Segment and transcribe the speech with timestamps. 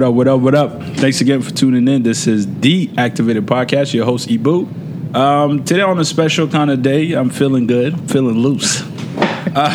[0.00, 0.82] What up, what up, what up.
[0.96, 2.02] Thanks again for tuning in.
[2.02, 5.14] This is the Activated Podcast, your host, Ibu.
[5.14, 8.80] Um, today on a special kind of day, I'm feeling good, feeling loose.
[8.80, 8.86] Uh,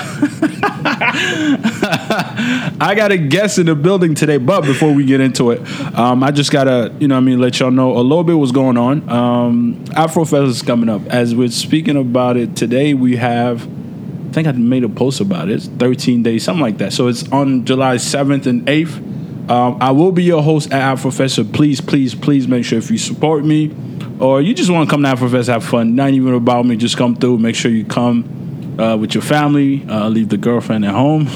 [2.81, 5.61] I got a guest in the building today, but before we get into it,
[5.95, 8.51] um, I just gotta, you know, I mean, let y'all know a little bit what's
[8.51, 9.07] going on.
[9.07, 11.05] Um, Afrofest is coming up.
[11.05, 15.49] As we're speaking about it today, we have I think I made a post about
[15.49, 15.53] it.
[15.53, 16.93] It's 13 days, something like that.
[16.93, 19.04] So it's on July 7th and 8th.
[19.49, 21.31] Um, I will be your host at Afrofest.
[21.31, 23.75] So please, please, please make sure if you support me
[24.19, 25.95] or you just want to come to Afrofest, have fun.
[25.95, 26.77] Not even about me.
[26.77, 27.37] Just come through.
[27.39, 29.85] Make sure you come uh, with your family.
[29.87, 31.27] Uh, leave the girlfriend at home.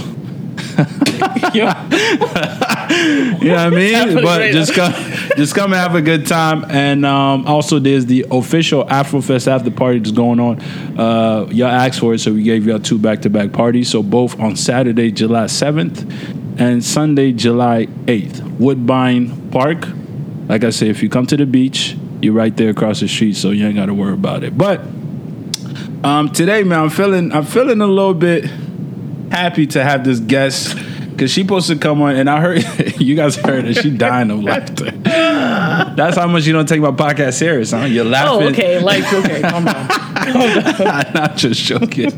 [1.53, 1.73] you know
[2.89, 4.15] what I mean?
[4.15, 4.93] But just come,
[5.35, 6.65] just come and have a good time.
[6.69, 10.61] And um, also, there's the official Afrofest after party that's going on.
[10.97, 13.89] Uh, y'all asked for it, so we gave y'all two back-to-back parties.
[13.89, 19.87] So both on Saturday, July 7th, and Sunday, July 8th, Woodbine Park.
[20.49, 23.37] Like I said, if you come to the beach, you're right there across the street,
[23.37, 24.57] so you ain't got to worry about it.
[24.57, 24.81] But
[26.03, 28.45] um, today, man, I'm feeling I'm feeling a little bit
[29.31, 30.75] happy to have this guest
[31.11, 32.63] because she supposed to come on, and I heard
[32.99, 33.73] you guys heard her.
[33.73, 34.91] She dying of laughter.
[34.91, 37.85] That's how much you don't take my podcast serious, huh?
[37.85, 38.47] You're laughing.
[38.47, 38.81] Oh, okay.
[38.81, 39.87] Like, okay, calm down.
[39.91, 42.11] I'm not just joking,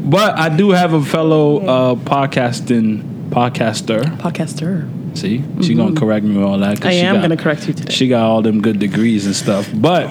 [0.00, 4.02] but I do have a fellow uh, podcasting podcaster.
[4.18, 4.88] Podcaster.
[5.16, 6.80] See, she gonna correct me with all that.
[6.80, 7.92] 'cause I she am got- going to correct you today.
[7.92, 10.08] She got all them good degrees and stuff, but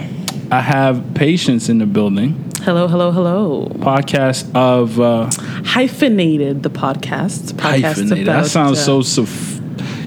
[0.52, 2.36] I have patience in the building.
[2.64, 3.72] hello, hello, hello.
[3.80, 5.30] Podcast of uh,
[5.66, 7.54] Hyphenated, the podcast.
[7.54, 8.28] Podcast hyphenated.
[8.28, 9.02] about, That sounds uh, so.
[9.02, 9.60] Soph-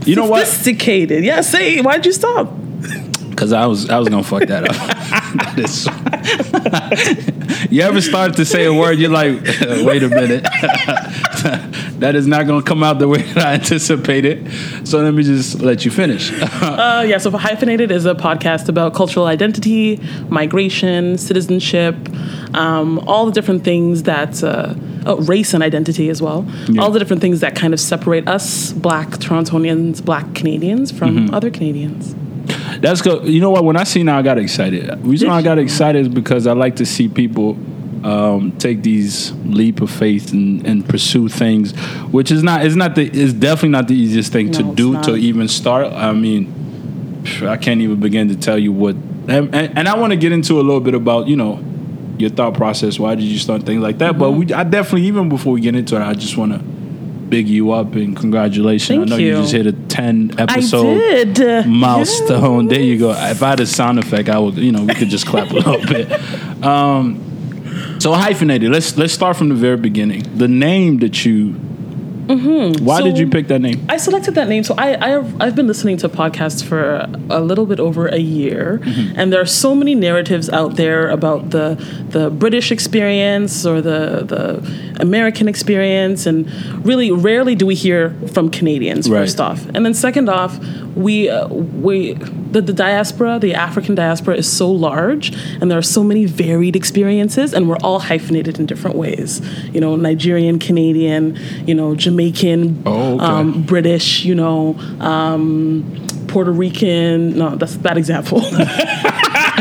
[0.06, 0.46] you know what?
[0.46, 1.24] Sophisticated.
[1.24, 2.52] Yeah, say, why'd you stop?
[3.32, 4.96] Because I was I was gonna fuck that up.
[5.36, 5.86] that is.
[7.72, 9.40] you ever start to say a word, you're like,
[9.84, 10.42] wait a minute,
[11.98, 14.50] that is not gonna come out the way that I anticipated.
[14.86, 16.32] So let me just let you finish.
[16.62, 21.96] Uh, yeah, so Hyphenated is a podcast about cultural identity, migration, citizenship,
[22.54, 24.74] um, all the different things that, uh,
[25.06, 26.46] oh, race and identity as well.
[26.68, 26.82] Yeah.
[26.82, 31.34] All the different things that kind of separate us, black Torontonians, black Canadians, from Mm-hmm.
[31.34, 32.14] other Canadians.
[32.82, 33.26] That's good.
[33.26, 33.64] You know what?
[33.64, 34.86] When I seen her, I got excited.
[34.86, 37.56] The reason I got excited is because I like to see people
[38.04, 41.72] um, take these leap of faith and, and pursue things,
[42.10, 44.76] which is not is not the is definitely not the easiest thing to No, it's
[44.76, 45.04] do not.
[45.04, 45.86] to even start.
[45.92, 46.52] I mean,
[47.42, 48.96] I can't even begin to tell you what.
[49.28, 51.62] And, and, and I want to get into a little bit about you know
[52.18, 52.98] your thought process.
[52.98, 54.18] Why did you start things like that?
[54.18, 54.38] But Mm-hmm.
[54.48, 56.58] we, I definitely even before we get into it, I just want to
[57.32, 58.88] big you up and congratulations.
[58.88, 59.36] Thank I know you.
[59.36, 59.40] you.
[59.40, 61.66] just hit a ten episode I did.
[61.66, 62.68] milestone.
[62.68, 63.10] There you go.
[63.12, 65.54] If I had a sound effect, I would, you know, we could just clap a
[65.54, 66.12] little bit.
[66.62, 68.70] Um, so hyphenated.
[68.70, 70.22] Let's let's start from the very beginning.
[70.36, 71.54] The name that you.
[72.26, 73.84] Why did you pick that name?
[73.88, 74.64] I selected that name.
[74.64, 78.18] So I, I have, I've been listening to podcasts for a little bit over a
[78.18, 79.18] year, Mm-hmm.
[79.18, 81.76] and there are so many narratives out there about the
[82.10, 84.42] the British experience or the the
[85.00, 86.46] American experience, and
[86.86, 89.08] really rarely do we hear from Canadians.
[89.10, 89.20] Right.
[89.20, 90.58] First off, and then second off,
[90.94, 95.82] we uh, we the, the diaspora, the African diaspora, is so large, and there are
[95.82, 99.40] so many varied experiences, and we're all hyphenated in different ways.
[99.72, 101.36] You know, Nigerian, Canadian,
[101.66, 103.24] you know, Jamaican, Oh, okay.
[103.24, 105.84] um, British, you know, um,
[106.28, 107.38] Puerto Rican.
[107.38, 108.42] No, that's a bad example.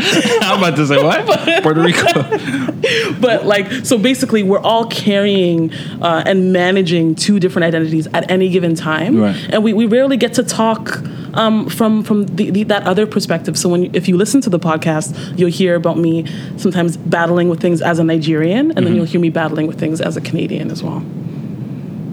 [0.04, 1.62] I'm about to say what?
[1.62, 2.12] Puerto Rico.
[3.20, 5.72] but like, so basically, we're all carrying
[6.02, 9.36] uh, and managing two different identities at any given time, Right.
[9.50, 11.02] and we, we rarely get to talk.
[11.34, 14.58] Um, from from the, the, that other perspective, so when if you listen to the
[14.58, 16.26] podcast, you'll hear about me
[16.58, 18.84] sometimes battling with things as a Nigerian, and Mm-hmm.
[18.84, 21.00] then you'll hear me battling with things as a Canadian as well.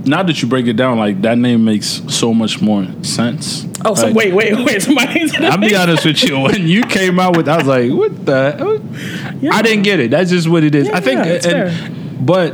[0.06, 3.66] now that you break it down, like that name makes so much more sense.
[3.86, 4.81] Oh, so Like, wait, wait, wait!
[4.81, 6.39] Somebody I'll be honest with you.
[6.39, 8.81] When you came out with, I was like, "What the?"
[9.42, 9.51] Yeah.
[9.54, 10.12] I didn't get it.
[10.12, 10.88] That's just what it is.
[10.88, 12.54] Yeah, I think, yeah, and- but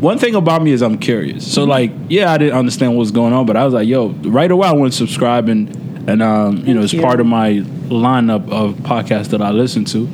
[0.00, 1.52] one thing about me is I'm curious.
[1.52, 4.08] So, like, yeah, I didn't understand what was going on, but I was like, "Yo!"
[4.08, 7.02] Right away, I went subscribing, and and um, you know, it's you.
[7.02, 10.08] part of my lineup of podcasts that I listen to,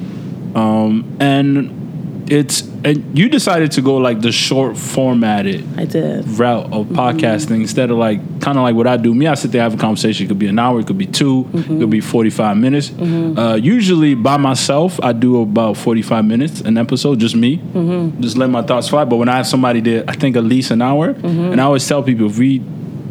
[0.58, 6.26] um, and it's and you decided to go like the short formatted I did.
[6.38, 6.94] route of Mm-hmm.
[6.96, 9.12] podcasting instead of like kind of like what I do.
[9.14, 10.24] Me, I sit there have a conversation.
[10.24, 11.58] It could be an hour, it could be 2 Mm-hmm.
[11.76, 12.92] it could be forty five minutes.
[12.98, 18.20] Uh, usually by myself, I do about forty five minutes an episode, just me, Mm-hmm.
[18.22, 19.04] just let my thoughts fly.
[19.04, 21.52] But when I have somebody there, I think at least an hour, Mm-hmm.
[21.52, 22.62] and I always tell people if we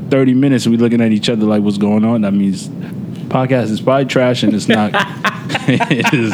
[0.10, 2.70] thirty minutes we looking at each other like what's going on, that means
[3.28, 4.94] podcast is probably trash and it's not.
[6.14, 6.34] is,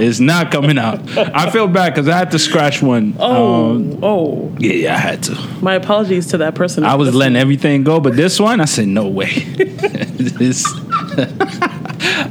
[0.00, 1.00] is not coming out.
[1.16, 3.14] I feel bad because I had to scratch one.
[3.18, 4.52] Oh, Um, oh.
[4.58, 5.34] yeah, yeah, I had to.
[5.62, 6.84] My apologies to that person.
[6.84, 7.18] I was Listen.
[7.20, 9.30] letting everything go, but this one, I said, no way.
[9.32, 10.64] this,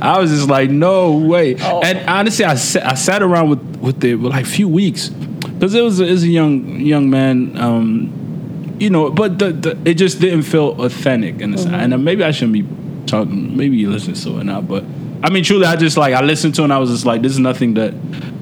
[0.01, 1.56] I was just like, no way.
[1.59, 1.81] Oh.
[1.81, 5.09] And honestly, I sat, I sat around with with it for like a few weeks
[5.09, 7.57] because it was a, it was a young young man.
[7.57, 11.74] Um, you know, but the, the, it just didn't feel authentic, and Mm-hmm.
[11.75, 12.65] and uh, maybe I shouldn't be
[13.06, 13.56] talking.
[13.56, 14.83] Maybe you listen to it now, but
[15.23, 17.21] I mean, truly, I just like I listened to it and I was just like,
[17.21, 17.94] this is nothing that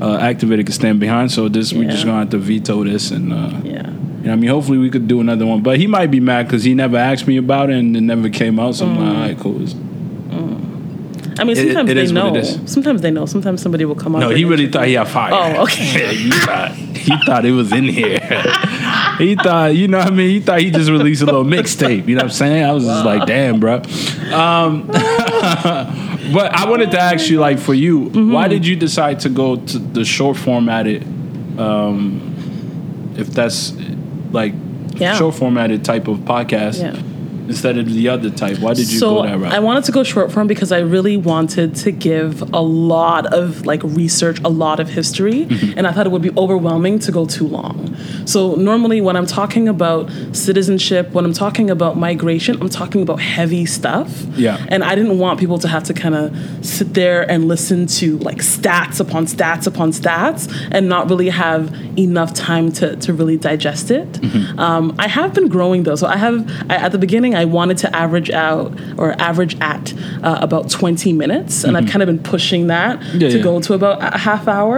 [0.02, 1.32] uh, Activated can stand behind.
[1.32, 3.34] So this we're just gonna have to veto this and.
[3.34, 3.90] Uh, Yeah.
[4.22, 6.46] you know, I mean, hopefully we could do another one, but he might be mad
[6.48, 8.76] because he never asked me about it and it never came out.
[8.76, 9.00] So I'm Mm.
[9.00, 9.62] like, all right, cool.
[9.62, 9.76] It's-
[11.38, 12.42] I mean, It- sometimes it they is know.
[12.66, 13.26] Sometimes they know.
[13.26, 14.20] Sometimes somebody will come up.
[14.20, 15.32] No, he really thought he had fire.
[15.34, 16.14] Oh, okay.
[16.16, 18.20] he thought he thought it was in here.
[19.18, 22.10] he thought, you know, what I mean, he thought he just released a little mixtape.
[22.10, 22.64] You know what I'm saying?
[22.66, 23.82] I was just like, damn, bro.
[24.34, 24.90] Um,
[26.34, 28.32] but I wanted to ask you, like, for you, Mm-hmm.
[28.32, 31.04] why did you decide to go to the short formatted?
[31.60, 32.22] Um,
[33.18, 33.74] if that's
[34.32, 34.54] like
[34.96, 35.16] Yeah.
[35.16, 36.96] short formatted type of podcast Yeah.
[37.50, 39.52] Instead of the other type, why did you so go that route?
[39.54, 43.66] I wanted to go short form because I really wanted to give a lot of
[43.66, 45.78] like research, a lot of history, Mm-hmm.
[45.78, 47.96] and I thought it would be overwhelming to go too long.
[48.26, 53.20] So normally when I'm talking about citizenship, when I'm talking about migration, I'm talking about
[53.20, 54.10] heavy stuff.
[54.36, 54.64] Yeah.
[54.70, 58.18] And I didn't want people to have to kind of sit there and listen to
[58.20, 63.38] like stats upon stats upon stats and not really have enough time to, to really
[63.38, 64.12] digest it.
[64.14, 64.60] Mm-hmm.
[64.60, 65.96] Um, I have been growing though.
[65.96, 68.68] So I have, I, at the beginning, I wanted to average out
[69.00, 69.86] or average at
[70.28, 71.64] uh, about 20 minutes.
[71.66, 73.20] And I've kind of been pushing that Mm-hmm.
[73.22, 73.44] Yeah, to yeah.
[73.50, 74.78] go to about a half hour.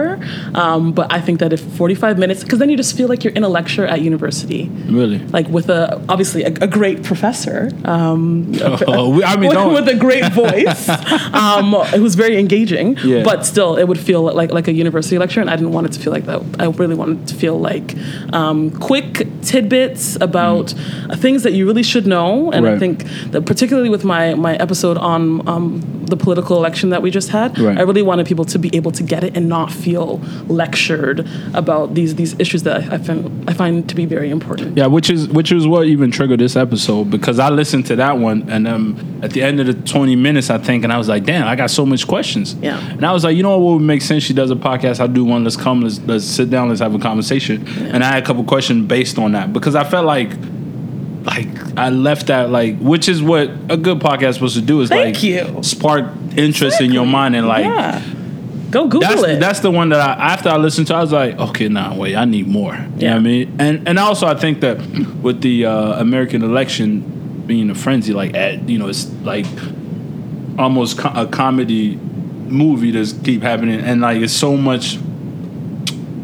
[0.54, 3.32] Um, but I think that if 45 minutes, because then you just feel like you're
[3.40, 4.62] in a lecture at university
[4.98, 5.18] really?
[5.36, 8.52] like with a obviously a, a great professor um,
[8.86, 10.88] Oh, we- I mean, with, with a great voice
[11.42, 13.22] um, it was very engaging Yeah.
[13.22, 15.92] but still it would feel like like a university lecture and I didn't want it
[15.96, 17.88] to feel like that I really wanted to feel like
[18.32, 20.72] um, quick tidbits about
[21.10, 24.54] uh, things that you really should know and I think that particularly with my my
[24.56, 27.78] episode on um, the political election that we just had Right.
[27.78, 30.18] I really wanted people to be able to get it and not feel
[30.48, 34.86] lectured about these these issues that I find I find to be very important Yeah,
[34.86, 38.48] which is which is what even triggered this episode because I listened to that one
[38.48, 41.24] and um at the end of the twenty minutes I think and I was like,
[41.24, 42.54] damn, I got so much questions.
[42.54, 42.78] Yeah.
[42.90, 44.22] And I was like, you know what would make sense?
[44.22, 46.94] She does a podcast, I'll do one, let's come, let's let's sit down, let's have
[46.94, 47.66] a conversation.
[47.92, 50.30] And I had a couple questions based on that because I felt like
[51.24, 51.46] like
[51.78, 54.88] I left that like which is what a good podcast is supposed to do is
[54.88, 55.62] Thank like you.
[55.62, 56.06] spark
[56.36, 58.02] interest in your mind and like yeah.
[58.70, 59.38] Go Google that's it.
[59.40, 62.16] that's the one that I after I listened to, I was like, okay, nah, wait,
[62.16, 62.72] I need more.
[62.72, 63.10] You know Yeah.
[63.12, 63.56] what I mean?
[63.60, 64.78] And and also I think that
[65.22, 69.44] with the uh, American election being a frenzy, like at, you know, it's like
[70.58, 74.96] almost co- a comedy movie that's keep happening, and like it's so much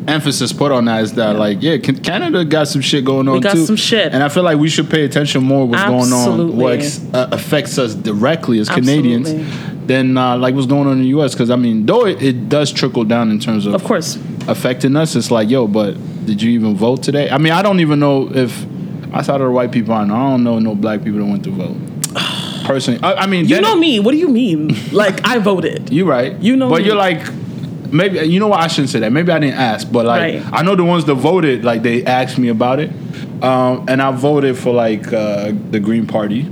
[0.09, 3.41] emphasis put on that is that like yeah canada got some shit going on we
[3.41, 4.13] got too some shit.
[4.13, 7.29] and i feel like we should pay attention more what's going on what ex- uh,
[7.33, 9.87] affects us directly as canadians Absolutely.
[9.87, 12.49] than uh, like what's going on in the us because i mean though it, it
[12.49, 14.17] does trickle down in terms of of course.
[14.49, 15.93] affecting us it's like yo but
[16.27, 18.65] did you even vote today i mean i don't even know if
[19.15, 21.45] outside of the white people i know i don't know no black people that went
[21.45, 21.77] to vote
[22.65, 24.01] personally i, I mean You know me.
[24.01, 24.75] What do you mean?
[24.93, 25.91] like I voted.
[25.93, 26.33] you right.
[26.41, 26.87] You know but me.
[26.87, 27.23] you're like
[27.93, 29.13] maybe you know what I shouldn't say that.
[29.13, 30.53] Maybe I didn't ask, but like Right.
[30.53, 32.91] I know the ones that voted like they asked me about it,
[33.43, 36.43] um, and I voted for like uh, the Green Party.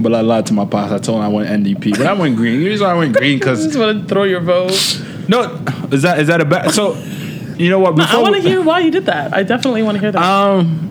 [0.00, 0.92] But I lied to my boss.
[0.92, 2.60] I told him I went NDP, but I went Green.
[2.60, 4.70] The reason I went Green because just want to throw your vote.
[5.28, 6.70] no, is that is that a bad?
[6.70, 6.94] So
[7.56, 7.98] you know what?
[8.00, 9.34] I want to hear why you did that.
[9.34, 10.22] I definitely want to hear that.
[10.22, 10.84] Um,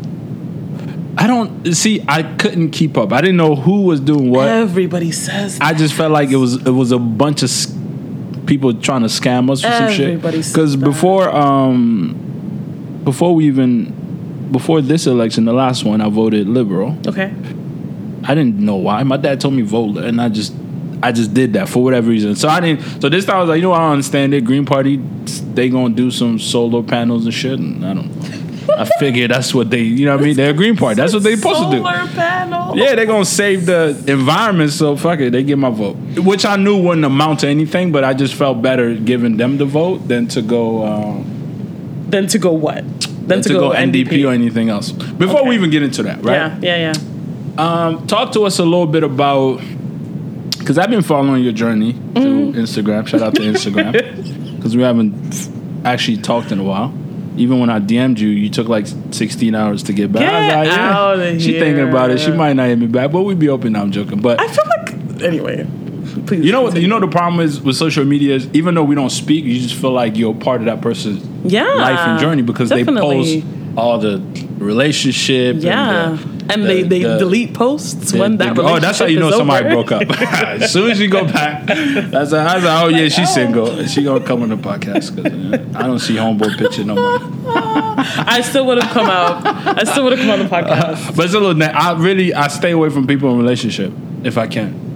[1.17, 2.03] I don't see.
[2.07, 3.11] I couldn't keep up.
[3.13, 4.49] I didn't know who was doing what.
[4.49, 7.49] Everybody says I just felt like it was it was a bunch of
[8.47, 10.21] people trying to scam us for some shit.
[10.21, 13.93] Because before um before we even
[14.51, 16.97] before this election, the last one, I voted liberal.
[17.07, 17.33] okay.
[18.23, 19.03] I didn't know why.
[19.03, 20.53] My dad told me vote, and I just
[21.01, 22.35] I just did that for whatever reason.
[22.35, 23.01] So I didn't.
[23.01, 24.43] So this time I was like, you know, I don't understand it.
[24.43, 24.97] Green Party,
[25.53, 28.46] they gonna do some solar panels and shit, and I don't.
[28.75, 30.35] I figure that's what they, you know what I mean?
[30.35, 30.95] They're a Green Party.
[30.95, 31.77] That's what they're supposed to do.
[31.77, 32.77] Solar panel.
[32.77, 35.95] Yeah, they're gonna save the environment, so fuck it, they get my vote.
[36.17, 39.65] Which I knew wouldn't amount to anything, but I just felt better giving them the
[39.65, 42.83] vote than to go um, Then to go what?
[43.27, 44.91] Then to, go, NDP, or anything else.
[44.91, 46.61] Before we even get into that, right?
[46.61, 47.63] Yeah, yeah, yeah.
[47.63, 49.61] Um, talk to us a little bit about
[50.59, 52.59] because I've been following your journey through Mm-hmm.
[52.59, 53.07] Instagram.
[53.07, 53.91] Shout out to Instagram
[54.55, 55.49] because we haven't
[55.85, 56.93] actually talked in a while.
[57.37, 60.23] Even when I DM'd you, you took like 16 hours to get back.
[60.23, 62.19] I was Get like, yeah, she thinking about it.
[62.19, 63.73] She might not hit me back, but we'd be open.
[63.73, 65.67] now I'm joking, but I feel like anyway.
[66.25, 66.45] please.
[66.45, 66.75] You know what?
[66.79, 69.59] You know the problem is with social media is even though we don't speak, you
[69.59, 73.41] just feel like you're part of that person's Yeah, life and journey because definitely.
[73.41, 74.21] they post all the
[74.57, 75.57] relationship.
[75.59, 78.59] Yeah, and, the, and the- they they the- delete posts the- when the- that.
[78.59, 80.21] oh, that's how you know relationship is somebody broke up.
[80.61, 83.67] as soon as you go back, that's, a, that's a, oh yeah, she's single.
[83.67, 83.85] Oh.
[83.85, 87.19] She gonna come on the podcast because I don't see homeboy picture no more.
[87.49, 89.45] I still would have come out.
[89.45, 91.15] I still would have come on the uh, podcast.
[91.15, 91.61] But it's a little.
[91.63, 93.91] I really I stay away from people in relationship
[94.23, 94.87] if I can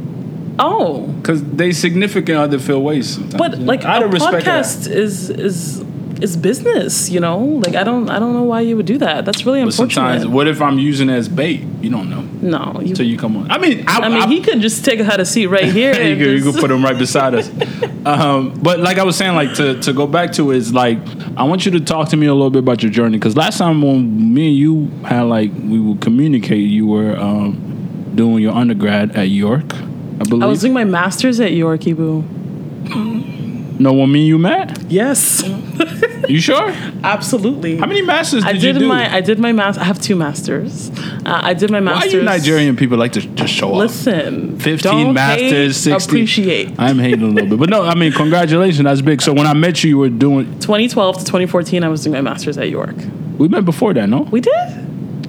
[0.60, 3.15] Oh, because they significant other feel ways.
[3.15, 3.36] Sometimes.
[3.36, 4.46] but like out a of respect.
[4.46, 4.65] that.
[4.65, 5.84] podcast is is
[6.22, 7.10] is business.
[7.10, 9.25] You know, like I don't I don't know why you would do that.
[9.25, 10.36] That's really But sometimes, unfortunate.
[10.36, 11.62] what if I'm using it as bait?
[11.82, 12.90] You don't know no, you.
[12.90, 13.50] until you come on.
[13.51, 15.94] I mean, I, I mean, I- he could just take a seat right here.
[16.01, 17.50] you, could, you could put them right beside us.
[18.04, 20.98] Um, but like I was saying, like to, to go back to is like
[21.38, 23.60] I want you to talk to me a little bit about your journey because last
[23.60, 28.56] time when me and you had like we would communicate, you were um, doing your
[28.56, 30.42] undergrad at York, I believe.
[30.42, 33.80] I was doing my master's at York, Ibu.
[33.80, 35.44] no, when me and you met, Yes,
[36.32, 36.70] you sure?
[37.04, 37.78] absolutely.
[37.78, 38.88] How many masters I did, did you do?
[38.88, 39.78] my I did my math.
[39.78, 40.90] I have two masters.
[41.26, 42.14] Uh, I did my masters.
[42.14, 43.78] Why you Nigerian people like to just show off?
[43.78, 46.10] Listen, 15 don't masters, hate, 60.
[46.10, 46.80] Appreciate.
[46.80, 49.22] I'm hating a little bit, but no, I mean, congratulations, that's big.
[49.22, 50.46] So when I met you, you were doing.
[50.60, 52.96] 2012 to 2014, I was doing my master's at York.
[53.38, 54.22] We met before that, no?
[54.22, 54.54] We did?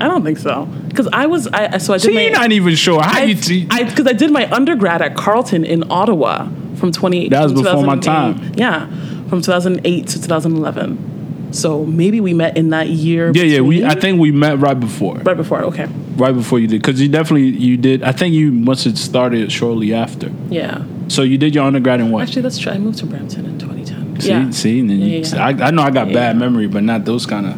[0.02, 0.66] I don't think so.
[0.88, 3.00] Because I was I so I did See, my you're not even sure.
[3.00, 3.66] How I you?
[3.66, 7.28] Because I, did my undergrad at Carleton in Ottawa from 20.
[7.28, 8.52] That was before my time.
[8.54, 8.86] Yeah,
[9.32, 11.52] from 2008 to 2011.
[11.54, 13.32] So maybe we met in that year.
[13.34, 13.60] yeah, yeah.
[13.60, 13.82] We.
[13.82, 15.16] I think we met right before.
[15.16, 15.62] right before.
[15.64, 15.86] Okay.
[16.16, 19.50] right before you did because you definitely you did i think you must have started
[19.50, 20.84] shortly after Yeah.
[21.08, 22.72] so you did your undergrad in what Actually, that's true.
[22.72, 24.20] I moved to Brampton in 2010.
[24.20, 24.50] see yeah.
[24.50, 25.46] see and then Yeah, you, yeah.
[25.46, 27.56] I, I know i got bad memory but not those kind of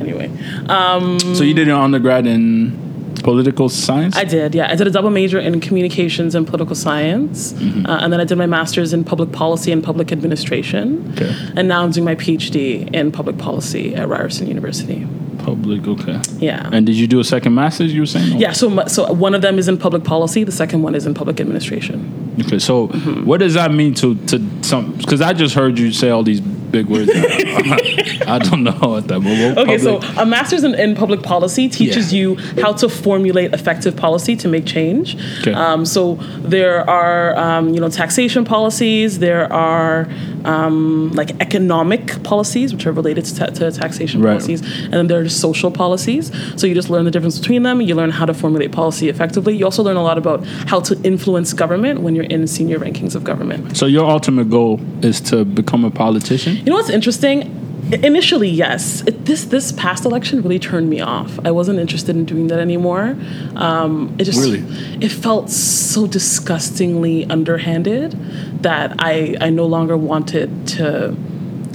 [0.00, 0.30] Anyway,
[0.70, 2.72] um, so you did your undergrad in
[3.30, 4.72] political science I did, yeah.
[4.72, 7.86] I did a double major in communications and political science, Mm-hmm.
[7.86, 10.82] uh, and then I did my master's in public policy and public administration.
[11.12, 11.32] Okay.
[11.56, 12.58] And now I'm doing my PhD
[12.98, 15.00] in public policy at Ryerson University.
[15.50, 16.18] public okay
[16.48, 16.68] Yeah.
[16.74, 19.42] and did you do a second master's you were saying yeah, so so one of
[19.46, 21.96] them is in public policy, the second one is in public administration.
[22.44, 23.24] okay so Mm-hmm.
[23.28, 24.36] what does that mean to to
[24.70, 27.10] some because i just heard you say all these big words
[28.26, 29.20] i don't know what that
[29.60, 32.20] Okay, so a master's in, in public policy teaches Yeah.
[32.20, 35.16] you how to formulate effective policy to make change.
[35.40, 35.52] Okay.
[35.52, 36.14] Um, so
[36.54, 39.18] there are, um, you know, taxation policies.
[39.18, 40.08] There are
[40.44, 44.32] um, like economic policies, which are related to, ta- to taxation Right.
[44.32, 46.30] policies, and then there are social policies.
[46.56, 47.80] So you just learn the difference between them.
[47.80, 49.56] You learn how to formulate policy effectively.
[49.56, 53.14] You also learn a lot about how to influence government when you're in senior rankings
[53.14, 53.76] of government.
[53.76, 57.56] so your ultimate goal is to become a politician You know what's interesting?
[57.92, 59.02] Initially, yes.
[59.06, 61.40] It, this this past election really turned me off.
[61.44, 63.16] I wasn't interested in doing that anymore.
[63.56, 64.60] Um, it just Really?
[65.00, 68.12] it felt so disgustingly underhanded
[68.62, 71.16] that I I no longer wanted to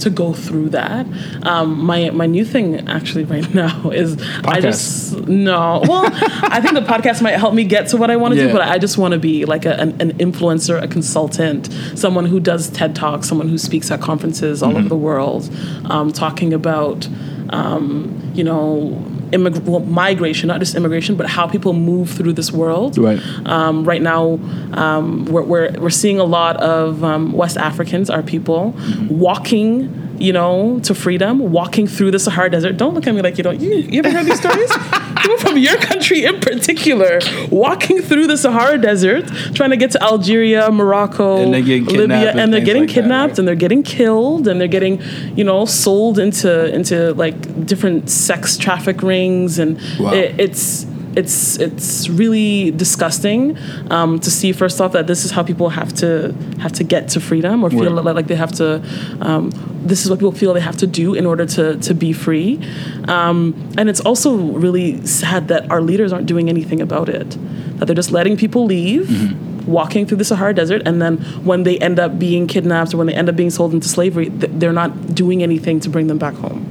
[0.00, 1.06] to go through that.
[1.42, 5.82] Um, my my new thing actually right now is I just no.
[5.88, 8.46] Well, I think the podcast might help me get to what I want to Yeah.
[8.48, 12.26] do, but I just want to be like a, an, an influencer, a consultant, someone
[12.26, 14.78] who does TED Talks, someone who speaks at conferences all Mm-hmm.
[14.80, 15.50] over the world,
[15.86, 17.08] um, talking about,
[17.50, 22.52] um, you know, immig- well, migration, not just immigration, but how people move through this
[22.52, 22.96] world.
[22.98, 23.20] Right.
[23.46, 24.38] Um, right now,
[24.72, 29.18] um, we're, we're, we're seeing a lot of um, West Africans, our people, Mm-hmm.
[29.18, 30.02] walking.
[30.18, 32.76] You know, to freedom, walking through the Sahara Desert.
[32.76, 33.60] Don't look at me like you don't.
[33.60, 34.70] You, you ever heard these stories?
[35.22, 37.18] People from your country in particular,
[37.50, 42.08] walking through the Sahara Desert, trying to get to Algeria, Morocco, And they're getting kidnapped
[42.10, 43.38] Libya, and and they're getting like that, kidnapped right?
[43.40, 45.02] and they're getting killed and they're getting,
[45.36, 50.12] you know, sold into into like different sex traffic rings and Wow.
[50.14, 53.56] it, it's it's it's really disgusting
[53.90, 57.08] um, to see first off that this is how people have to have to get
[57.08, 58.14] to freedom or feel Right.
[58.14, 58.82] like, they have to
[59.20, 59.50] um,
[59.90, 62.60] this is what people feel they have to do in order to to be free
[63.08, 67.30] um, and it's also really sad that our leaders aren't doing anything about it
[67.78, 69.72] that they're just letting people leave Mm-hmm.
[69.72, 73.06] walking through the Sahara Desert and then when they end up being kidnapped or when
[73.08, 76.18] they end up being sold into slavery th- they're not doing anything to bring them
[76.18, 76.62] back home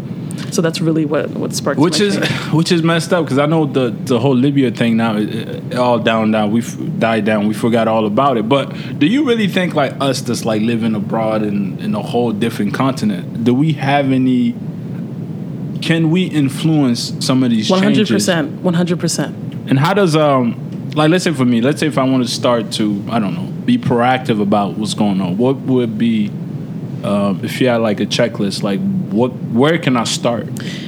[0.51, 2.30] so that's really what what sparked which is change.
[2.54, 5.75] which is messed up because I know the the whole Libya thing now it, it
[5.75, 8.65] all down down we have died down we forgot all about it but
[9.00, 12.74] do you really think like us that's like living abroad in in a whole different
[12.74, 14.54] continent do we have any
[15.82, 18.62] can we influence some of these One hundred percent.
[18.62, 19.36] one hundred percent.
[19.70, 20.62] and how does um
[20.96, 23.34] like let's say for me let's say if I want to start to I don't
[23.36, 26.32] know be proactive about what's going on what would be
[27.06, 28.80] um, if you had like a checklist, like
[29.12, 30.48] what, where can I start?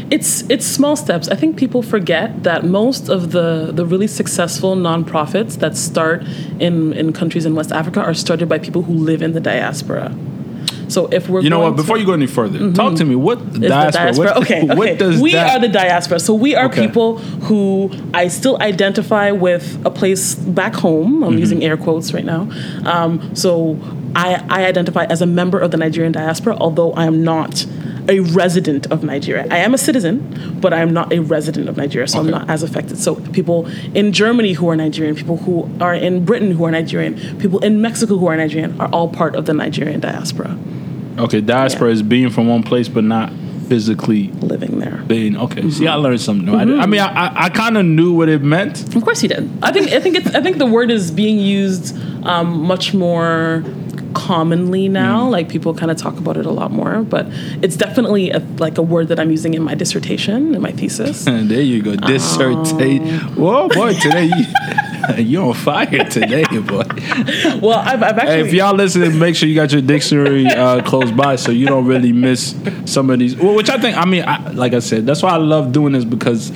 [0.10, 1.28] It's it's small steps.
[1.28, 6.24] I think people forget that most of the the really successful nonprofits that start
[6.60, 10.16] in in countries in West Africa are started by people who live in the diaspora.
[10.90, 11.76] So if we're You know what?
[11.76, 13.16] Before to, you go any further, talk to me.
[13.16, 13.92] What the diaspora?
[14.06, 14.26] diaspora.
[14.28, 14.76] What, okay, okay.
[14.76, 15.56] what does we that?
[15.56, 16.20] are the diaspora.
[16.20, 16.86] So we are Okay.
[16.88, 17.18] people
[17.48, 21.16] who I still identify with a place back home.
[21.16, 21.24] Mm-hmm.
[21.24, 22.50] I'm using air quotes right now.
[22.86, 23.78] Um, so
[24.16, 27.66] I, I identify as a member of the Nigerian diaspora, although I am not
[28.10, 29.46] a resident of Nigeria.
[29.52, 32.50] I am a citizen, but I am not a resident of Nigeria, so I'm not
[32.50, 32.98] as affected.
[32.98, 37.16] So people in Germany who are Nigerian, people who are in Britain who are Nigerian,
[37.40, 40.58] people in Mexico who are Nigerian are all part of the Nigerian diaspora
[41.20, 41.94] okay, diaspora Yeah.
[41.94, 43.32] is being from one place but not
[43.68, 45.04] physically living there.
[45.08, 45.36] being.
[45.36, 46.04] Okay, see, I Mm-hmm.
[46.04, 46.56] learned something new.
[46.56, 48.96] I, I mean, I, I, I kind of knew what it meant.
[48.96, 49.50] Of course he did.
[49.62, 53.64] I think I think it's I think the word is being used um, much more
[54.18, 55.30] commonly now.
[55.30, 57.28] Like people kind of talk about it a lot more, but
[57.62, 61.28] it's definitely a, like a word that I'm using in my dissertation in my thesis.
[61.28, 63.04] And there you go, dissertate.
[63.38, 66.84] Whoa, boy, today you, you on fire today, boy.
[67.62, 71.12] well, I've, I've Hey, if y'all listening, make sure you got your dictionary uh, close
[71.12, 72.56] by so you don't really miss
[72.86, 73.36] some of these.
[73.36, 75.94] Well, which I think, I mean, I, like I said, that's why I love doing
[75.94, 76.52] this because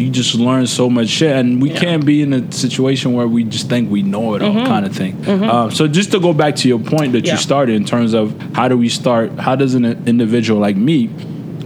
[0.00, 1.80] you just learn so much shit, and we Yeah.
[1.80, 4.94] can't be in a situation where we just think we know it all, kind of
[4.96, 5.14] thing.
[5.28, 7.26] Uh, so just to go back to your point that Mm-hmm.
[7.26, 7.32] Yeah.
[7.34, 9.38] you started in terms of how do we start?
[9.38, 11.08] How does an individual like me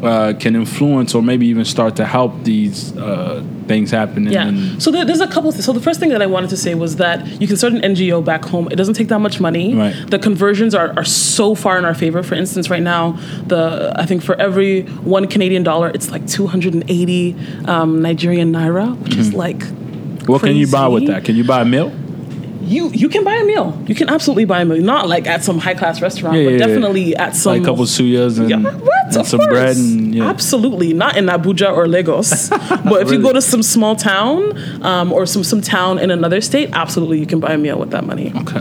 [0.03, 4.25] uh, can influence or maybe even start to help these uh, things happen?
[4.31, 4.49] Yeah.
[4.49, 5.51] And, So there, there's a couple.
[5.51, 7.57] Of th- so the first thing that I wanted to say was that you can
[7.57, 8.69] start an NGO back home.
[8.71, 9.75] It doesn't take that much money.
[9.75, 9.95] Right.
[10.11, 12.23] The conversions are, are so far in our favor.
[12.23, 13.13] For instance, right now,
[13.47, 17.37] the I think for every one Canadian dollar, it's like 280
[17.67, 19.63] um, Nigerian naira, which is like.
[20.27, 21.25] what can you buy with that?
[21.25, 21.93] Can you buy a meal?
[22.65, 23.79] You you can buy a meal.
[23.87, 24.83] You can absolutely buy a meal.
[24.83, 26.67] Not like at some high class restaurant, Yeah, but yeah, yeah.
[26.67, 29.47] definitely at some like a couple suyas and, Yeah, and some course.
[29.47, 30.29] bread and yeah.
[30.29, 30.93] Absolutely.
[30.93, 32.49] Not in Abuja or Lagos.
[32.91, 36.41] but if you go to some small town um, or some, some town in another
[36.41, 38.33] state, absolutely you can buy a meal with that money.
[38.37, 38.61] Okay.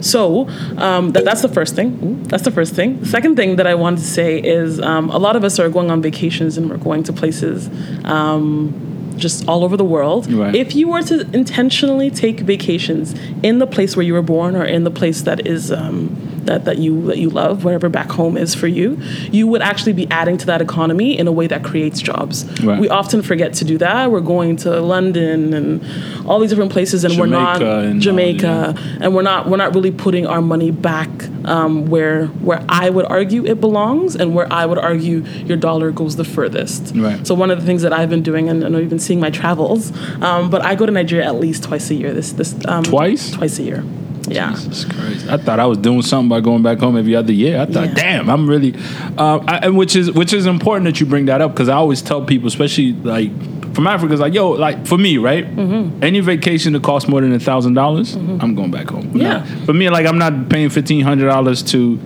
[0.00, 2.22] So um, that, that's the first thing.
[2.24, 3.00] That's the first thing.
[3.00, 5.68] The second thing that I wanted to say is um, a lot of us are
[5.68, 7.68] going on vacations and we're going to places
[8.04, 8.72] um,
[9.16, 10.30] just all over the world.
[10.32, 10.54] Right.
[10.54, 14.64] If you were to intentionally take vacations in the place where you were born or
[14.64, 18.36] in the place that is um, that, that you that you love, wherever back home
[18.36, 18.98] is for you,
[19.30, 22.44] you would actually be adding to that economy in a way that creates jobs.
[22.62, 22.80] Right.
[22.80, 24.10] We often forget to do that.
[24.10, 28.74] We're going to London and all these different places, and we're not Jamaica and Jamaica,
[29.00, 31.08] and we're not we're not really putting our money back
[31.44, 35.90] um, where where I would argue it belongs, and where I would argue your dollar
[35.90, 36.92] goes the furthest.
[36.94, 37.26] Right.
[37.26, 39.20] So one of the things that I've been doing, and I know you've been seeing
[39.20, 42.12] my travels, um, but I go to Nigeria at least twice a year.
[42.12, 43.32] This this um, Twice?
[43.32, 43.84] twice a year.
[44.28, 44.50] Yeah.
[44.50, 45.28] Jesus Christ!
[45.28, 47.60] I thought I was doing something by going back home every other year.
[47.60, 47.94] I thought, Yeah.
[47.94, 48.74] damn, I'm really,
[49.18, 51.74] uh, I, and which is which is important that you bring that up because I
[51.76, 53.30] always tell people, especially like
[53.74, 55.44] from Africa, it's like, yo, like for me, right?
[55.54, 56.02] Mm-hmm.
[56.02, 59.12] Any vacation that costs more than a thousand dollars, I'm going back home.
[59.14, 59.38] Yeah.
[59.38, 61.98] not- for me, like I'm not paying fifteen hundred dollars to.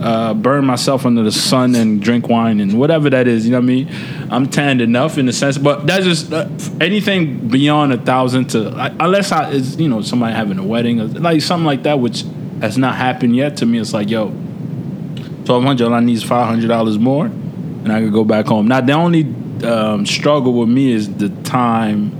[0.00, 3.58] Uh, burn myself under the sun and drink wine and whatever that is, you know
[3.58, 3.88] what I mean?
[4.30, 6.48] I'm tanned enough in the sense, but that's just uh,
[6.80, 11.06] anything beyond a thousand to unless I is you know somebody having a wedding or
[11.06, 12.24] like something like that, which
[12.60, 13.56] has not happened yet.
[13.56, 14.28] To me, it's like yo,
[15.44, 15.90] twelve hundred.
[15.90, 18.68] I need five hundred dollars more, and I could go back home.
[18.68, 19.24] Now the only
[19.64, 22.17] um, struggle with me is the time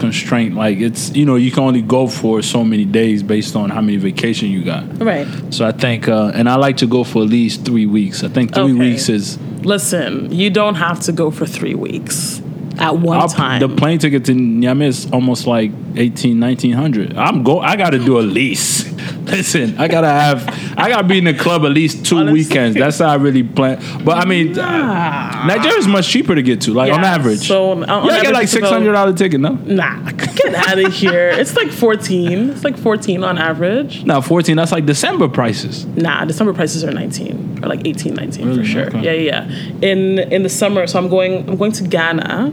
[0.00, 0.54] constraint.
[0.54, 3.80] Like it's you know you can only go for so many days based on how
[3.80, 5.00] many vacation you got.
[5.00, 5.26] Right.
[5.50, 8.24] So I think, uh, and I like to go for at least three weeks.
[8.24, 8.72] I think three Okay.
[8.72, 12.40] weeks is Listen, you don't have to go for three weeks
[12.78, 13.60] at one I'll- time.
[13.60, 17.14] the plane ticket to Niamey is almost like 18, 1900.
[17.16, 17.60] I'm go.
[17.60, 18.89] I got to do a least.
[19.24, 20.48] Listen, I gotta have.
[20.76, 22.40] I gotta be in the club at least two Honestly.
[22.40, 22.76] weekends.
[22.76, 23.80] That's how I really plan.
[24.04, 25.46] But I mean, Nah.
[25.46, 26.72] Nigeria is much cheaper to get to.
[26.74, 27.46] Like on average.
[27.46, 29.40] So on, on yeah, I get like six hundred dollar ticket.
[29.40, 31.28] No, Nah, get out of here.
[31.30, 32.50] It's like 14.
[32.50, 34.04] It's like 14 on average.
[34.04, 34.56] no, fourteen.
[34.56, 35.84] That's like December prices.
[35.86, 38.58] Nah, December prices are 19 or like 18, 19 Really?
[38.58, 38.86] for sure.
[38.88, 39.02] Okay.
[39.02, 39.90] Yeah, yeah, yeah.
[39.90, 42.52] In in the summer, so I'm going I'm going to Ghana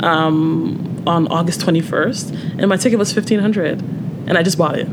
[0.00, 3.80] um, on August 21st, and my ticket was 1500,
[4.28, 4.88] and I just bought it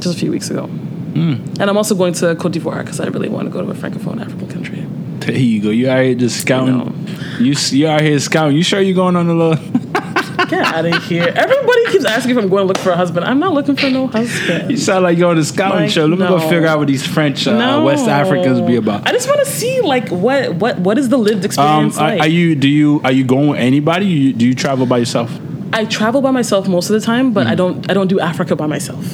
[0.00, 0.66] just a few weeks ago.
[0.66, 1.32] Hmm.
[1.60, 3.74] And I'm also going to Cote d'Ivoire because I really want to go to a
[3.74, 4.80] francophone African country.
[5.20, 5.70] There you go.
[5.70, 7.06] You out here just scouting.
[7.40, 8.56] You you out here scouting.
[8.56, 9.56] You sure you're going on a little?
[10.48, 11.32] Get out of here!
[11.36, 13.24] Everybody keeps asking if I'm going to look for a husband.
[13.24, 14.70] I'm not looking for no husband.
[14.70, 16.06] You sound like you're on a scouting Like, show.
[16.06, 17.84] Let me go figure out what these French uh, No.
[17.84, 19.06] West Africans be about.
[19.06, 22.08] I just want to see like what what what is the lived Um, experience are,
[22.10, 22.20] like.
[22.22, 24.06] are you do you are you going with anybody?
[24.06, 25.30] You, do you travel by yourself?
[25.72, 27.34] I travel by myself most of the time, Mm.
[27.34, 29.04] but I don't I don't do Africa by myself.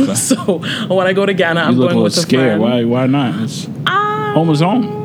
[0.00, 0.14] Okay.
[0.14, 2.60] So when I go to Ghana, You I'm look a going little with a scared.
[2.60, 2.62] friend.
[2.62, 2.84] Why?
[2.84, 3.42] Why not?
[3.42, 5.02] It's, Um, home is home.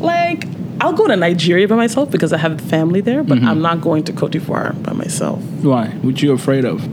[0.00, 0.46] Like
[0.80, 3.48] I'll go to Nigeria by myself because I have family there, but Mm-hmm.
[3.48, 5.40] I'm not going to Cote d'Ivoire by myself.
[5.62, 5.88] Why?
[6.02, 6.86] What you afraid of?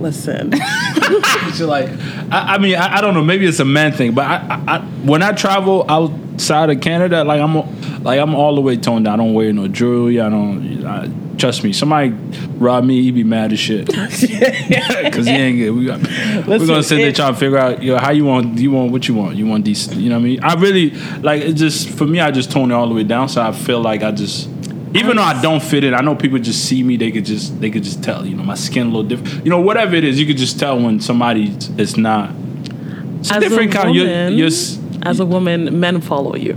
[0.00, 0.52] Listen,
[1.56, 1.88] You're like,
[2.30, 3.24] I, I mean, I, I don't know.
[3.24, 4.36] Maybe it's a man thing, but I,
[4.66, 7.54] I, I, when I travel outside of Canada, like I'm,
[8.04, 9.14] like I'm all the way toned down.
[9.18, 10.20] I don't wear no jewelry.
[10.20, 10.86] I don't.
[11.38, 12.10] Trust me, somebody
[12.58, 13.86] rob me, He'd be mad as shit.
[13.92, 14.20] Cause
[15.26, 15.70] he ain't good.
[15.70, 18.92] We we're gonna sit there trying to figure out, yo, how you want, you want
[18.92, 19.36] what you want.
[19.36, 19.98] You want decent.
[19.98, 20.44] You know what I mean?
[20.44, 21.52] I really like it.
[21.54, 23.28] Just for me, I just tone it all the way down.
[23.28, 24.48] So I feel like I just.
[24.94, 26.96] Even though I don't fit in, I know people just see me.
[26.96, 28.24] They could just they could just tell.
[28.24, 29.44] You know, my skin a little different.
[29.44, 32.30] You know, whatever it is, you could just tell when somebody is not.
[33.18, 33.90] It's as different a kind.
[33.90, 34.50] woman, You're, you're,
[35.02, 36.54] as a woman, men follow you.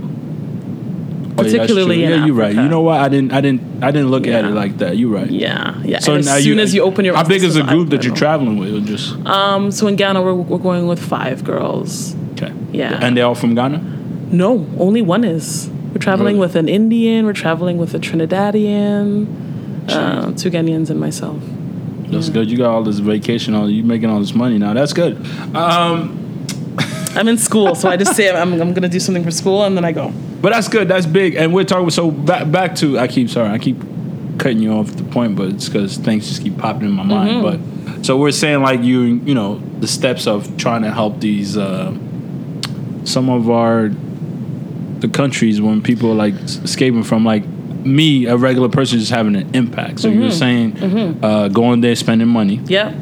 [1.46, 2.54] Yeah, particularly yeah, you're right.
[2.54, 3.00] You know what?
[3.00, 4.96] I didn't I didn't I didn't look at it like that.
[4.96, 5.30] You're right.
[5.30, 5.98] Yeah, yeah.
[6.00, 8.14] So and as soon as you open your how big is the group that you're
[8.14, 8.74] traveling with?
[8.74, 12.14] Or just Um, so in Ghana, we're, we're going with five girls.
[12.32, 12.52] okay.
[12.72, 12.98] Yeah.
[13.02, 13.78] and they're all from Ghana.
[14.32, 15.68] No, only one is.
[15.92, 16.46] We're traveling Really?
[16.46, 17.26] with an Indian.
[17.26, 19.26] We're traveling with a Trinidadian,
[19.90, 21.42] uh, two Ghanaians, and myself.
[22.10, 22.48] That's good.
[22.50, 23.54] You got all this vacation.
[23.54, 24.72] All you making all this money now.
[24.74, 25.16] That's good.
[25.54, 26.16] Um,
[27.16, 29.64] I'm in school, so I just say I'm, I'm going to do something for school,
[29.64, 30.12] and then I go.
[30.40, 30.88] But that's good.
[30.88, 31.34] That's big.
[31.34, 31.90] And we're talking.
[31.90, 32.98] So back back to.
[32.98, 33.48] I keep sorry.
[33.50, 33.80] I keep
[34.38, 37.42] cutting you off the point, but it's because things just keep popping in my mind.
[37.42, 41.56] But so we're saying like you you know the steps of trying to help these
[41.58, 41.92] uh,
[43.04, 48.68] some of our the countries when people are like escaping from like me a regular
[48.68, 50.00] person just having an impact.
[50.00, 50.76] So you're saying
[51.22, 52.92] uh, going there spending money, Yeah.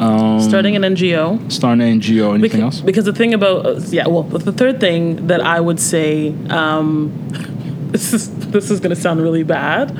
[0.00, 1.50] Um, Starting an NGO.
[1.52, 2.80] starting an NGO, anything Because, else?
[2.80, 7.12] because the thing about uh, yeah, well, the third thing that I would say, um,
[7.92, 9.96] this is this is going to sound really bad,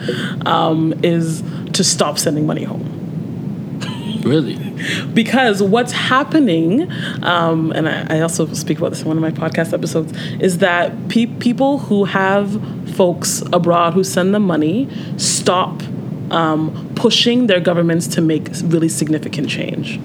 [0.47, 2.91] um, is to stop sending money home.
[4.25, 4.57] Really?
[5.15, 6.91] because what's happening,
[7.23, 10.59] um, and I, I also speak about this in one of my podcast episodes, is
[10.59, 12.59] that pe- people who have
[12.97, 15.83] folks abroad who send them money stop
[16.35, 20.01] um, pushing their governments to make really significant change.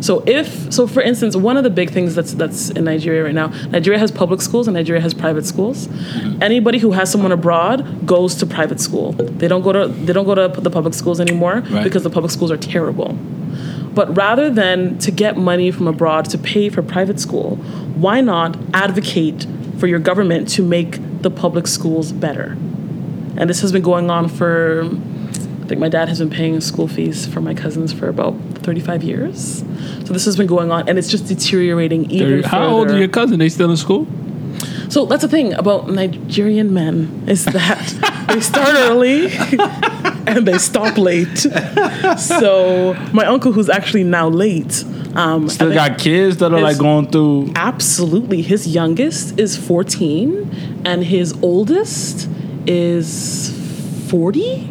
[0.00, 3.34] So if so, for instance, one of the big things that's that's in Nigeria right
[3.42, 5.88] now, Nigeria has public schools and Nigeria has private schools.
[6.40, 9.12] Anybody who has someone abroad goes to private school.
[9.12, 11.84] They don't go to they don't go to the public schools anymore Right.
[11.84, 13.16] because the public schools are terrible.
[13.94, 17.56] But rather than to get money from abroad to pay for private school,
[18.04, 19.46] why not advocate
[19.78, 22.56] for your government to make the public schools better?
[23.36, 24.88] And this has been going on for,
[25.62, 29.02] I think my dad has been paying school fees for my cousins for about 35
[29.04, 29.58] years.
[30.04, 33.08] So this has been going on, and it's just deteriorating even How old are your
[33.08, 33.38] cousin?
[33.38, 34.06] They still in school?
[34.88, 39.32] So that's the thing about Nigerian men is that they start early
[40.26, 41.46] and they stop late.
[42.18, 46.78] So my uncle, who's actually now late, um, Still got kids that are his- like
[46.78, 47.52] going through.
[47.56, 48.42] absolutely.
[48.42, 52.28] His youngest is 14, and his oldest
[52.66, 53.50] is
[54.10, 54.68] 40.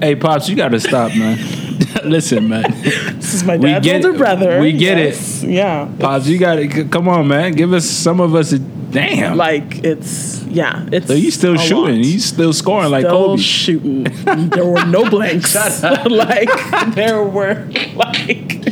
[0.00, 1.38] Hey, pops, you got to stop, man.
[2.04, 2.64] Listen, man.
[3.20, 4.60] This is my We dad's get older brother.
[4.60, 5.42] We get it.
[5.42, 5.88] Yeah.
[5.98, 7.52] Pops, you got to come on, man.
[7.52, 8.52] Give us some of us.
[8.52, 9.36] A, damn.
[9.36, 10.88] Like it's yeah.
[10.90, 11.96] It's so he's still shooting.
[11.96, 12.04] lot.
[12.04, 13.42] He's still scoring like still Kobe.
[13.42, 14.04] shooting.
[14.50, 15.54] there were no blanks.
[15.82, 16.48] like
[16.94, 18.64] there were like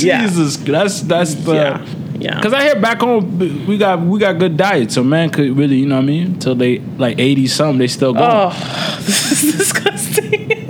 [0.00, 0.26] yeah.
[0.26, 1.54] Jesus, that's that's the.
[1.54, 1.86] Yeah.
[2.18, 2.40] Yeah.
[2.40, 5.76] Cause I hear back home we got we got good diet, so man could really
[5.78, 8.20] you know what I mean until they like eighty something they still go.
[8.22, 9.81] Oh, this is disgusting.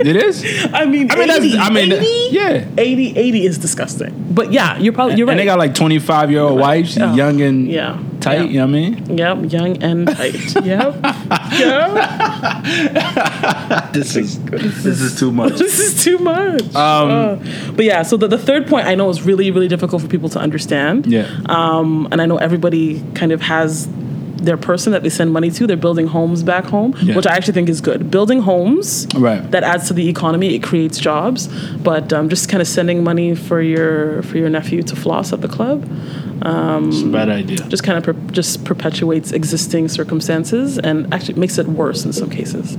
[0.07, 0.43] It is.
[0.73, 2.65] I mean, I mean, that's- I mean, 80, yeah.
[2.77, 4.13] 80, 80 is disgusting.
[4.33, 5.33] But yeah, you're probably you're right.
[5.33, 7.13] And they got like twenty five year old wives, Yeah.
[7.13, 7.99] young and Yeah.
[8.19, 8.37] tight.
[8.37, 8.43] Yeah.
[8.45, 9.17] You know what I mean?
[9.17, 10.55] Yep, young and tight.
[10.65, 10.95] yep.
[11.53, 11.93] Yep.
[13.93, 15.53] This is this is too much.
[15.59, 16.61] This is too much.
[16.75, 17.35] Um, Uh,
[17.75, 20.29] but yeah, so the, the third point I know is really, really difficult for people
[20.29, 21.05] to understand.
[21.05, 21.27] Yeah.
[21.45, 23.87] Um, and I know everybody kind of has
[24.43, 25.65] their person that they send money to.
[25.67, 27.15] They're building homes back home, Yeah.
[27.15, 28.11] which I actually think is good.
[28.11, 29.49] Building homes Right.
[29.51, 30.53] that adds to the economy.
[30.55, 31.47] It creates jobs.
[31.81, 35.41] But um, just kind of sending money for your for your nephew to floss at
[35.41, 35.83] the club
[36.45, 37.57] It's a bad idea.
[37.69, 42.29] just kind of per- just perpetuates existing circumstances and actually makes it worse in some
[42.29, 42.75] cases.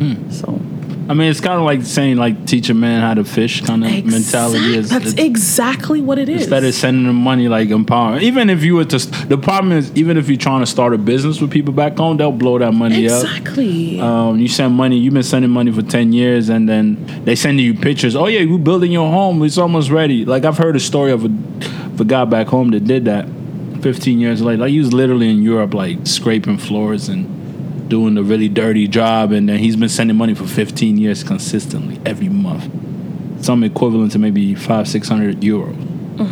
[0.00, 0.30] Hmm.
[0.30, 0.60] So
[1.08, 3.82] I mean, it's kind of like saying like teach a man how to fish kind
[3.82, 4.76] of mentality.
[4.76, 6.42] Is That's exactly what it is.
[6.42, 8.22] instead of sending them money like empowering.
[8.22, 10.98] Even if you were to, the problem is even if you're trying to start a
[10.98, 13.22] business with people back home, they'll blow that money up.
[13.24, 13.98] exactly.
[14.00, 14.98] Um, you send money.
[14.98, 18.14] You've been sending money for ten years, and then they send you pictures.
[18.14, 19.42] Oh yeah, we're building your home.
[19.42, 20.24] It's almost ready.
[20.26, 23.26] Like I've heard a story of a, of a guy back home that did that.
[23.80, 27.37] Fifteen years later, like he was literally in Europe, like scraping floors and
[27.88, 32.00] doing a really dirty job, and then he's been sending money for fifteen years consistently
[32.04, 32.70] every month.
[33.44, 35.74] some equivalent to maybe five six hundred euro.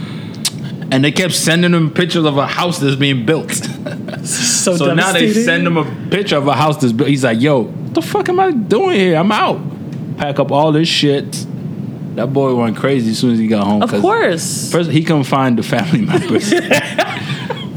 [0.88, 3.51] And they kept sending him pictures of a house that's being built.
[4.25, 7.09] So, So now they send him a picture of a house that's built.
[7.09, 9.16] He's like, "Yo, what the fuck am I doing here?
[9.16, 9.61] I'm out."
[10.16, 11.45] Pack up all this shit.
[12.16, 13.83] That boy went crazy as soon as he got home.
[13.83, 14.71] Of course.
[14.73, 16.53] First, he couldn't find the family members.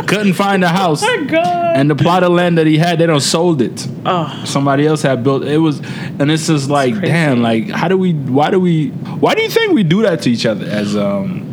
[0.09, 1.01] couldn't find a house.
[1.03, 1.77] oh my god.
[1.77, 3.87] And the plot of land that he had, they don't sold it.
[4.05, 5.79] oh, Somebody else had built it was,
[6.19, 7.07] and it's just like, crazy.
[7.07, 8.13] damn, like how do we?
[8.13, 8.89] Why do we?
[8.89, 10.65] Why do you think we do that to each other?
[10.65, 11.45] As um,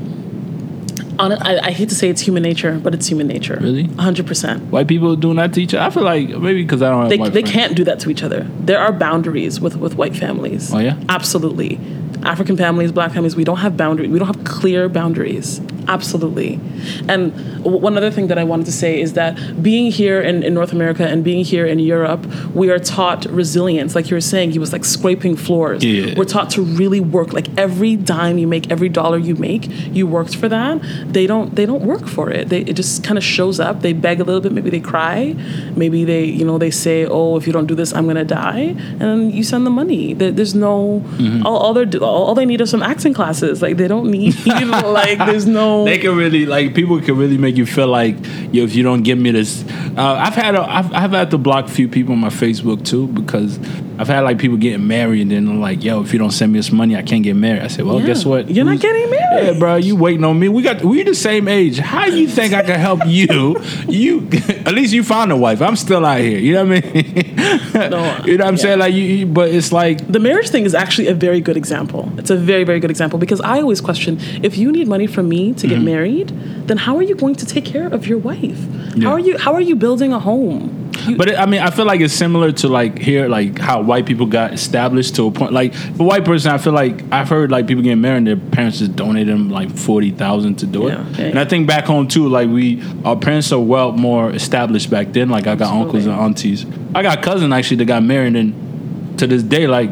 [1.19, 3.59] on I, I hate to say it's human nature, but it's human nature.
[3.61, 3.85] Really?
[3.85, 4.69] 100%.
[4.71, 5.85] white people doing that to each other?
[5.87, 7.51] I feel like maybe because I don't have They, they friends.
[7.51, 8.47] can't do that to each other.
[8.61, 10.75] There are boundaries with, with white families.
[10.75, 10.99] Oh, yeah?
[11.09, 11.81] Absolutely.
[12.23, 14.11] African families, black families, we don't have boundaries.
[14.11, 15.61] We don't have clear boundaries.
[15.89, 16.61] Absolutely.
[17.09, 20.43] And w- one other thing that I wanted to say is that being here in,
[20.43, 23.95] in North America and being here in Europe, we are taught resilience.
[23.95, 25.85] Like you were saying, he was like scraping floors.
[25.85, 26.15] Yeah.
[26.17, 27.33] We're taught to really work.
[27.33, 30.81] Like every dime you make, every dollar you make, you worked for that.
[31.07, 32.49] They don't they don't work for it.
[32.49, 33.83] They, it just kind of shows up.
[33.83, 34.53] They beg a little bit.
[34.53, 35.35] Maybe they cry.
[35.77, 38.75] Maybe they you know they say, oh, if you don't do this, I'm gonna die.
[39.01, 40.15] And then you send the money.
[40.15, 41.47] There, there's no mm-hmm.
[41.47, 43.63] all, all they're do- all, all they need are some acting classes.
[43.63, 45.76] Like they don't need like there's no.
[45.85, 48.17] They can really like people can really make you feel like
[48.53, 49.65] yo if you don't give me this.
[49.97, 52.85] Uh, I've had a, I've, I've had to block a few people on my Facebook
[52.85, 53.59] too because
[53.99, 56.53] I've had like people getting married and then they're like yo if you don't send
[56.53, 57.63] me this money I can't get married.
[57.63, 58.07] I said well Yeah.
[58.07, 59.47] guess what You're not getting married.
[59.47, 60.49] Yeah, bro, you waiting on me.
[60.49, 61.79] We got we the same age.
[61.79, 63.57] How you think I can help you?
[63.89, 64.29] You
[64.67, 65.63] at least you found a wife.
[65.63, 66.39] I'm still out here.
[66.39, 67.33] You know what I mean?
[67.77, 67.83] No,
[68.25, 68.57] you know what I'm yeah.
[68.57, 68.79] saying?
[68.79, 72.11] Like you, you, but it's like the marriage thing is actually a very good example.
[72.19, 75.29] It's a very, very good example because I always question if you need money from
[75.29, 75.85] me to get mm-hmm.
[75.85, 76.29] married,
[76.67, 78.59] then how are you going to take care of your wife?
[78.97, 79.09] Yeah.
[79.09, 80.91] How are you how are you building a home?
[81.07, 83.83] You- But it, I mean, I feel like it's similar to like here, like how
[83.83, 85.53] white people got established to a point.
[85.53, 88.37] Like for white person, I feel like I've heard like people getting married, and their
[88.37, 90.93] parents just donated them like forty thousand to do it.
[90.93, 94.91] Yeah, And I think back home too, like we our parents are well more established
[94.91, 95.29] back then.
[95.29, 96.65] Like I got uncles and aunties.
[96.95, 99.91] I got a cousin actually that got married, and to this day, like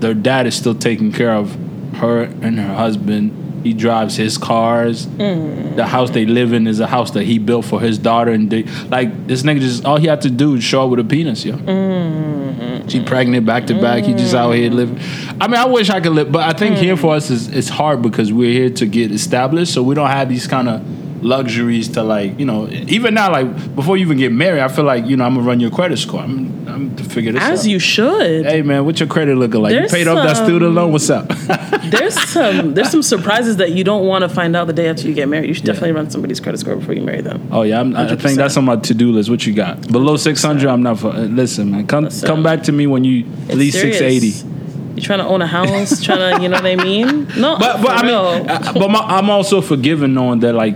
[0.00, 1.54] their dad is still taking care of
[1.96, 3.43] her and her husband.
[3.64, 5.06] He drives his cars.
[5.06, 5.74] Mm.
[5.74, 8.50] The house they live in is a house that he built for his daughter, and
[8.50, 11.04] they like this nigga just all he had to do is show up with a
[11.04, 11.56] penis, yo.
[11.56, 12.90] Mm.
[12.90, 14.04] She pregnant back to back.
[14.04, 15.00] He just out here living.
[15.40, 17.00] I mean, I wish I could live, but I think here mm.
[17.00, 20.28] for us is it's hard because we're here to get established, so we don't have
[20.28, 20.82] these kind of
[21.24, 22.68] luxuries to like you know.
[22.68, 25.46] Even now, like before you even get married, I feel like you know I'm gonna
[25.46, 26.20] run your credit score.
[26.20, 27.52] I'm I'm to figure this out.
[27.52, 28.44] as you should.
[28.46, 29.72] Hey man, what's your credit looking like?
[29.72, 30.92] There's you paid off that student loan.
[30.92, 31.28] What's up?
[31.84, 35.06] There's some there's some surprises that you don't want to find out the day after
[35.06, 35.48] you get married.
[35.48, 35.74] You should Yeah.
[35.74, 37.48] definitely run somebody's credit score before you marry them.
[37.52, 38.36] Oh yeah, I'm, I think 100%.
[38.36, 39.30] that's on my to do list.
[39.30, 39.86] What you got?
[39.92, 40.98] Below six hundred, I'm not.
[40.98, 42.26] For, uh, listen, man, come Listen.
[42.26, 43.98] come back to me when you at least serious.
[43.98, 44.50] six eighty.
[44.96, 46.02] You trying to own a house?
[46.02, 47.26] trying to, you know what I mean?
[47.36, 48.14] No, But but I mean,
[48.50, 50.74] uh, but my, I'm also forgiven knowing that like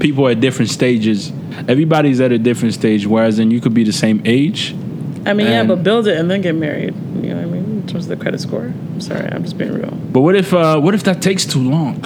[0.00, 1.32] people are at different stages.
[1.68, 3.06] Everybody's at a different stage.
[3.06, 4.74] Whereas then you could be the same age.
[5.26, 6.94] I mean, yeah, but build it and then get married.
[7.22, 7.64] You know what I mean?
[7.64, 8.66] In terms of the credit score.
[8.66, 9.90] I'm sorry, I'm just being real.
[9.90, 12.00] But what if uh, what if that takes too long?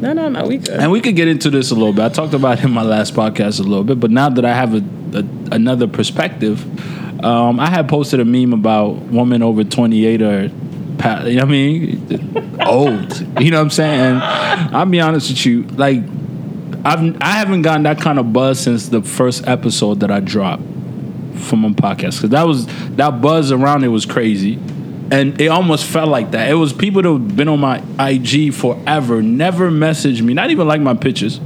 [0.00, 0.70] No, no, no, we could.
[0.70, 2.04] And we could get into this a little bit.
[2.04, 4.54] I talked about it in my last podcast a little bit, but now that I
[4.54, 4.82] have a,
[5.18, 6.64] a another perspective,
[7.24, 10.54] um, I had posted a meme about women over 28 or, you know
[10.98, 13.40] what I mean, old.
[13.40, 14.00] You know what I'm saying?
[14.00, 14.22] And
[14.74, 16.02] I'll be honest with you, like
[16.84, 20.62] I've I haven't gotten that kind of buzz since the first episode that I dropped
[21.36, 22.66] from my podcast because that was
[22.96, 24.58] that buzz around it was crazy.
[25.10, 26.50] And it almost felt like that.
[26.50, 30.66] It was people that have been on my IG forever, never messaged me, not even
[30.66, 31.38] like my pictures.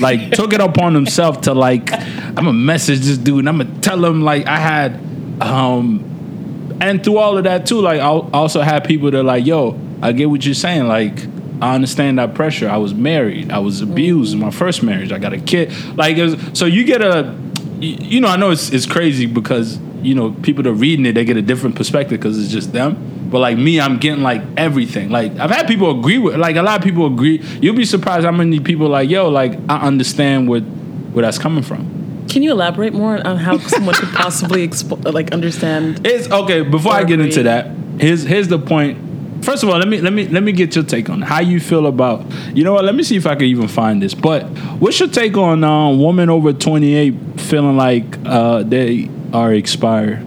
[0.00, 3.80] like took it upon himself to like, I'm gonna message this dude and I'm gonna
[3.80, 5.00] tell him like I had,
[5.40, 9.46] um, and through all of that too, like I also had people that are like,
[9.46, 10.88] yo, I get what you're saying.
[10.88, 11.16] Like
[11.60, 12.68] I understand that pressure.
[12.68, 13.50] I was married.
[13.50, 15.12] I was abused in my first marriage.
[15.12, 15.72] I got a kid.
[15.96, 17.36] Like it was, so you get a,
[17.80, 21.06] you you know, I know it's it's crazy because you know people that are reading
[21.06, 23.28] it they get a different perspective because it's just them.
[23.30, 25.10] But like me, I'm getting like everything.
[25.10, 27.42] Like I've had people agree with, like a lot of people agree.
[27.60, 31.62] You'll be surprised how many people like, yo, like I understand what where that's coming
[31.62, 32.26] from.
[32.28, 36.06] Can you elaborate more on how someone could possibly expo- like understand?
[36.06, 36.62] It's okay.
[36.62, 38.98] Before I get into that, here's here's the point.
[39.46, 41.60] First of all, let me let me let me get your take on how you
[41.60, 42.26] feel about.
[42.52, 42.84] You know what?
[42.84, 44.12] Let me see if I can even find this.
[44.12, 44.42] But
[44.80, 50.18] what's your take on um, women over 28 feeling like uh, they are expired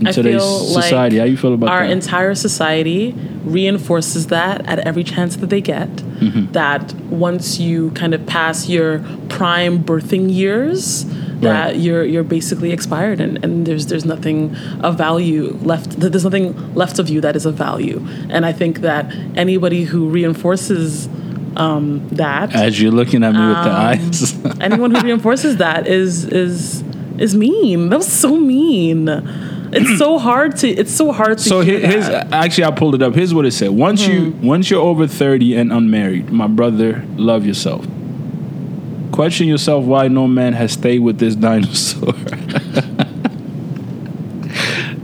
[0.00, 1.16] in I today's society?
[1.16, 1.90] like how you feel about our that?
[1.90, 3.12] entire society
[3.44, 5.90] reinforces that at every chance that they get.
[5.90, 6.52] Mm-hmm.
[6.52, 11.04] That once you kind of pass your prime birthing years,
[11.40, 11.76] that Right.
[11.76, 16.98] you're you're basically expired and, and there's there's nothing of value left there's nothing left
[16.98, 17.98] of you that is of value
[18.28, 21.08] and i think that anybody who reinforces
[21.56, 24.60] um, that As you're looking at me with the eyes.
[24.60, 26.82] anyone who reinforces that is is
[27.18, 29.08] is mean that was so mean
[29.72, 32.32] it's so hard to it's so hard to So that.
[32.32, 33.14] actually I pulled it up.
[33.14, 33.70] Here's what it said.
[33.70, 37.84] Once you once you're over 30 and unmarried, my brother, love yourself.
[39.20, 42.14] Question yourself why no man has stayed with this dinosaur.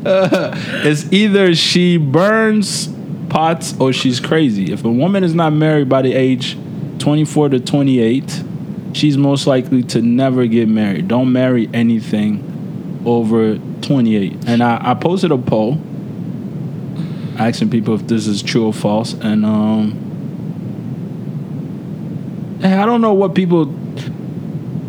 [0.07, 0.55] Uh,
[0.87, 2.88] it's either she burns
[3.29, 4.72] pots or she's crazy.
[4.72, 6.57] If a woman is not married by the age
[6.98, 8.42] 24 to 28,
[8.94, 11.09] she's most likely to never get married.
[11.09, 14.46] Don't marry anything over 28.
[14.46, 15.79] And I, I posted a poll
[17.38, 19.12] asking people if this is true or false.
[19.12, 19.92] And um,
[22.64, 23.85] I don't know what people.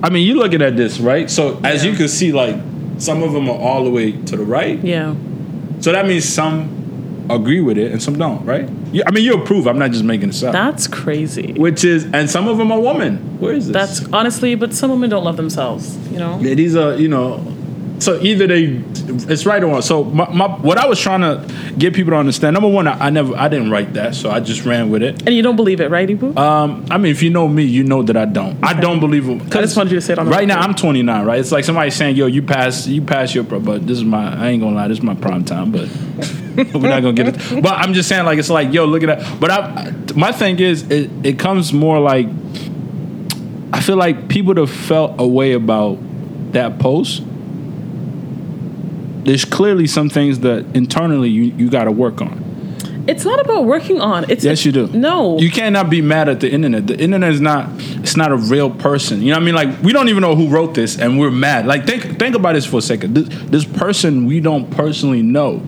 [0.04, 1.30] I mean, you're looking at this, right?
[1.30, 1.92] So as Yeah.
[1.92, 2.56] you can see, like
[3.00, 4.80] some of them are all the way to the right.
[4.84, 5.14] yeah
[5.80, 6.70] So that means some
[7.30, 8.68] agree with it and some don't, right?
[8.94, 9.68] You, I mean, you approve.
[9.68, 10.54] I'm not just making this up.
[10.54, 13.18] that's crazy Which is, and some of them are women.
[13.40, 13.74] Where is this?
[13.74, 17.44] that's honestly but some women don't love themselves you know Yeah, these are, you know,
[18.00, 18.82] so either they,
[19.32, 19.82] it's right or wrong.
[19.82, 22.54] So my, my what I was trying to get people to understand.
[22.54, 25.26] Number one, I, I never, I didn't write that, so I just ran with it.
[25.26, 26.38] and you don't believe it right Ibu?
[26.38, 28.58] Um, I mean, if you know me, you know that I don't.
[28.64, 29.56] I don't believe it.
[29.56, 30.60] I just wanted you to say it right now.
[30.60, 31.40] I'm 29, right?
[31.40, 34.36] It's like somebody saying, "Yo, you pass, you pass your," pro-" but this is my.
[34.38, 35.90] I ain't gonna lie, this is my prime time, but
[36.74, 37.64] we're not gonna get it.
[37.64, 39.40] But I'm just saying, like, it's like, yo, look at that.
[39.40, 42.28] But I, my thing is, it, it comes more like,
[43.74, 46.00] I feel like people have felt a way about
[46.54, 47.24] that post.
[49.28, 52.44] There's clearly some things that internally you, you got to work on.
[53.08, 54.30] It's not about working on.
[54.30, 54.88] It's Yes, you do.
[54.88, 56.88] No, You cannot be mad at the internet.
[56.88, 57.70] The internet is not.
[57.78, 59.22] It's not a real person.
[59.22, 59.56] You know what I mean?
[59.56, 61.68] Like we don't even know who wrote this, and we're mad.
[61.68, 63.13] Like think think about this for a second.
[63.13, 65.62] This, this person we don't personally know.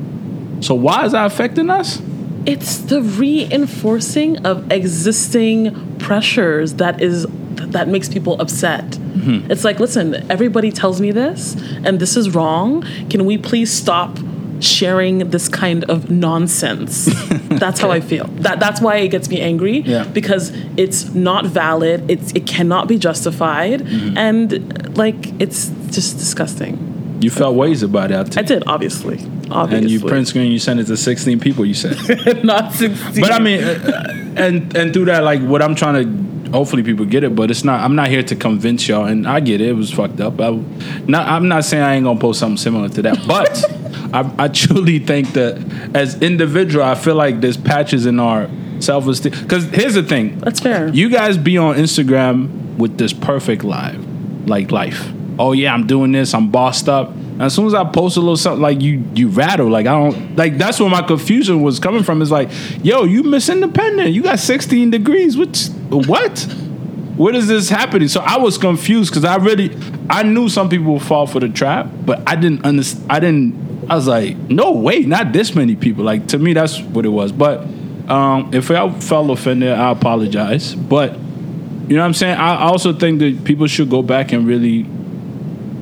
[0.60, 2.02] So why is that affecting us?
[2.46, 7.28] it's the reinforcing of existing pressures that is
[7.72, 8.86] that makes people upset.
[8.86, 9.52] Mm-hmm.
[9.52, 12.84] It's like, listen, everybody tells me this, and this is wrong.
[13.10, 14.18] Can we please stop?
[14.62, 17.06] sharing this kind of nonsense
[17.64, 20.04] that's how i feel that that's why it gets me angry Yeah.
[20.04, 24.18] because it's not valid it's it cannot be justified Mm-hmm.
[24.18, 26.76] and like it's just disgusting
[27.22, 28.38] You felt ways about it.
[28.38, 29.18] I I did, obviously.
[29.52, 29.78] Obviously.
[29.78, 30.52] and you print screen.
[30.52, 31.66] You sent it to 16 people.
[31.66, 32.44] You said.
[32.54, 33.22] not 16.
[33.22, 36.06] But I mean, uh, and and through that, like what I'm trying to,
[36.52, 37.36] hopefully people get it.
[37.36, 37.82] But it's not.
[37.82, 39.70] I'm not here to convince y'all, and I get it.
[39.70, 40.40] It was fucked up.
[40.40, 40.52] I,
[41.08, 41.28] not.
[41.28, 43.64] I'm not saying I ain't gonna post something similar to that, but
[44.14, 45.58] I, I truly think that
[45.96, 49.34] as individual, I feel like there's patches in our self esteem.
[49.34, 50.40] Because here's the thing.
[50.40, 50.88] That's fair.
[50.90, 54.00] You guys be on Instagram with this perfect life,
[54.46, 55.12] like life.
[55.38, 56.34] Oh yeah, I'm doing this.
[56.34, 57.10] I'm bossed up.
[57.10, 59.70] And as soon as I post a little something, like you, you rattle.
[59.70, 60.58] Like I don't like.
[60.58, 62.22] That's where my confusion was coming from.
[62.22, 62.50] Is like,
[62.84, 64.12] yo, you Miss Independent.
[64.12, 65.38] You got 16 degrees.
[65.38, 66.40] Which what?
[67.18, 68.08] What is this happening?
[68.08, 69.76] So I was confused because I really,
[70.10, 73.12] I knew some people would fall for the trap, but I didn't understand.
[73.12, 73.70] I didn't.
[73.90, 76.04] I was like, no way, not this many people.
[76.04, 77.32] Like to me, that's what it was.
[77.32, 77.62] But
[78.08, 80.76] um, if I felt offended, I apologize.
[80.76, 82.38] But you know what I'm saying?
[82.38, 84.84] I also think that people should go back and really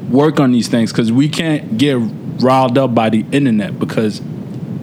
[0.09, 1.97] work on these things because we can't get
[2.41, 4.21] riled up by the internet because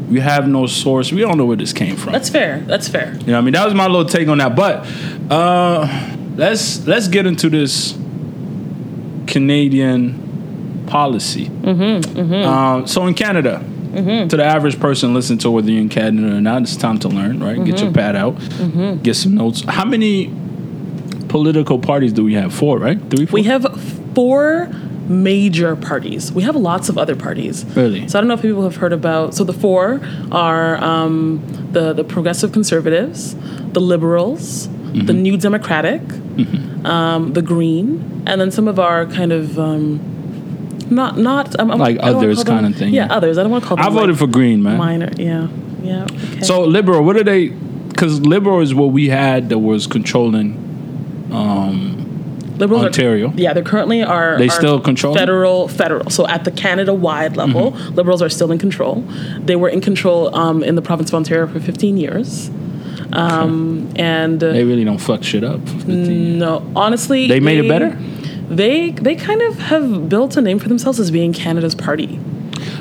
[0.09, 1.13] we have no source.
[1.13, 2.13] We don't know where this came from.
[2.13, 2.61] That's fair.
[2.61, 3.15] That's fair.
[3.15, 3.53] You know what I mean?
[3.55, 4.55] That was my little take on that.
[4.55, 4.87] But
[5.31, 7.97] uh, let's let's get into this
[9.27, 11.47] Canadian policy.
[11.47, 13.63] Mm-hmm, Um, so in Canada,
[13.95, 17.09] to the average person listening to whether you're in Canada or not, it's time to
[17.09, 17.63] learn, right?
[17.65, 18.37] Get your pad out,
[19.03, 19.63] get some notes.
[19.67, 20.33] How many
[21.29, 22.53] political parties do we have?
[22.55, 23.01] Four, right?
[23.11, 23.35] Three, four?
[23.35, 23.67] We have
[24.15, 24.69] four
[25.09, 26.33] major parties.
[26.33, 27.65] We have lots of other parties.
[27.77, 28.09] Really?
[28.09, 29.35] So I don't know if people have heard about.
[29.35, 30.01] So the four
[30.33, 33.35] are um, the the progressive conservatives,
[33.73, 35.07] the liberals, Mm-hmm.
[35.07, 36.01] the New Democratic,
[36.85, 39.59] um, the Green, and then some of our kind of.
[39.59, 40.01] Um,
[40.91, 43.39] not, not um, Like I don't wanna others them- kinda thing, Yeah, others.
[43.39, 43.87] I don't want to call them.
[43.87, 44.77] I voted like, for Green, man.
[44.77, 45.11] minor.
[45.17, 45.49] Yeah,
[45.83, 46.03] yeah.
[46.05, 46.43] Okay.
[46.43, 47.49] So liberal, what are they?
[47.49, 50.61] Because liberal is what we had that was controlling.
[52.59, 53.31] Liberals Ontario.
[53.31, 54.39] Are, yeah, they currently are.
[54.39, 55.15] They are still control?
[55.15, 55.67] federal.
[55.69, 56.11] Federal.
[56.11, 57.95] So at the Canada-wide level, Mm-hmm.
[57.95, 59.03] Liberals are still in control.
[59.41, 62.51] They were in control um, in the province of Ontario for 15 years,
[63.13, 65.61] um, and uh, They really don't fuck shit up.
[65.61, 66.39] for 15 years.
[66.39, 67.91] no, honestly, They made it better?
[68.49, 72.19] They they kind of have built a name for themselves as being Canada's party.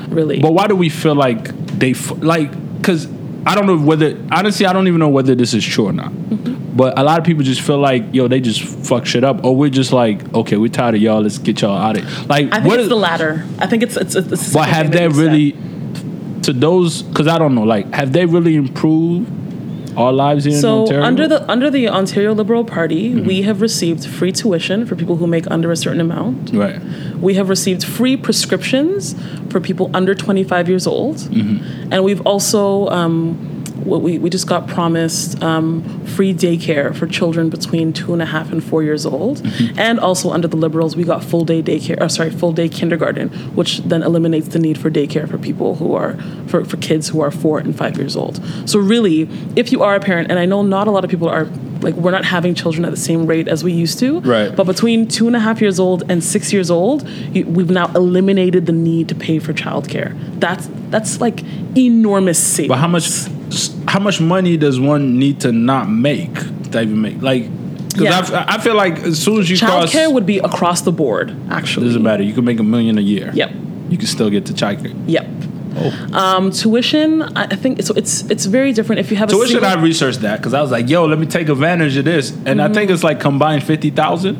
[0.08, 1.48] Really, But why do we feel like
[1.78, 2.50] they f- like?
[2.76, 3.08] Because
[3.46, 6.12] I don't know whether honestly, I don't even know whether this is true or not.
[6.76, 9.54] But a lot of people just feel like, yo, they just fuck shit up, or
[9.56, 11.22] we're just like, okay, we're tired of y'all.
[11.22, 12.28] Let's get y'all out of it.
[12.28, 13.44] Like, I think what it's is- the latter.
[13.58, 14.14] I think it's it's.
[14.14, 15.22] it's the but have thing they that said.
[15.22, 15.56] really
[16.42, 17.02] to those?
[17.02, 17.62] Because I don't know.
[17.64, 19.30] Like, have they really improved
[19.96, 23.26] our lives here in So under the under the Ontario Liberal Party, Mm-hmm.
[23.26, 26.50] we have received free tuition for people who make under a certain amount.
[26.52, 26.80] right.
[27.20, 29.14] We have received free prescriptions
[29.50, 31.16] for people under 25 years old.
[31.16, 31.92] Mm-hmm.
[31.92, 33.53] And we've also, um,
[33.84, 38.26] what we, we just got promised um, free daycare for children between two and a
[38.26, 39.38] half and four years old.
[39.38, 39.78] Mm-hmm.
[39.78, 43.28] And also under the Liberals, we got full day daycare, or sorry, full day kindergarten,
[43.54, 46.16] which then eliminates the need for daycare for people who are,
[46.46, 48.40] for, for kids who are four and five years old.
[48.68, 51.28] So really, if you are a parent, and I know not a lot of people
[51.28, 51.46] are,
[51.80, 54.20] like, we're not having children at the same rate as we used to.
[54.20, 54.54] Right.
[54.56, 57.92] But between two and a half years old and six years old, you, we've now
[57.94, 60.18] eliminated the need to pay for childcare.
[60.40, 61.42] That's that's like
[61.76, 62.68] enormous savings.
[62.68, 63.10] But how much?
[63.94, 66.34] How much money does one need to not make
[66.72, 67.22] to even make?
[67.22, 67.44] Like,
[67.90, 68.44] because Yeah.
[68.48, 71.32] I, I feel like as soon as you cross, Childcare would be across the board,
[71.48, 71.86] actually.
[71.86, 72.24] doesn't matter.
[72.24, 73.30] You can make a million a year.
[73.32, 73.52] Yep.
[73.90, 74.94] You can still get to childcare.
[75.06, 75.26] Yep.
[75.76, 76.08] Oh.
[76.12, 77.94] Um, tuition, I I think so.
[77.94, 80.60] It's it's very different if you have a Tuition, single- I researched that because I
[80.60, 82.74] was like, yo, let me take advantage of this, and I Mm-hmm.
[82.74, 84.36] think it's like combined fifty thousand.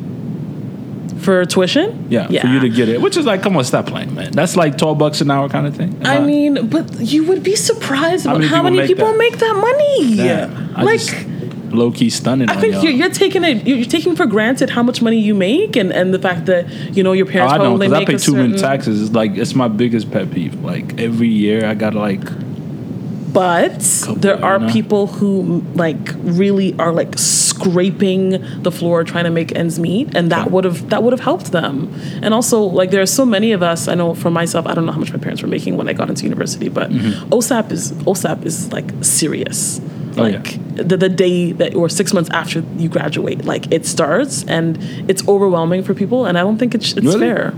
[1.25, 2.07] For tuition.
[2.09, 4.31] Yeah, for you to get it, which is like, come on, stop playing, man.
[4.31, 5.99] That's like twelve bucks an hour kind of thing.
[6.05, 9.17] I mean, but you would be surprised about many how people many make people that?
[9.17, 10.15] make that money.
[10.15, 10.99] Damn, like.
[10.99, 11.27] just
[11.71, 12.49] low key stunning.
[12.49, 13.67] I think you're, you're taking it.
[13.67, 17.03] You're taking for granted how much money you make, and, and the fact that you
[17.03, 19.01] know your Oh, parents I don't because I pay too many taxes.
[19.01, 20.63] It's like it's my biggest pet peeve.
[20.63, 22.23] Like every year, I gotta like
[23.35, 23.81] But
[24.15, 29.77] there are people who like really are like scraping the floor trying to make ends
[29.77, 31.93] meet, and that would have that would have helped them.
[32.23, 33.87] And also, like there are so many of us.
[33.89, 35.93] I know for myself, I don't know how much my parents were making when I
[35.93, 36.89] got into university, but
[37.29, 39.79] OSAP is OSAP is like serious.
[39.79, 40.19] Mm-hmm.
[40.19, 40.37] Oh, yeah.
[40.37, 44.77] Like the, the day that or six months after you graduate, like it starts, and
[45.09, 46.25] it's overwhelming for people.
[46.25, 47.19] And I don't think it's it's Really?
[47.19, 47.53] fair.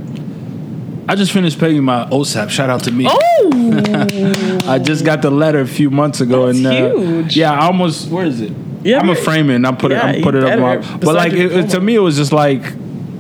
[1.10, 2.50] I just finished paying my OSAP.
[2.50, 3.06] Shout out to me.
[3.10, 7.38] Oh, I just got the letter a few months ago, That's and uh, huge.
[7.38, 8.52] yeah, I almost where is it?
[8.84, 9.56] Yeah, I'm gonna frame it.
[9.56, 10.18] and I put Yeah, it.
[10.18, 10.82] I'm put it up.
[10.82, 12.62] beside But like it, it- to me, it was just like,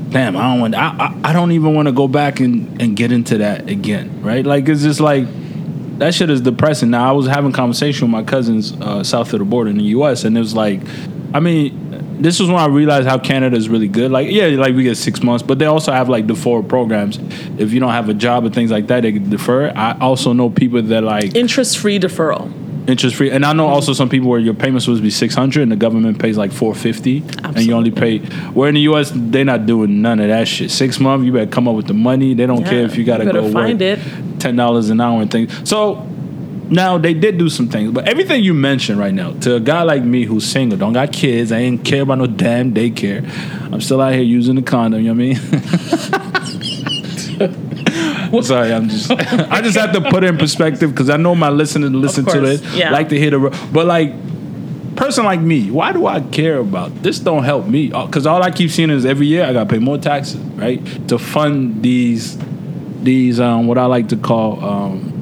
[0.09, 0.75] damn, I don't want.
[0.75, 0.88] I,
[1.23, 4.21] I I don't even want to go back and and get into that again.
[4.21, 4.45] Right?
[4.45, 5.25] Like it's just like.
[5.97, 6.91] That shit is depressing.
[6.91, 9.83] Now I was having conversation with my cousins uh, south of the border in the
[9.85, 10.25] U.S.
[10.25, 10.79] and it was like,
[11.33, 11.86] I mean,
[12.20, 14.11] this was when I realized how Canada is really good.
[14.11, 17.18] Like, yeah, like we get six months, but they also have like deferred programs.
[17.57, 19.72] If you don't have a job and things like that, they can defer.
[19.76, 22.51] I also know people that like interest free deferral.
[22.89, 25.36] interest free, and I know also some people where your payment's supposed to be six
[25.36, 28.20] hundred and the government pays like four fifty, and you only pay.
[28.53, 29.11] Where in the U.S.
[29.13, 30.72] they're not doing none of that shit.
[30.72, 32.34] Six months, you better come up with the money.
[32.34, 34.39] They don't Yeah, care if you gotta you go find work it.
[34.39, 35.70] ten dollars an hour and things.
[35.70, 36.07] So
[36.70, 39.84] now they did do some things, but everything you mentioned right now to a guy
[39.84, 43.24] like me who's single, don't got kids, I ain't care about no damn daycare.
[43.72, 45.01] I'm still out here using the condom.
[45.01, 46.32] You know what I
[47.41, 47.63] mean?
[48.43, 49.11] Sorry, I'm just.
[49.11, 52.39] I just have to put it in perspective because I know my listeners listen to
[52.39, 52.91] this, yeah.
[52.91, 53.70] like to hear the.
[53.72, 54.13] But like,
[54.95, 57.20] person like me, why do I care about this?
[57.20, 59.97] Don't help me because all I keep seeing is every year I gotta pay more
[59.97, 62.38] taxes, right, to fund these,
[63.01, 65.16] these um, what I like to call um,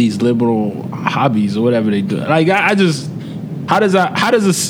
[0.00, 0.82] these liberal
[1.16, 2.16] hobbies or whatever they do.
[2.16, 3.10] Like I, I just,
[3.68, 4.18] how does that?
[4.18, 4.62] How does this?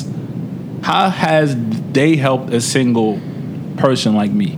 [0.83, 1.55] How has
[1.93, 3.19] they helped a single
[3.77, 4.57] person like me?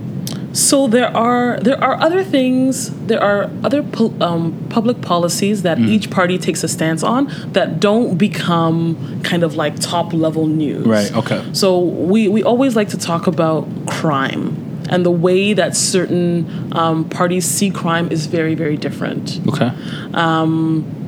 [0.52, 2.90] So there are there are other things.
[3.06, 3.82] There are other
[4.20, 5.88] um, public policies that Mm.
[5.94, 8.96] each party takes a stance on that don't become
[9.30, 10.86] kind of like top level news.
[10.86, 11.40] Right, okay.
[11.52, 14.44] So we we always like to talk about crime
[14.90, 19.40] and the way that certain um, parties see crime is very very different.
[19.48, 19.70] Okay.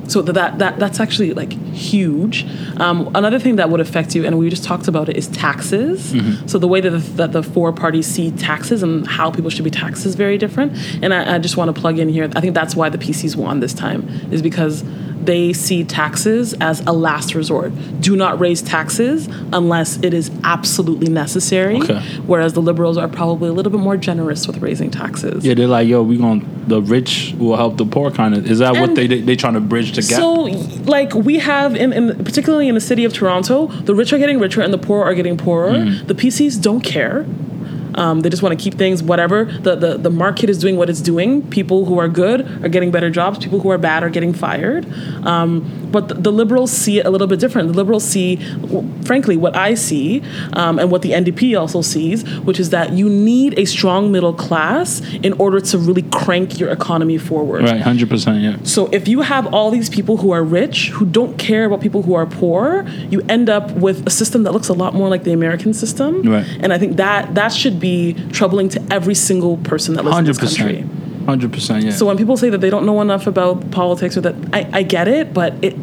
[0.07, 2.45] So that, that that that's actually like huge.
[2.77, 6.13] Um, another thing that would affect you, and we just talked about it, is taxes.
[6.49, 9.65] So the way that the, that the four parties see taxes and how people should
[9.65, 10.77] be taxed is very different.
[11.03, 12.29] And I, I just want to plug in here.
[12.35, 14.83] I think that's why the PCs won this time is because
[15.27, 17.71] they see taxes as a last resort.
[18.01, 21.79] Do not raise taxes unless it is absolutely necessary.
[21.81, 21.99] Okay.
[22.25, 25.45] Whereas the liberals are probably a little bit more generous with raising taxes.
[25.45, 28.49] Yeah, they're like, yo, we going the rich will help the poor, kind of.
[28.49, 30.19] Is that what And- they they, they trying to bridge the gap?
[30.19, 30.33] So,
[30.89, 34.39] like we have in, in particularly in the city of Toronto, the rich are getting
[34.39, 35.71] richer and the poor are getting poorer.
[35.71, 36.07] Mm-hmm.
[36.07, 37.25] The PCs don't care.
[37.97, 39.45] Um, they just want to keep things whatever.
[39.45, 41.47] The, the the market is doing what it's doing.
[41.49, 43.39] People who are good are getting better jobs.
[43.39, 44.85] People who are bad are getting fired.
[45.25, 47.69] Um, but the, the liberals see it a little bit different.
[47.69, 48.37] The liberals see,
[49.05, 50.21] frankly, what I see,
[50.53, 54.33] um, and what the NDP also sees, which is that you need a strong middle
[54.33, 57.63] class in order to really crank your economy forward.
[57.63, 58.41] Right, hundred percent.
[58.41, 58.57] Yeah.
[58.63, 62.03] So if you have all these people who are rich who don't care about people
[62.03, 65.23] who are poor, you end up with a system that looks a lot more like
[65.23, 66.21] the American system.
[66.21, 66.45] Right.
[66.61, 67.86] And I think that that should be
[68.31, 70.81] troubling to every single person that lives Hundred in this country.
[71.25, 71.83] Hundred percent.
[71.85, 71.91] Yeah.
[71.91, 74.83] So when people say that they don't know enough about politics or that I, I
[74.83, 75.75] get it, but it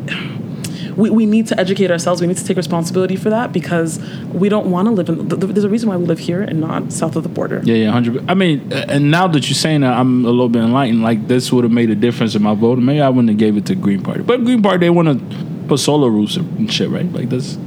[0.96, 2.20] we, we need to educate ourselves.
[2.20, 3.98] We need to take responsibility for that because
[4.32, 5.28] we don't want to live in.
[5.28, 7.60] th- th- There's a reason why we live here and not south of the border.
[7.64, 8.28] Yeah, yeah, hundred.
[8.30, 11.02] I mean, and now that you're saying that, I'm a little bit enlightened.
[11.02, 12.78] Like this would have made a difference in my vote.
[12.78, 15.36] Maybe I wouldn't have gave it to Green Party, but Green Party they want to
[15.68, 17.10] put solar roofs and shit, right?
[17.12, 17.58] Like this.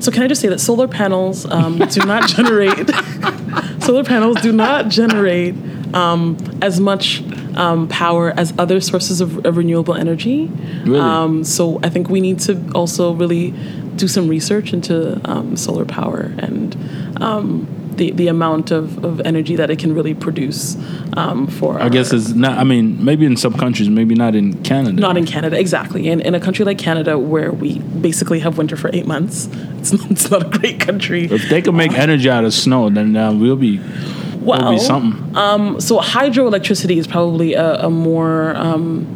[0.00, 2.88] So can I just say that solar panels um, do not generate
[3.80, 5.54] solar panels do not generate
[5.94, 7.22] um, as much
[7.56, 10.46] um, power as other sources of, of renewable energy.
[10.84, 11.00] Really?
[11.00, 13.52] Um, so I think we need to also really
[13.96, 16.76] do some research into um, solar power and
[17.20, 17.66] um,
[17.98, 20.76] the the amount of, of energy that it can really produce
[21.16, 21.80] um, for.
[21.80, 22.56] I guess our- it's not.
[22.58, 24.98] I mean, maybe in some countries, maybe not in Canada.
[25.00, 26.08] not in Canada, exactly.
[26.08, 29.92] In, in a country like Canada, where we basically have winter for eight months, it's
[29.92, 31.24] not, it's not a great country.
[31.24, 34.78] If they can make energy out of snow, then uh, we'll be we'll Well, be
[34.78, 35.36] something.
[35.36, 39.06] Um, so hydroelectricity is probably a, a more um,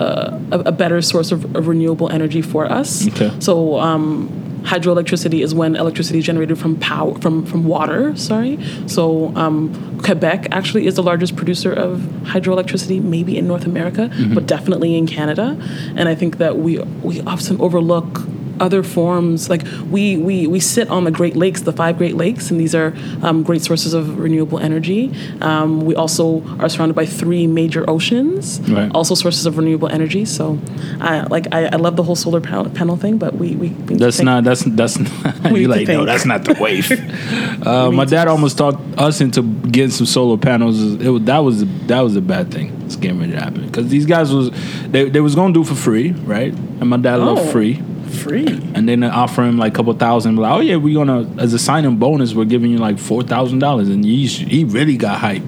[0.00, 3.06] uh, a, a better source of, of renewable energy for us.
[3.08, 3.30] Okay.
[3.40, 4.28] So um,
[4.62, 8.16] hydroelectricity is when electricity is generated from power from from water.
[8.16, 8.58] Sorry.
[8.86, 14.46] So um, Quebec actually is the largest producer of hydroelectricity, maybe in North America, but
[14.46, 15.56] definitely in Canada.
[15.96, 18.20] And I think that we we often overlook
[18.60, 22.50] other forms like we, we we sit on the great lakes the five great lakes
[22.50, 27.06] and these are um, great sources of renewable energy um, we also are surrounded by
[27.06, 28.90] three major oceans Right.
[28.94, 30.58] also sources of renewable energy so
[31.00, 33.94] I like I, I love the whole solar panel, panel thing but we we, we
[33.96, 34.44] That's not.
[34.44, 34.98] That's that's.
[35.44, 36.90] need you like no, that's not the wave.
[37.66, 40.80] uh, my dad almost talked us into getting some solar panels.
[41.00, 42.68] It was, that was that was a bad thing.
[42.84, 44.50] It's getting ready to happen because these guys was
[44.90, 46.52] they they was gonna do for free, right?
[46.52, 47.52] And my dad loved Oh.
[47.52, 47.80] free.
[48.10, 50.36] Free And then they offer him like a couple thousand.
[50.36, 53.60] Like, oh yeah, we're gonna as a sign-in bonus, we're giving you like four thousand
[53.60, 55.42] dollars, and he he really got hype.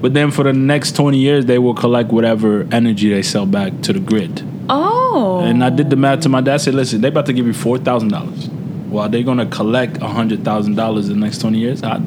[0.00, 3.80] But then for the next twenty years, they will collect whatever energy they sell back
[3.82, 4.42] to the grid.
[4.68, 6.54] oh And I did the math to my dad.
[6.54, 8.48] I said, listen, they about to give you four thousand dollars.
[8.88, 11.80] While they're gonna collect hundred thousand dollars in the next twenty years.
[11.80, 12.00] How,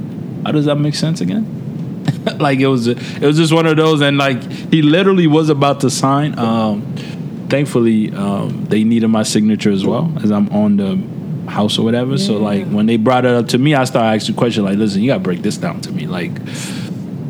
[0.46, 1.56] how does that make sense again?
[2.40, 4.42] like it was, it was just one of those, and like
[4.72, 6.38] he literally was about to sign.
[6.40, 6.96] Um,
[7.50, 12.18] thankfully, um, they needed my signature as well, as I'm on the house or whatever.
[12.18, 15.02] So like when they brought it up to me, I started asking questions like, listen,
[15.02, 16.32] you gotta break this down to me, like.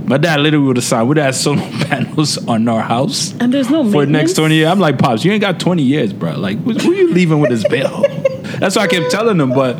[0.05, 1.07] My dad literally would have signed.
[1.07, 4.67] We'd have solar panels on our house and there's no for the next 20 years.
[4.67, 6.35] I'm like, Pops, you ain't got 20 years, bro.
[6.35, 8.03] Like, who who you leaving with this bill?
[8.57, 9.51] That's why I kept telling him.
[9.51, 9.75] But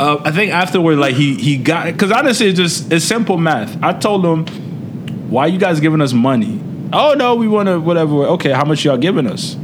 [0.00, 3.76] uh, I think afterward, like, he he got Because honestly, it's just, it's simple math.
[3.82, 4.46] I told him,
[5.30, 6.60] why you guys giving us money?
[6.90, 8.24] Oh, no, we want to, whatever.
[8.28, 9.54] Okay, how much y'all giving us?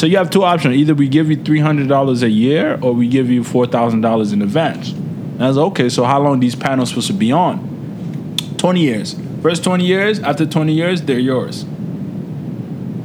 [0.00, 0.76] So you have two options.
[0.76, 4.92] Either we give you $300 a year or we give you $4,000 in advance.
[4.92, 8.34] And I was like, okay, so how long these panels supposed to be on?
[8.56, 9.20] 20 years.
[9.42, 11.66] First 20 years, after 20 years, they're yours.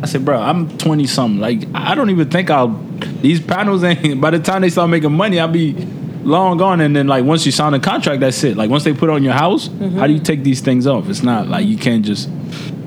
[0.01, 1.41] I said, bro, I'm 20 something.
[1.41, 2.69] Like, I don't even think I'll,
[3.21, 5.73] these panels ain't, by the time they start making money, I'll be
[6.23, 6.79] long gone.
[6.79, 8.55] And then, like, once you sign a contract, that's it.
[8.55, 10.11] Like, once they put on your house, how do mm-hmm.
[10.11, 11.09] you take these things off?
[11.09, 12.29] It's not like you can't just,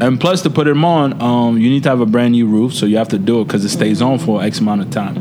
[0.00, 2.72] and plus to put them on, um, you need to have a brand new roof.
[2.74, 5.16] So you have to do it because it stays on for X amount of time.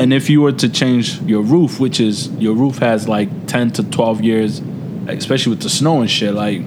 [0.00, 3.72] And if you were to change your roof, which is your roof has like 10
[3.72, 4.62] to 12 years,
[5.08, 6.60] especially with the snow and shit, like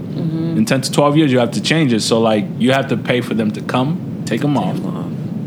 [0.57, 2.01] in 10 to 12 years, you have to change it.
[2.01, 4.77] So, like, you have to pay for them to come, take them off.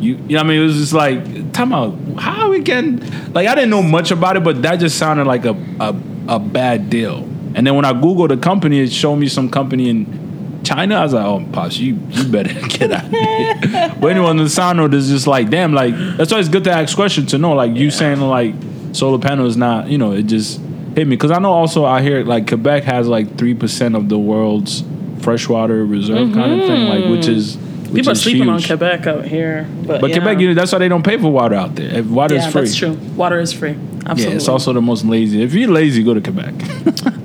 [0.00, 0.60] You, you know what I mean?
[0.60, 1.96] It was just like, time out.
[2.18, 3.00] How we can,
[3.32, 5.96] like, I didn't know much about it, but that just sounded like a, a,
[6.28, 7.18] a bad deal.
[7.54, 10.27] And then when I Googled the company, it showed me some company in
[10.68, 10.96] China.
[10.96, 13.94] I was like, oh, Pops, you, you better get out of here.
[14.00, 16.64] but anyone in the sound note is just like, damn, like, that's why it's good
[16.64, 17.54] to ask questions to know.
[17.54, 18.54] Like, you saying, like,
[18.92, 20.58] solar panel is not, you know, it just
[20.94, 21.16] hit me.
[21.16, 24.84] Because I know also I hear like, Quebec has like 3% of the world's
[25.22, 27.56] freshwater reserve kind of thing, like, which is.
[27.56, 27.96] Which Mm-hmm.
[27.96, 28.62] people are sleeping on.
[28.62, 30.16] Quebec out here but, But yeah.
[30.16, 32.02] Quebec, you know, that's why they don't pay for water out there.
[32.04, 32.60] Water yeah is free.
[32.60, 33.70] that's true water is free
[34.04, 35.42] absolutely Yeah, it's also the most lazy.
[35.42, 36.52] If you're lazy, go to Quebec.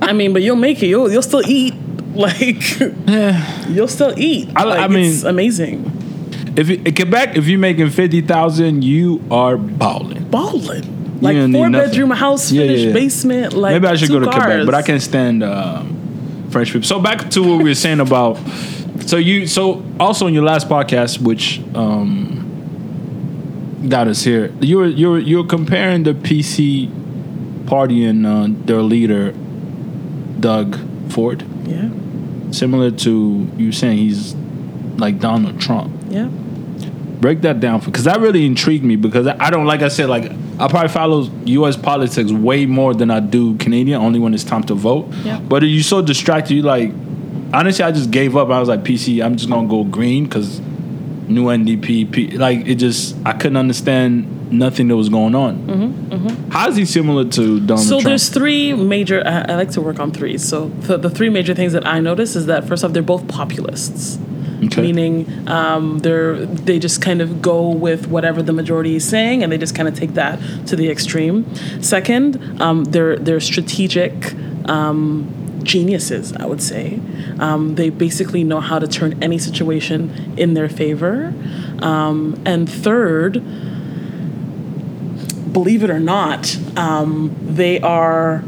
[0.00, 0.86] I mean, but you'll make it.
[0.86, 1.74] You'll you'll still eat.
[2.16, 2.78] Like
[3.68, 4.48] you'll still eat.
[4.54, 5.90] I- Like, I mean- it's amazing.
[6.56, 10.24] if you, in Quebec, if you're making fifty thousand, you are balling.
[10.30, 10.90] Balling.
[11.20, 12.92] Like four bedroom house, Yeah, yeah, finished yeah.
[12.92, 13.52] basement.
[13.54, 16.86] Like Maybe I should go to Quebec, but I can't stand um, French people.
[16.86, 18.38] So back to what we were saying about.
[19.06, 22.42] So you so also in your last podcast, which um,
[23.88, 26.88] got us here, you were you were you were comparing the PC
[27.66, 29.32] party and uh, their leader,
[30.40, 30.78] Doug
[31.10, 31.88] Ford, Yeah.
[32.54, 34.34] Similar to you saying he's
[34.96, 35.92] like Donald Trump.
[36.08, 36.26] Yeah.
[36.26, 40.08] Break that down for because that really intrigued me because I don't like I said
[40.08, 41.76] like I probably follow U.S.
[41.76, 45.08] politics way more than I do Canadian only when it's time to vote.
[45.24, 45.40] Yeah.
[45.40, 46.54] But are you so distracted?
[46.54, 46.90] You like
[47.52, 48.50] honestly, I just gave up.
[48.50, 49.24] I was like PC.
[49.24, 50.60] I'm just gonna go green because
[51.28, 52.12] new NDP.
[52.12, 55.58] P, like it just I couldn't understand nothing that was going on.
[55.66, 55.93] Mm-hmm.
[56.50, 58.04] How is he similar to Donald So Trump?
[58.04, 59.22] there's three major.
[59.26, 60.38] I, I like to work on three.
[60.38, 63.26] So the, the three major things that I notice is that first off, they're both
[63.28, 64.18] populists.
[64.64, 64.80] Okay.
[64.80, 69.52] Meaning, um, they're they just kind of go with whatever the majority is saying, and
[69.52, 71.44] they just kind of take that to the extreme.
[71.82, 74.32] Second, um, they're they're strategic
[74.66, 76.32] um, geniuses.
[76.34, 76.98] I would say
[77.40, 81.34] um, they basically know how to turn any situation in their favor.
[81.80, 83.42] Um, and third,
[85.54, 88.44] believe it or not, um, they are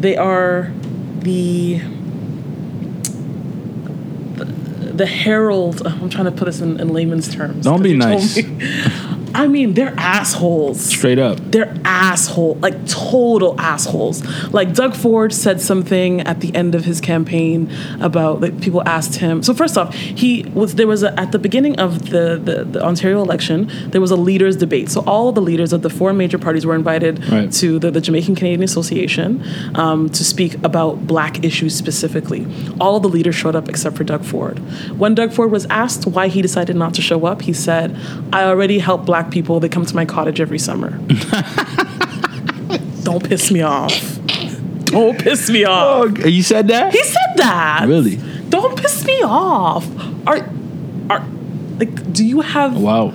[0.00, 0.72] they are
[1.20, 1.80] the
[4.92, 5.86] the, herald.
[5.86, 7.64] I'm trying to put this in, in layman's terms.
[7.64, 8.38] Don't be nice.
[9.34, 11.38] I mean, they're assholes Straight up.
[11.50, 14.24] they're asshole, like total assholes.
[14.52, 17.70] Like Doug Ford said something at the end of his campaign
[18.00, 19.42] about like people asked him.
[19.42, 22.82] So first off, he was there was a, at the beginning of the, the the
[22.84, 24.88] Ontario election there was a leaders debate.
[24.90, 27.52] So all the leaders of the four major parties were invited Right.
[27.52, 29.42] to the, the Jamaican Canadian Association
[29.74, 32.46] um, to speak about black issues specifically.
[32.80, 34.58] All the leaders showed up except for Doug Ford.
[34.98, 37.96] When Doug Ford was asked why he decided not to show up, he said,
[38.32, 39.60] "I already help black people.
[39.60, 40.90] They come to my cottage every summer."
[43.02, 44.18] Don't piss me off.
[44.84, 46.12] Don't piss me off.
[46.22, 46.92] Oh, you said that?
[46.92, 47.86] He said that.
[47.88, 48.16] Really?
[48.48, 49.86] Don't piss me off.
[50.26, 50.48] Are
[51.08, 51.24] are
[51.78, 53.12] like do you have Wow.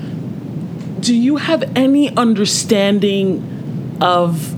[1.00, 3.42] do you have any understanding
[4.02, 4.54] of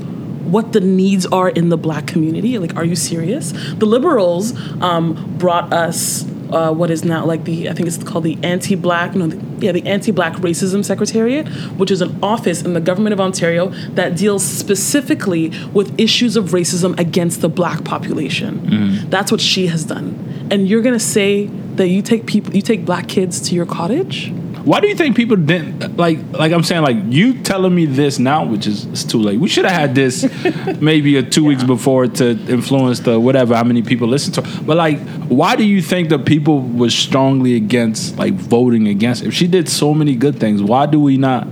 [0.51, 2.57] what the needs are in the black community?
[2.57, 3.51] Like, are you serious?
[3.51, 8.23] The liberals um, brought us uh, what is now like the I think it's called
[8.23, 12.79] the anti-black no the, yeah the anti-black racism secretariat, which is an office in the
[12.81, 19.09] government of Ontario that deals specifically with issues of racism against the black population.
[19.09, 22.85] That's what she has done, and you're gonna say that you take people you take
[22.85, 24.31] black kids to your cottage?
[24.67, 26.19] Why do you think people didn't like?
[26.33, 29.39] Like I'm saying, like you telling me this now, which is it's too late.
[29.39, 30.27] We should have had this
[30.81, 34.41] maybe a two weeks before to influence the whatever how many people listen to.
[34.63, 34.99] But like,
[35.29, 39.23] why do you think the people was strongly against like voting against?
[39.23, 41.47] If she did so many good things, why do we not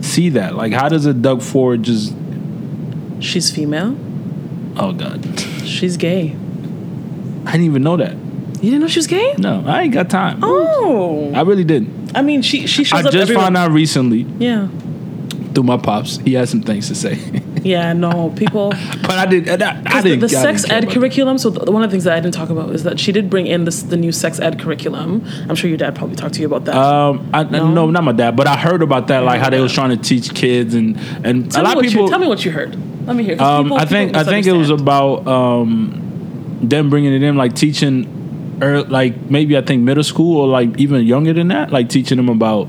[0.00, 0.56] see that?
[0.56, 2.12] Like, how does a Doug Ford just?
[3.20, 3.96] She's female.
[4.76, 5.24] Oh God,
[5.64, 6.34] She's gay.
[7.44, 8.16] I didn't even know that.
[8.56, 9.34] You didn't know she was gay?
[9.38, 10.40] No, I ain't got time.
[10.42, 12.05] Oh, I really didn't.
[12.16, 13.12] I mean, she she shows I up.
[13.12, 13.44] just everywhere.
[13.44, 14.68] found out recently Yeah,
[15.54, 16.16] through my pops.
[16.18, 17.14] He had some things to say,
[17.62, 17.92] yeah.
[17.92, 18.70] No, people.
[19.02, 19.48] but I did.
[19.48, 20.20] I, I 'cause the, didn't.
[20.30, 21.38] the I sex didn't ed curriculum.
[21.38, 23.28] So the, one of the things that I didn't talk about is that she did
[23.30, 25.24] bring in this the new sex ed curriculum.
[25.48, 26.74] I'm sure your dad probably talked to you about that.
[26.76, 27.70] Um, I, No?
[27.70, 27.90] no?
[27.90, 30.34] not my dad, but I heard about that, like how they was trying to teach
[30.34, 32.04] kids and and tell a lot of people.
[32.04, 32.76] you tell me what you heard.
[33.06, 33.40] Let me hear.
[33.40, 37.54] um, people- I think I think it was about um, them bringing it in, like
[37.54, 38.15] teaching,
[38.62, 42.16] er, like maybe I think middle school or like even younger than that, like teaching
[42.16, 42.68] them about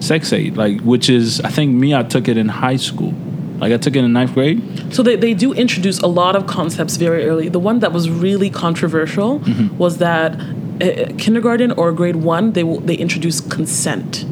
[0.00, 3.12] sex ed, like which is I think me I took it in high school,
[3.58, 4.62] like I took it in ninth grade.
[4.94, 7.48] So they, they do introduce a lot of concepts very early.
[7.48, 9.76] The one that was really controversial Mm-hmm.
[9.78, 10.34] was that
[10.80, 14.24] uh, kindergarten or grade one they will, they introduce consent,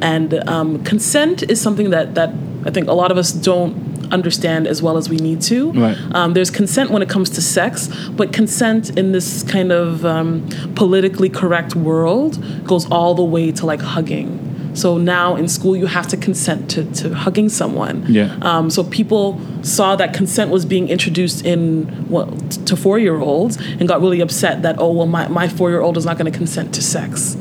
[0.00, 2.30] and um, consent is something that that
[2.64, 5.72] I think a lot of us don't understand as well as we need to.
[5.72, 5.96] Right.
[6.14, 10.48] Um, there's consent when it comes to sex, but consent in this kind of um,
[10.74, 14.52] politically correct world goes all the way to like hugging.
[14.74, 18.04] So now in school you have to consent to, to hugging someone.
[18.08, 18.36] Yeah.
[18.42, 22.26] Um, so people saw that consent was being introduced in well,
[22.66, 25.80] to four year olds and got really upset that oh well my, my four year
[25.80, 27.36] old is not going to consent to sex.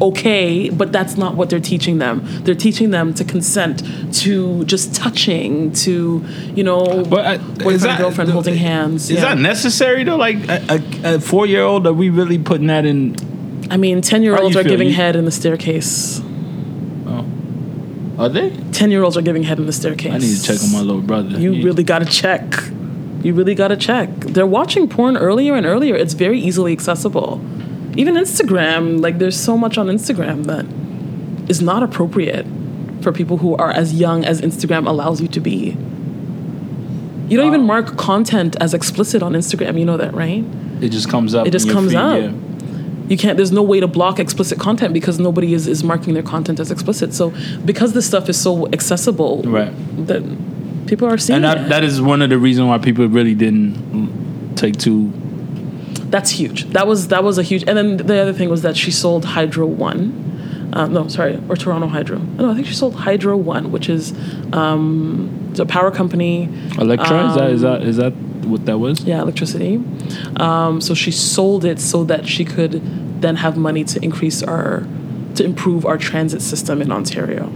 [0.00, 2.20] Okay, but that's not what they're teaching them.
[2.44, 3.82] They're teaching them to consent
[4.16, 6.22] to just touching, to
[6.54, 9.04] you know, But uh, boyfriend is that, girlfriend holding hands.
[9.10, 9.20] Is yeah.
[9.34, 10.16] that necessary though?
[10.16, 13.16] Like a, a, a four year old, are we really putting that in?
[13.70, 16.20] I mean, ten year olds are giving You- head in the staircase.
[17.06, 17.24] Oh,
[18.18, 18.50] are they?
[18.72, 20.12] Ten year olds are giving head in the staircase.
[20.12, 21.38] I need to check on my little brother.
[21.38, 22.42] You He- really got to check.
[23.22, 24.10] You really got to check.
[24.20, 25.96] They're watching porn earlier and earlier.
[25.96, 27.40] It's very easily accessible.
[27.96, 30.66] Even Instagram, like there's so much on Instagram that
[31.50, 32.46] is not appropriate
[33.00, 35.76] for people who are as young as Instagram allows you to be.
[37.28, 39.78] You don't even Uh, mark content as explicit on Instagram.
[39.78, 40.44] You know that, right?
[40.80, 41.46] It just comes up.
[41.46, 42.20] It just comes feed, up.
[42.20, 42.32] yeah.
[43.08, 43.36] You can't.
[43.36, 46.70] There's no way to block explicit content because nobody is, is marking their content as
[46.70, 47.14] explicit.
[47.14, 47.32] So
[47.64, 49.72] because this stuff is so accessible, Right.
[50.06, 50.22] That
[50.86, 54.54] people are seeing And that, that is one of the reasons why people really didn't
[54.56, 55.12] take to.
[56.10, 56.64] That's huge.
[56.70, 57.64] That was that was a huge.
[57.66, 60.70] And then the other thing was that she sold Hydro One.
[60.72, 62.18] Um, no, sorry, or Toronto Hydro.
[62.18, 64.12] No, I think she sold Hydro One, which is
[64.52, 66.48] um, a power company.
[66.78, 68.12] Electra, is that is that is that
[68.46, 69.04] what that was?
[69.04, 69.82] Yeah, electricity.
[70.36, 72.80] Um, so she sold it so that she could
[73.20, 74.86] then have money to increase our,
[75.34, 77.46] to improve our transit system in Ontario.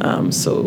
[0.00, 0.62] Um, so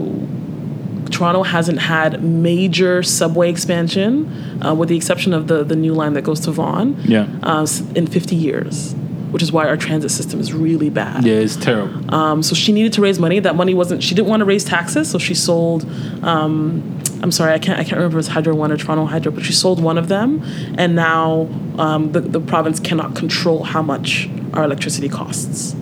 [1.16, 6.14] Toronto hasn't had major subway expansion, uh, with the exception of the, the new line
[6.14, 7.28] that goes to Vaughan, Yeah.
[7.42, 8.94] uh, in 50 years,
[9.32, 11.24] which is why our transit system is really bad.
[11.26, 12.14] Yeah, it's terrible.
[12.14, 13.40] Um, so she needed to raise money.
[13.40, 14.04] That money wasn't.
[14.04, 15.86] She didn't want to raise taxes, so she sold.
[16.24, 17.80] Um, I'm sorry, I can't.
[17.80, 20.10] I can't remember if it's Hydro One or Toronto Hydro, but she sold one of
[20.10, 20.42] them,
[20.78, 21.48] and now
[21.78, 25.76] um, the the province cannot control how much our electricity costs.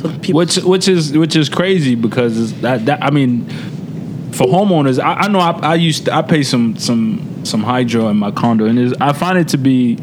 [0.00, 0.38] So people.
[0.38, 3.44] which which is which is crazy because that, that I mean,
[4.32, 8.08] for homeowners, I, I know I, I used to, I pay some some some hydro
[8.08, 9.98] in my condo, and it's, I find it to be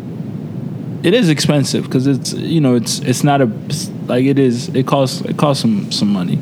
[1.04, 3.46] it is expensive because it's you know it's it's not a
[4.08, 6.40] like it is it costs it costs some some money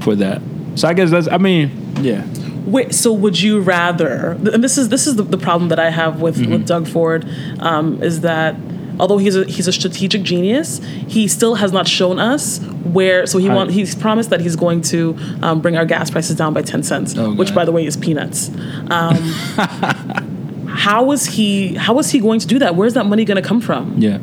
[0.00, 0.40] for that.
[0.74, 1.70] So I guess that's I mean
[2.00, 2.24] yeah
[2.66, 4.32] Wait, so would you rather?
[4.32, 6.50] And this is this is the, the problem that I have with Mm-hmm.
[6.50, 7.24] with Doug Ford,
[7.60, 8.56] um, is that
[8.98, 10.78] although he's a he's a strategic genius,
[11.08, 13.26] he still has not shown us where.
[13.26, 16.52] So he want he's promised that he's going to um, bring our gas prices down
[16.54, 18.50] by ten cents, Oh, which by the way is peanuts.
[18.90, 19.16] Um,
[20.68, 22.74] how is he how is he going to do that?
[22.76, 23.94] Where's that money going to come from?
[23.98, 24.18] yeah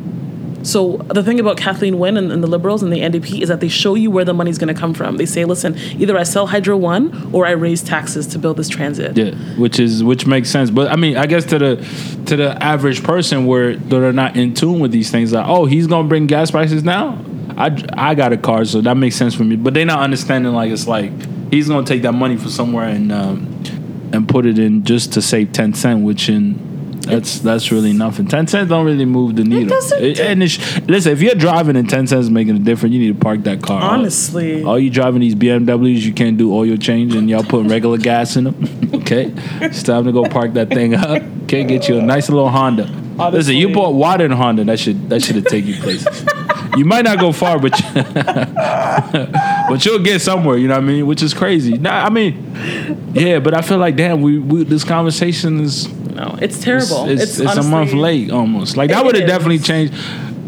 [0.64, 3.60] So the thing about Kathleen Wynne and, and the Liberals and the NDP is that
[3.60, 5.18] they show you where the money's going to come from.
[5.18, 8.70] They say, listen, either I sell Hydro One or I raise taxes to build this
[8.70, 9.18] transit.
[9.18, 10.70] yeah which is which makes sense.
[10.72, 14.54] But I mean I guess to the to the average person where they're not in
[14.54, 17.24] tune with these things like oh he's gonna bring gas prices now.
[17.56, 19.56] I, I got a car, so that makes sense for me.
[19.58, 21.12] But they're not understanding like it's like
[21.52, 23.64] he's gonna take that money from somewhere and um,
[24.12, 26.73] and put it in just to save ten cent, which in
[27.06, 28.28] that's that's really nothing.
[28.28, 29.70] Ten cents don't really move the needle.
[29.70, 30.20] doesn't.
[30.20, 33.14] and it's, listen, if you're driving and ten cents is making a difference, you need
[33.14, 33.82] to park that car.
[33.82, 34.64] Honestly.
[34.64, 38.36] all you driving these BMWs, you can't do oil change, and y'all putting regular gas
[38.36, 38.92] in them.
[38.94, 41.22] okay, it's time to go park that thing up.
[41.44, 42.86] Okay, get you a nice little Honda.
[43.32, 44.64] Listen, you bought water in Honda.
[44.64, 46.26] That should that should have taken you places.
[46.78, 47.86] you might not go far, but you,
[49.70, 50.58] but you'll get somewhere.
[50.58, 51.06] You know what I mean?
[51.06, 51.78] Which is crazy.
[51.78, 56.38] Nah, I mean, yeah, but I feel like damn, we, we this conversation is No,
[56.42, 57.10] it's terrible.
[57.10, 58.78] it's, It's, it's, a month late almost.
[58.78, 59.94] Like that would have definitely changed.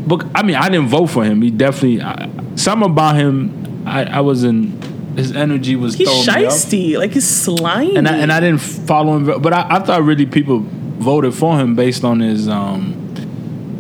[0.08, 1.42] But I mean, I didn't vote for him.
[1.42, 3.84] He definitely I, something about him.
[3.88, 4.82] I, I was in.
[5.16, 6.98] His energy was He's shisty.
[6.98, 7.96] Like he's slimy.
[7.96, 9.42] and I, and I didn't follow him.
[9.42, 13.02] But I, I thought really people voted for him based on his um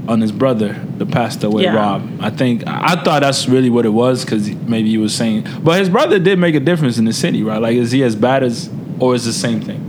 [0.07, 1.75] on his brother, the passed away Yeah.
[1.75, 2.19] Rob.
[2.21, 5.47] I think I I thought that's really what it was because maybe he was saying.
[5.61, 7.61] But his brother did make a difference in the city, right?
[7.61, 8.69] Like, is he as bad as,
[8.99, 9.84] or is the same thing?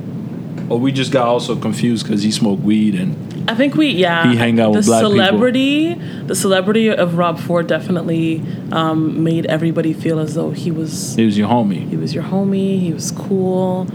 [0.68, 3.16] Or we just got also confused because he smoked weed and
[3.48, 4.28] I think we yeah.
[4.28, 5.12] He hang out with the black people.
[5.12, 8.42] celebrity, the celebrity of Rob Ford definitely
[8.72, 11.88] um, made everybody feel as though he was he was your homie.
[11.88, 12.80] he was your homie.
[12.80, 13.86] He was cool.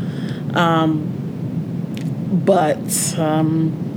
[0.54, 1.18] Um,
[2.46, 3.91] but um,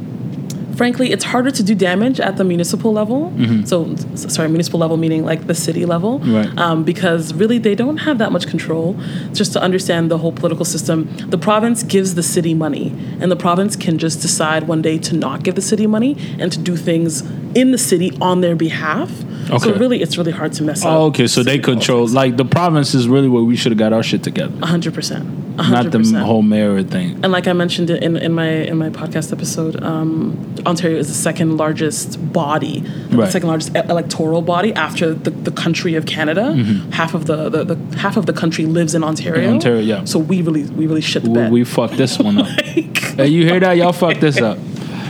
[0.77, 3.33] frankly, it's harder to do damage at the municipal level.
[3.67, 6.51] So, sorry, municipal level meaning like the city level, Right.
[6.59, 8.97] um, because really they don't have that much control.
[9.33, 13.37] Just to understand the whole political system, the province gives the city money, and the
[13.37, 16.77] province can just decide one day to not give the city money and to do
[16.77, 17.23] things
[17.55, 19.11] in the city on their behalf.
[19.51, 19.59] Okay.
[19.59, 20.91] So really, it's really hard to mess up.
[20.93, 21.27] Oh, okay.
[21.27, 21.99] So they control.
[21.99, 22.15] politics.
[22.15, 24.95] Like the province is really where we should have got our shit together, A hundred
[24.95, 25.25] percent.
[25.57, 27.21] Not the whole mayor thing.
[27.23, 31.15] And like I mentioned in, in my in my podcast episode, um, Ontario is the
[31.15, 32.81] second largest body,
[33.11, 36.55] the second largest electoral body after the, the country of Canada.
[36.93, 39.43] Half of the, the, the half of the country lives in Ontario.
[39.43, 39.49] Mm-hmm.
[39.49, 40.05] In Ontario, yeah.
[40.05, 41.53] So we really we really shit the bed.
[41.53, 42.47] we fucked this one up.
[42.61, 43.77] hey, you hear that?
[43.77, 44.59] Y'all fucked this up.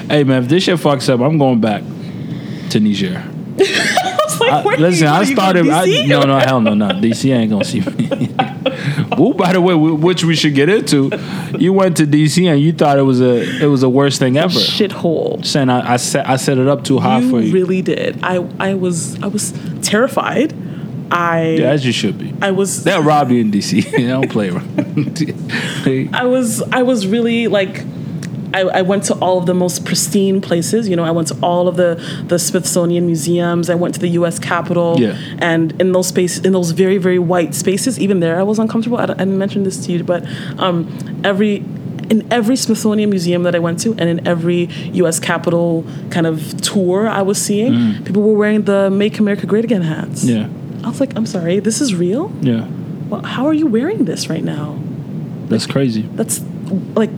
[0.08, 1.82] Hey man, if this shit fucks up, I'm going back
[2.70, 3.16] to Niger.
[3.58, 5.68] I was like, I- listen, I started.
[5.68, 6.88] I, no, no, hell no, no.
[7.00, 8.34] DC ain't gonna see me.
[9.18, 11.10] Woo, by the way, which we should get into.
[11.58, 14.36] You went to DC and you thought it was a it was the worst thing
[14.36, 14.48] ever.
[14.58, 15.44] shithole.
[15.44, 17.52] Saying I, I set I set it up too high You for you.
[17.52, 18.18] really did.
[18.22, 20.54] I I was I was terrified.
[21.10, 22.34] I yeah, as you should be.
[22.40, 23.90] I was They'll rob you in DC.
[23.96, 26.10] they don't play around.
[26.14, 27.82] I was I was really like
[28.54, 30.88] I, I went to all of the most pristine places.
[30.88, 33.68] You know, I went to all of the the Smithsonian museums.
[33.68, 34.38] I went to the U.S.
[34.38, 34.96] Capitol.
[34.98, 35.18] Yeah.
[35.38, 38.98] And in those spaces, in those very very white spaces, even there, I was uncomfortable.
[38.98, 40.24] I, I didn't mention this to you, but
[40.58, 40.88] um,
[41.24, 41.64] every
[42.10, 44.66] in every Smithsonian museum that I went to, and in every
[45.02, 45.18] U.S.
[45.18, 49.82] Capitol kind of tour I was seeing, people were wearing the "Make America Great Again"
[49.82, 50.24] hats.
[50.24, 50.28] Mm.
[50.28, 50.86] Yeah.
[50.86, 52.30] I was like, I'm sorry, this is real.
[52.40, 52.68] Yeah.
[53.08, 54.78] Well, how are you wearing this right now?
[55.48, 56.02] That's crazy.
[56.02, 56.40] That's
[56.94, 57.10] like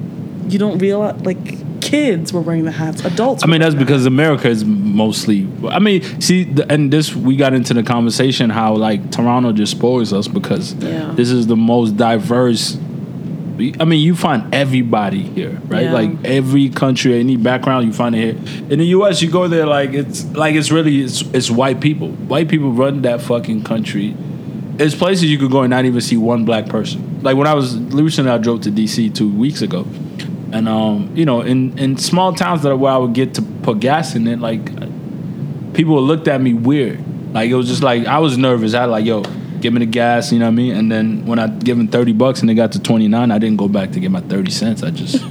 [0.52, 3.44] you don't realize like kids were wearing the hats, adults.
[3.44, 5.46] I mean, that's because America is mostly.
[5.68, 9.72] I mean, see, the, and this we got into the conversation how like Toronto just
[9.72, 11.12] spoils us because Yeah.
[11.14, 12.76] this is the most diverse.
[13.80, 15.84] I mean, you find everybody here, right?
[15.84, 15.92] Yeah.
[15.92, 18.62] Like every country, any background, you find it here.
[18.70, 22.08] In the U.S., you go there like it's like it's really it's, it's white people.
[22.10, 24.14] White people run that fucking country.
[24.76, 27.22] There's places you could go and not even see one black person.
[27.22, 29.08] Like when I was recently, I drove to D.C.
[29.08, 29.86] two weeks ago,
[30.52, 33.80] and um, you know, in in small towns that where I would get to put
[33.80, 34.64] gas in it, like
[35.74, 37.00] people looked at me weird.
[37.34, 38.74] Like it was just like I was nervous.
[38.74, 39.22] I like, yo,
[39.60, 40.74] give me the gas, you know what I mean?
[40.76, 43.38] And then when I give them thirty bucks and they got to twenty nine, I
[43.38, 44.82] didn't go back to get my thirty cents.
[44.82, 45.22] I just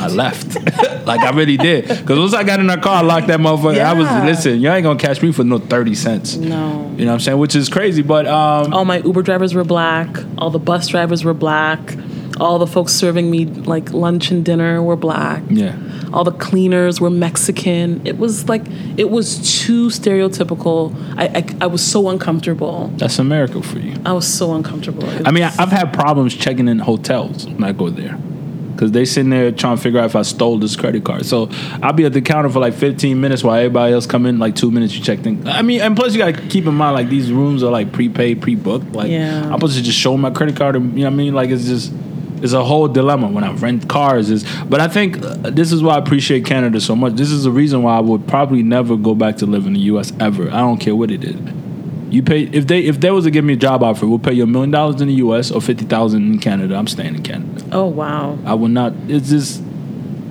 [0.00, 0.56] I left.
[1.06, 1.88] like I really did.
[1.88, 3.80] Because once I got in that car, I locked that motherfucker.
[3.80, 4.24] I was Yeah.
[4.26, 6.36] listen, you ain't gonna catch me for no thirty cents.
[6.36, 6.92] No.
[6.98, 7.38] You know what I'm saying?
[7.38, 10.08] Which is crazy, but um All my Uber drivers were black.
[10.36, 11.78] All the bus drivers were black.
[12.40, 15.42] All the folks serving me like lunch and dinner were black.
[15.48, 15.76] yeah.
[16.12, 18.06] All the cleaners were Mexican.
[18.06, 18.62] It was like
[18.96, 20.94] it was too stereotypical.
[21.18, 22.88] I I, I was so uncomfortable.
[22.96, 23.94] That's America for you.
[24.06, 25.08] I was so uncomfortable.
[25.26, 28.18] I mean, I, I've had problems checking in hotels when I go there.
[28.78, 31.26] Cause they sitting there trying to figure out if I stole this credit card.
[31.26, 31.48] So
[31.82, 34.54] I'll be at the counter for like 15 minutes while everybody else come in like
[34.54, 34.94] two minutes.
[34.94, 35.44] You check things.
[35.48, 38.40] I mean, and plus you gotta keep in mind like these rooms are like prepaid,
[38.40, 38.92] pre-booked.
[38.92, 39.46] Like Yeah.
[39.46, 40.76] I'm supposed to just show my credit card.
[40.76, 41.34] And, you know what I mean?
[41.34, 41.92] Like it's just
[42.42, 44.30] it's a whole dilemma when I rent cars.
[44.30, 47.14] Is but I think uh, this is why I appreciate Canada so much.
[47.14, 49.80] This is the reason why I would probably never go back to live in the
[49.80, 50.12] U.S.
[50.20, 50.48] ever.
[50.48, 51.36] I don't care what it is.
[52.10, 54.32] You pay if they if they was to give me a job offer, we'll pay
[54.32, 55.50] you a million dollars in the U.S.
[55.50, 56.74] or fifty thousand in Canada.
[56.74, 57.64] I'm staying in Canada.
[57.72, 58.38] oh wow.
[58.44, 58.94] I would not.
[59.08, 59.62] It's just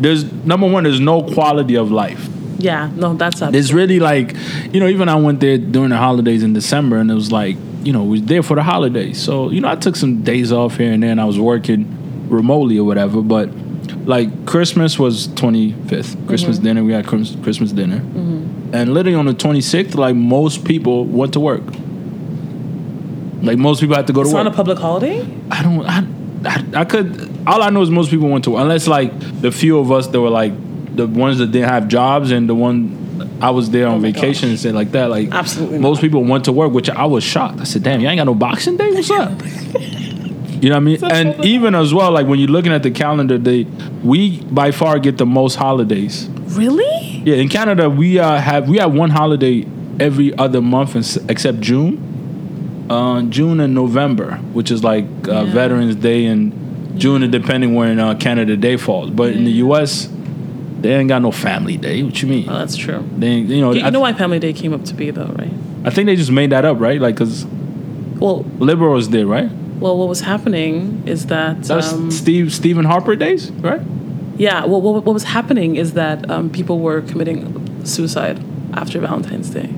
[0.01, 0.83] there's number one.
[0.83, 2.27] There's no quality of life.
[2.57, 2.89] Yeah.
[2.95, 3.53] No, that's up.
[3.53, 4.35] It's really like
[4.73, 4.87] you know.
[4.87, 8.03] Even I went there during the holidays in December, and it was like you know
[8.03, 9.21] we was there for the holidays.
[9.21, 11.96] So you know I took some days off here and there, and I was working
[12.29, 13.21] remotely or whatever.
[13.21, 13.49] But
[14.05, 16.65] like Christmas was 25th, Christmas mm-hmm.
[16.65, 16.83] dinner.
[16.83, 18.73] We had Christmas, dinner, mm-hmm.
[18.73, 21.63] and literally on the 26th, like most people went to work.
[23.41, 24.45] Like most people had to go to It's work.
[24.45, 25.25] not a public holiday.
[25.51, 25.85] I don't.
[25.85, 26.05] I,
[26.45, 27.33] I, I could.
[27.45, 29.11] All I know is most people went to unless like
[29.41, 30.53] the few of us that were like
[30.95, 33.07] the ones that didn't have jobs and the one
[33.41, 35.09] I was there oh on Oh vacation and said like that.
[35.09, 36.01] Like Absolutely most not.
[36.01, 37.59] people went to work, which I was shocked.
[37.59, 38.91] I said, "Damn, you ain't got no Boxing Day.
[38.91, 39.31] What's up?"
[40.61, 41.03] You know what I mean?
[41.35, 43.63] And even as well, like when you're looking at the calendar, they
[44.03, 46.27] we by far get the most holidays.
[46.47, 47.21] Really?
[47.25, 49.65] Yeah, in Canada, we uh, have we have one holiday
[49.99, 52.03] every other month in, except June.
[52.89, 55.53] Uh, June and November, which is like uh, Yeah.
[55.53, 59.09] Veterans Day and June, and depending when uh, Canada Day falls.
[59.09, 60.09] But in the U.S.,
[60.79, 62.01] they ain't got no Family Day.
[62.03, 62.47] What you mean?
[62.49, 63.07] Oh, that's true.
[63.17, 65.25] They, you know, You, I, you know why Family Day came up to be, though,
[65.25, 65.51] right?
[65.83, 66.99] I think they just made that up, right?
[67.01, 67.45] Like, cause
[68.19, 69.49] Well, liberals did, right?
[69.79, 73.81] Well, what was happening is that That's um, Steve Stephen Harper days, right?
[74.37, 74.65] yeah.
[74.65, 78.39] Well, what, what was happening is that um, people were committing suicide
[78.73, 79.69] after Valentine's Day,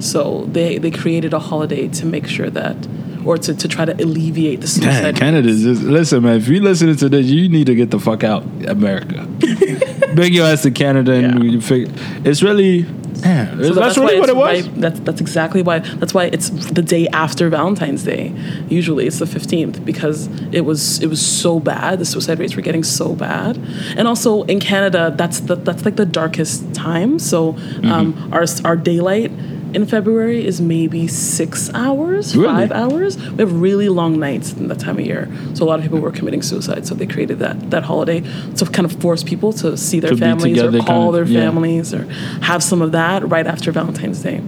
[0.00, 2.76] so they they created a holiday to make sure that,
[3.24, 5.02] or to, to try to alleviate the suicide.
[5.02, 6.36] Damn, Canada's just listen, man.
[6.36, 9.26] If you listening to this, you need to get the fuck out, America.
[10.14, 11.50] Bring your ass to Canada, and Yeah.
[11.50, 11.92] you figure
[12.24, 14.62] it's really, damn, So that's, why really what it was.
[14.68, 15.80] right- that's that's exactly why.
[15.80, 18.32] That's why it's the day after Valentine's Day.
[18.68, 21.98] Usually it's the fifteenth because it was it was so bad.
[21.98, 23.56] The suicide rates were getting so bad,
[23.96, 27.18] and also in Canada, that's the that's like the darkest time.
[27.18, 27.92] So Mm-hmm.
[27.92, 29.30] um, our our daylight
[29.74, 32.52] in February is maybe six hours, Really?
[32.54, 33.16] five hours.
[33.18, 35.28] We have really long nights in that time of year.
[35.54, 36.86] So a lot of people were committing suicide.
[36.86, 38.20] So they created that that holiday
[38.56, 41.40] to kind of force people to see their To families or call kinda- their yeah.
[41.40, 42.04] families or
[42.42, 44.40] have some of that right after Valentine's Day.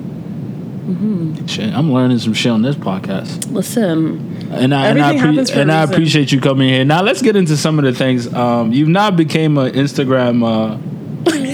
[1.46, 5.50] Shit, I'm learning some shit on this podcast, Listen, and I and I, Everything happens
[5.50, 6.84] for a and I appreciate you coming here.
[6.84, 8.32] Now let's get into some of the things.
[8.32, 10.78] Um, you've now became an Instagram uh,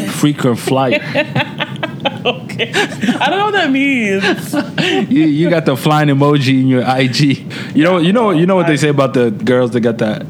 [0.12, 1.00] frequent flyer.
[2.24, 2.72] okay.
[2.72, 4.52] I don't know what that means.
[5.10, 7.76] you, you got the flying emoji in your IG.
[7.76, 10.26] You know, you know, you know what they say about the girls that got that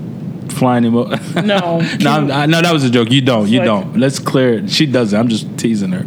[0.51, 1.19] flying emoji.
[1.47, 1.81] No.
[2.01, 3.11] no, I'm- no, that was a joke.
[3.11, 3.49] You don't.
[3.49, 3.97] You Like- don't.
[3.99, 4.71] Let's clear it.
[4.71, 5.19] She doesn't.
[5.19, 6.07] I'm just teasing her.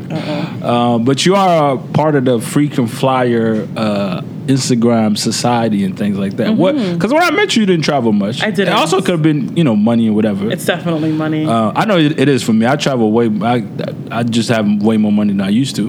[0.63, 6.17] Uh, but you are a part of the freaking flyer uh, Instagram society and things
[6.17, 6.55] like that.
[6.55, 6.75] What?
[6.75, 8.37] Because when I met you, you didn't travel much.
[8.37, 8.47] Mm-hmm.
[8.47, 8.73] I didn't.
[8.73, 10.51] It also could have been, you know, money or whatever.
[10.51, 11.45] It's definitely money.
[11.45, 12.65] Uh, I know it, it is for me.
[12.65, 13.29] I travel way.
[13.41, 13.63] I
[14.11, 15.87] I just have way more money than I used to.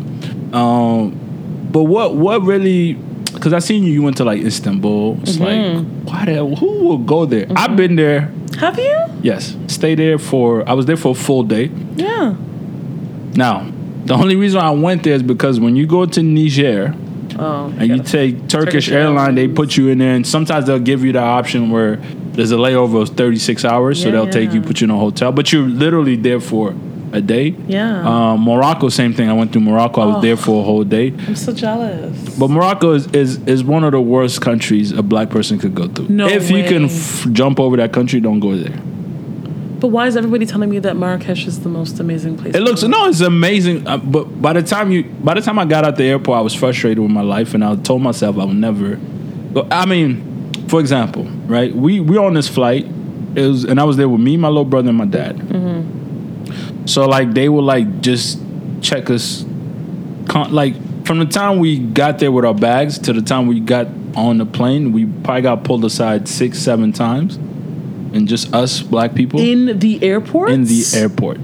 [0.57, 2.95] Um, but what what really?
[3.35, 3.93] Because I seen you.
[3.93, 5.19] You went to like Istanbul.
[5.23, 5.45] It's Mm-hmm.
[6.05, 6.57] like why the hell?
[6.57, 7.47] Who will go there?
[7.55, 8.33] I've been there.
[8.59, 9.05] Have you?
[9.23, 10.67] Yes, stay there for.
[10.69, 11.71] I was there for a full day.
[11.97, 12.35] Yeah.
[13.35, 13.71] Now,
[14.07, 16.95] the only reason I went there is because when you go to Niger
[17.39, 17.73] Oh.
[17.79, 18.51] and you take Turkish,
[18.87, 21.97] Turkish airline, they put you in there, and sometimes they'll give you the option where
[21.97, 24.99] there's a layover of 36 hours, so Yeah, they'll take you, put you in a
[24.99, 26.75] hotel, but you're literally there for
[27.13, 27.55] a day.
[27.69, 28.33] Yeah.
[28.33, 29.31] Um, Morocco, same thing.
[29.31, 30.01] I went through Morocco.
[30.03, 30.21] I was Oh.
[30.21, 31.15] there for a whole day.
[31.27, 32.37] I'm so jealous.
[32.37, 35.87] But Morocco is, is is one of the worst countries a black person could go
[35.87, 36.09] through.
[36.09, 38.77] No if you can f- jump over that country, don't go there.
[39.87, 42.57] But why is everybody telling me that Marrakesh is the most amazing place?
[42.57, 43.87] It looks no, it's amazing.
[43.87, 46.41] Uh, but by the time you, by the time I got out the airport, I
[46.41, 48.97] was frustrated with my life, and I told myself I would never.
[49.55, 49.69] Go.
[49.71, 51.73] I mean, for example, right?
[51.73, 52.85] We we on this flight,
[53.37, 55.37] it was, and I was there with me, my little brother, and my dad.
[56.87, 58.41] So like they would like just
[58.81, 59.45] check us,
[60.27, 60.75] con- like
[61.07, 64.39] from the time we got there with our bags to the time we got on
[64.39, 67.39] the plane, we probably got pulled aside six, seven times,
[68.13, 70.51] and just us black people In the airport?
[70.51, 71.39] in the airport.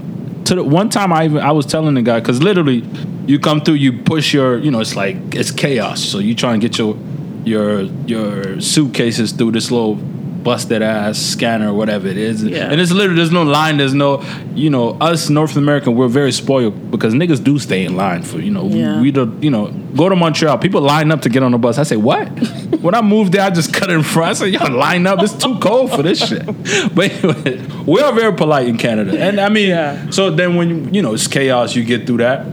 [0.45, 2.83] To the one time, I even I was telling the guy because literally,
[3.27, 6.03] you come through, you push your, you know, it's like it's chaos.
[6.03, 6.97] So you try and get your
[7.45, 9.95] your your suitcases through this little
[10.43, 12.69] busted ass scanner or whatever it is, Yeah.
[12.71, 14.21] and it's literally there's no line, there's no,
[14.53, 18.39] you know, us North American, we're very spoiled because niggas do stay in line for,
[18.39, 19.01] you know, Yeah.
[19.01, 21.77] we the, you know, go to Montreal, people line up to get on the bus.
[21.77, 22.27] I say what?
[22.81, 24.29] when I moved there, I just cut in front.
[24.31, 25.21] I said, y'all line up.
[25.21, 26.43] It's too cold for this shit.
[26.93, 30.09] But anyway, we are very polite in Canada, and I mean, Yeah.
[30.09, 32.45] so then when you, you know it's chaos, you get through that.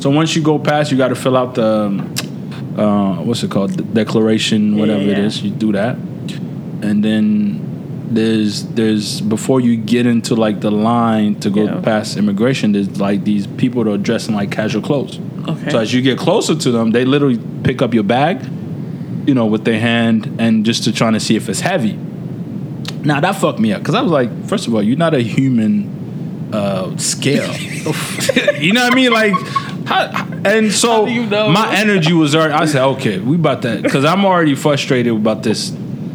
[0.00, 2.14] So once you go past, you got to fill out the um,
[2.76, 5.24] uh, what's it called, the declaration, whatever it yeah.
[5.24, 5.42] is.
[5.42, 5.96] You do that,
[6.84, 11.80] and then there's there's before you get into like the line to go Yeah.
[11.80, 12.72] past immigration.
[12.72, 15.18] There's like these people that are dressed in like casual clothes.
[15.48, 15.70] Okay.
[15.70, 18.44] So as you get closer to them, they literally pick up your bag,
[19.26, 21.98] you know, with their hand and just to trying to see if it's heavy.
[23.02, 25.20] Now that fucked me up because I was like, first of all, you're not a
[25.20, 27.52] human uh, scale.
[28.60, 29.12] you know what I mean?
[29.12, 29.34] Like,
[29.86, 31.48] how, and so you know?
[31.50, 32.54] my energy was already.
[32.54, 35.72] I said, okay, we about that because I'm already frustrated about this.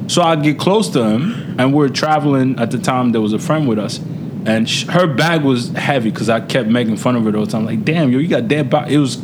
[0.10, 3.12] So I get close to him, and we're traveling at the time.
[3.12, 3.99] There was a friend with us,
[4.45, 7.38] and sh- her bag was heavy because I kept making fun of her all the
[7.38, 7.66] whole time.
[7.66, 8.91] Like, damn, yo, you got dead bag.
[8.91, 9.22] It was,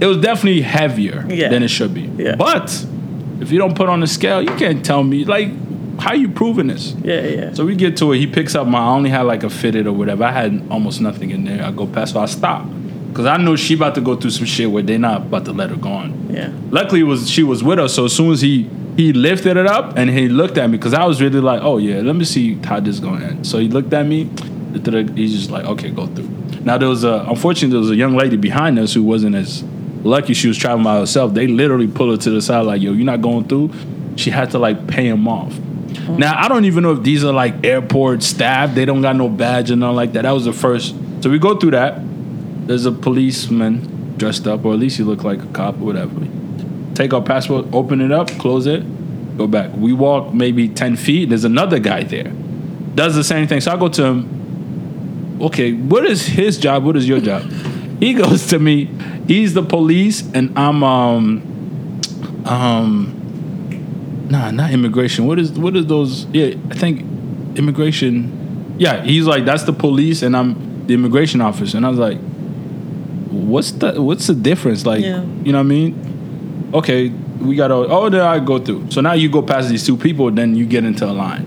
[0.00, 1.48] it was definitely heavier Yeah.
[1.48, 2.10] than it should be.
[2.16, 2.34] Yeah.
[2.34, 2.84] But
[3.40, 5.50] if you don't put on the scale, you can't tell me like
[6.00, 6.94] how you proving this.
[7.04, 7.52] yeah, yeah.
[7.54, 8.18] So we get to it.
[8.18, 8.78] He picks up my.
[8.80, 10.24] I only had like a fitted or whatever.
[10.24, 11.64] I had almost nothing in there.
[11.64, 12.66] I go past, so I stop
[13.08, 15.52] because I know she about to go through some shit where they not about to
[15.52, 16.28] let her go on.
[16.30, 16.50] yeah.
[16.70, 17.94] Luckily, it was she was with us.
[17.94, 20.94] So as soon as he he lifted it up and he looked at me because
[20.94, 23.46] I was really like, oh yeah, let me see how this is going to end.
[23.46, 24.30] So he looked at me.
[25.14, 26.28] He's just like, okay, go through.
[26.64, 29.62] Now there was a unfortunately there was a young lady behind us who wasn't as
[30.02, 30.34] lucky.
[30.34, 31.34] She was traveling by herself.
[31.34, 33.70] They literally pulled her to the side like, yo, you're not going through.
[34.16, 35.52] She had to like pay him off.
[35.52, 36.16] Mm-hmm.
[36.18, 38.74] Now I don't even know if these are like airport staff.
[38.74, 40.22] They don't got no badge or nothing like that.
[40.22, 40.94] That was the first.
[41.22, 42.00] So we go through that.
[42.66, 46.14] There's a policeman dressed up, or at least he looked like a cop or whatever.
[46.94, 48.82] Take our passport, open it up, close it,
[49.38, 49.70] go back.
[49.74, 51.28] We walk maybe ten feet.
[51.30, 52.32] There's another guy there.
[52.94, 53.60] Does the same thing.
[53.60, 55.38] So I go to him.
[55.40, 56.84] Okay, what is his job?
[56.84, 57.42] What is your job?
[58.00, 58.90] He goes to me.
[59.26, 62.00] He's the police, and I'm um
[62.44, 65.26] um nah not immigration.
[65.26, 66.26] What is what is those?
[66.26, 67.00] Yeah, I think
[67.56, 68.74] immigration.
[68.78, 72.18] Yeah, he's like that's the police, and I'm the immigration officer, and I was like,
[73.30, 74.84] what's the what's the difference?
[74.84, 75.22] Like, Yeah.
[75.44, 76.11] you know what I mean?
[76.72, 78.90] Okay, we got to oh there I go through.
[78.90, 81.46] So now you go past these two people, then you get into a line.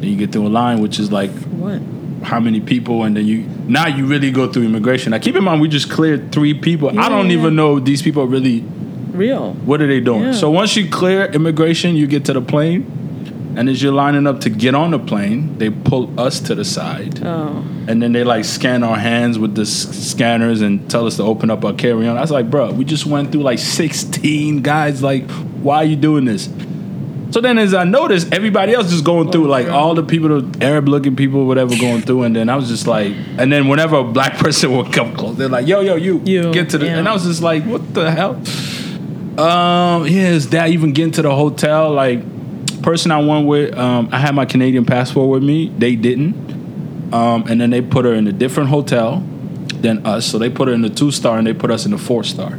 [0.00, 1.80] Then you get to a line which is like What?
[2.22, 5.10] how many people, and then you now you really go through immigration.
[5.12, 6.88] Now keep in mind we just cleared three people.
[6.98, 7.36] I don't Yeah.
[7.38, 8.60] even know these people are really
[9.12, 9.52] Real.
[9.64, 10.22] what are they doing?
[10.24, 10.32] Yeah.
[10.32, 12.90] So once you clear immigration, you get to the plane,
[13.56, 16.64] and as you're lining up to get on the plane, they pull us to the
[16.64, 17.64] side, Oh.
[17.88, 21.22] and then they like scan our hands with the s- scanners and tell us to
[21.22, 22.16] open up our carry-on.
[22.16, 25.02] I was like, bro, we just went through like 16 guys.
[25.02, 25.28] Like,
[25.62, 26.48] why are you doing this?
[27.32, 30.64] So then, as I noticed, everybody else just going through, like all the people, the
[30.64, 34.04] Arab-looking people, whatever, going through, and then I was just like, and then whenever a
[34.04, 36.98] black person would come close, they're like, "Yo, yo, you, You, get to the," yeah.
[36.98, 38.34] and I was just like, "What the hell?"
[39.38, 41.92] Um, yeah, is that even getting to the hotel?
[41.92, 42.20] Like,
[42.82, 45.68] person I went with, um, I had my Canadian passport with me.
[45.78, 46.34] They didn't,
[47.14, 49.22] um, and then they put her in a different hotel
[49.80, 50.26] than us.
[50.26, 52.24] So they put her in the two star, and they put us in the four
[52.24, 52.58] star.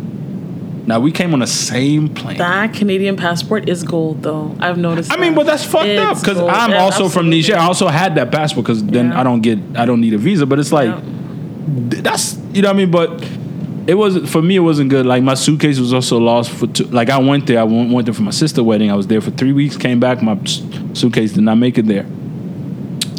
[0.87, 2.37] Now we came on the same plane.
[2.39, 4.55] That Canadian passport is gold, though.
[4.59, 5.11] I've noticed.
[5.13, 6.39] I mean, but that's fucked up because.
[6.39, 7.41] I'm Yeah, also from absolutely.
[7.41, 7.55] Niger.
[7.57, 9.19] I also had that passport because then Yeah.
[9.19, 10.45] I don't get, I don't need a visa.
[10.47, 10.99] But it's like Yeah.
[12.01, 12.91] that's you know what I mean.
[12.91, 13.23] But
[13.87, 14.55] it was for me.
[14.55, 15.05] It wasn't good.
[15.05, 16.67] Like my suitcase was also lost for.
[16.67, 17.59] Two, like I went there.
[17.59, 18.91] I went, went there for my sister wedding.
[18.91, 19.77] I was there for three weeks.
[19.77, 20.21] Came back.
[20.21, 20.39] My
[20.93, 22.05] suitcase did not make it there.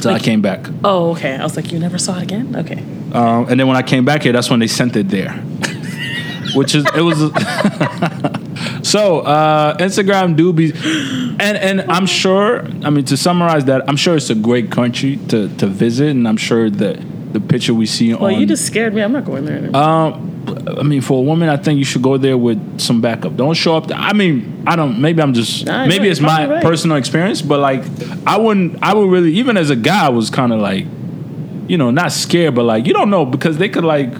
[0.00, 0.66] So I came back.
[0.82, 1.36] Oh, okay.
[1.36, 2.56] I was like, you never saw it again?
[2.56, 2.82] Okay.
[3.12, 5.30] Um, and then when I came back here, that's when they sent it there.
[6.54, 7.18] Which is it was
[8.82, 10.72] so uh, Instagram do be
[11.40, 15.16] and and I'm sure I mean to summarize that I'm sure it's a great country
[15.28, 17.00] to, to visit and I'm sure that
[17.32, 19.00] the picture we see Well, on you just scared me.
[19.02, 19.82] I'm not going there anymore.
[19.82, 20.28] um
[20.78, 23.36] I mean for a woman I think you should go there with some backup.
[23.36, 26.62] Don't show up I mean I don't maybe I'm just Nah, maybe it's my right.
[26.62, 27.82] personal experience but like
[28.26, 30.86] I wouldn't I would really even as a guy I was kind of like
[31.68, 34.12] you know, not scared, but like you don't know because they could like.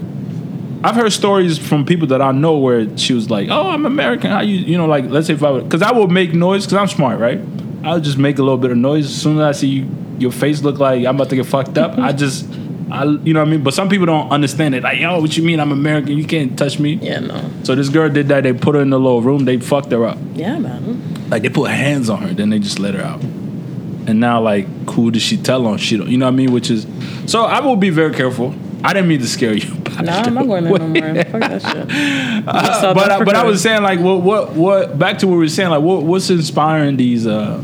[0.85, 4.31] I've heard stories from people that I know where she was like, "Oh, I'm American.
[4.31, 6.65] How you, you know, like let's say if I would, because I will make noise
[6.65, 7.41] because I'm smart, right?
[7.85, 9.89] I'll just make a little bit of noise as soon as I see you,
[10.19, 11.99] your face look like I'm about to get fucked up.
[11.99, 12.47] I just,
[12.93, 13.63] I, you know what I mean.
[13.63, 14.83] But some people don't understand it.
[14.83, 15.61] Like, yo, what you mean?
[15.61, 16.17] I'm American.
[16.17, 16.95] You can't touch me.
[16.95, 17.51] yeah, no.
[17.65, 18.43] So this girl did that.
[18.43, 19.45] They put her in the little room.
[19.45, 20.19] They fucked her up.
[20.35, 21.29] Yeah, man.
[21.31, 23.23] Like they put hands on her, then they just let her out.
[23.23, 25.79] And now, like, who does she tell on?
[25.79, 26.53] She don't, you know what I mean?
[26.53, 26.87] Which is,
[27.27, 28.55] so I will be very careful.
[28.85, 29.77] I didn't mean to scare you.
[30.03, 31.25] No, I'm not going there no more.
[31.25, 32.45] Fuck that shit.
[32.49, 34.99] Uh, but I, but I was saying like, what what what?
[34.99, 37.63] Back to what we were saying, like, what what's inspiring these uh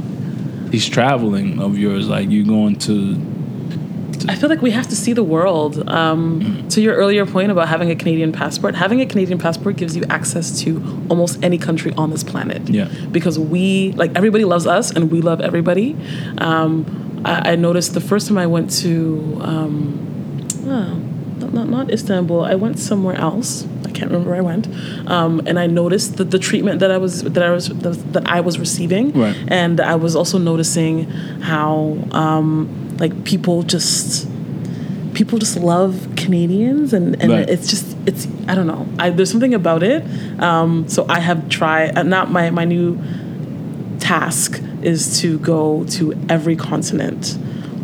[0.67, 2.09] these traveling of yours?
[2.09, 3.15] Like, you going to
[4.29, 5.89] I feel like we have to see the world.
[5.89, 9.97] Um, to your earlier point about having a Canadian passport, having a Canadian passport gives
[9.97, 12.69] you access to almost any country on this planet.
[12.69, 12.89] Yeah.
[13.13, 15.97] Because we, like, everybody loves us and we love everybody.
[16.39, 20.95] Um, I, I noticed the first time I went to, um, oh,
[21.41, 23.67] not, not, not Istanbul, I went somewhere else.
[23.85, 24.69] I can't remember where I went.
[25.11, 27.69] Um, and I noticed that the treatment that I was that I was
[28.13, 29.37] that I was receiving, Right.
[29.49, 31.05] and I was also noticing
[31.41, 32.69] how um,
[32.99, 34.29] like people just
[35.15, 37.49] people just love Canadians and, and Right.
[37.49, 40.05] it's just it's I don't know I, there's something about it
[40.41, 42.99] um, so I have tried uh, not my my new
[43.99, 47.37] task is to go to every continent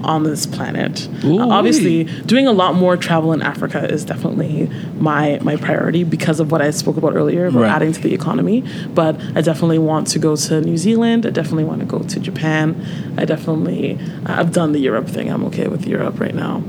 [0.05, 1.09] on this planet.
[1.25, 6.41] Uh, obviously doing a lot more travel in Africa is definitely my my priority because
[6.41, 7.71] of what I spoke about earlier about Right.
[7.77, 8.63] adding to the economy
[8.95, 12.21] but I definitely want to go to New Zealand I definitely want to go to
[12.21, 12.65] Japan
[13.17, 16.63] I definitely I've done the Europe thing I'm okay with Europe right now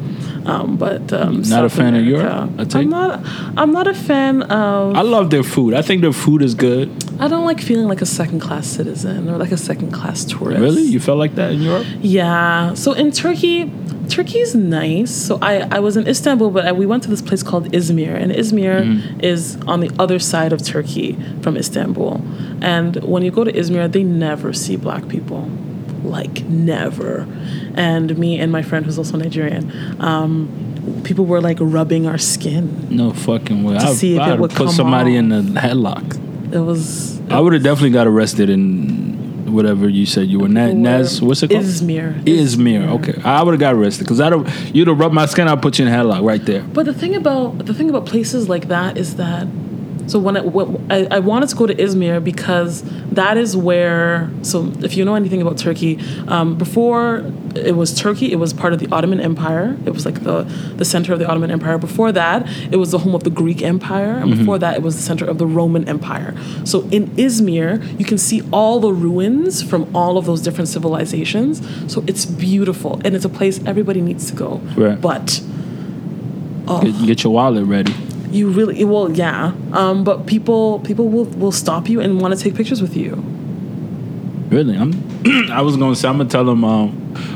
[0.46, 2.80] um, but um, Not a South fan of Europe, I?
[2.80, 3.20] I'm not
[3.58, 5.74] I'm not a fan of I love their food.
[5.74, 6.90] I think their food is good.
[7.20, 10.60] I don't like feeling like a second class citizen or like a second class tourist.
[10.60, 10.84] Really?
[10.84, 11.86] You felt like that in Europe?
[12.02, 12.74] Yeah.
[12.76, 13.72] So in Turkey,
[14.10, 15.12] Turkey's nice.
[15.12, 18.14] So I, I was in Istanbul, but I, we went to this place called Izmir,
[18.22, 19.20] and Izmir Mm-hmm.
[19.22, 22.22] is on the other side of Turkey from Istanbul.
[22.62, 25.50] And when you go to Izmir, they never see black people,
[26.04, 27.28] like never.
[27.76, 29.72] And me and my friend, who's also Nigerian,
[30.02, 32.88] um, people were like rubbing our skin.
[32.96, 33.78] No fucking way.
[33.78, 35.20] I, see if it I'd would put come somebody off.
[35.20, 36.06] in a headlock.
[36.54, 37.20] It was.
[37.30, 38.95] I would have definitely got arrested in
[39.56, 40.48] whatever you said you were.
[40.48, 41.64] Na- Naz, what's it called?
[41.64, 42.24] Izmir.
[42.24, 42.88] Izmir.
[43.00, 44.48] Okay, I would have got arrested because I don't.
[44.76, 45.48] you'd have rubbed my skin.
[45.48, 46.62] I'd put you in a headlock right there.
[46.62, 49.48] But the thing about the thing about places like that is that
[50.08, 54.30] so when I, when I, I wanted to go to Izmir because that is where
[54.44, 57.22] so if you know anything about Turkey um, before
[57.56, 60.44] it was Turkey it was part of the Ottoman Empire it was like the
[60.76, 61.78] the center of the Ottoman Empire.
[61.78, 64.96] Before that it was the home of the Greek Empire and before that it was
[64.96, 66.36] the center of the Roman Empire.
[66.66, 71.62] So in Izmir you can see all the ruins from all of those different civilizations.
[71.92, 74.58] So it's beautiful and it's a place everybody needs to go.
[74.76, 75.00] Right.
[75.00, 75.42] but
[76.82, 77.94] Get, get your wallet ready.
[78.32, 79.54] you really well yeah.
[79.72, 83.24] Um, but people people will will stop you and want to take pictures with you
[84.50, 84.94] Really, I'm.
[85.52, 86.64] I was gonna say I'm gonna tell them.
[86.64, 86.92] Um,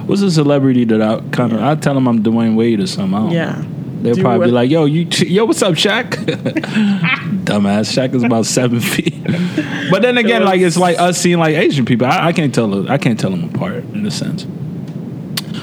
[0.08, 1.62] what's a celebrity that I kind of?
[1.62, 3.16] I tell them I'm Dwyane Wade or something.
[3.16, 3.76] I don't yeah know.
[4.02, 6.12] They'll Do probably be like, "Yo, you, yo, what's up, Shaq?"
[7.44, 9.22] Dumbass, Shaq is about seven feet.
[9.92, 12.08] but then again, like it's like us seeing like Asian people.
[12.08, 12.90] I, I can't tell.
[12.90, 14.46] I can't tell them apart in a sense.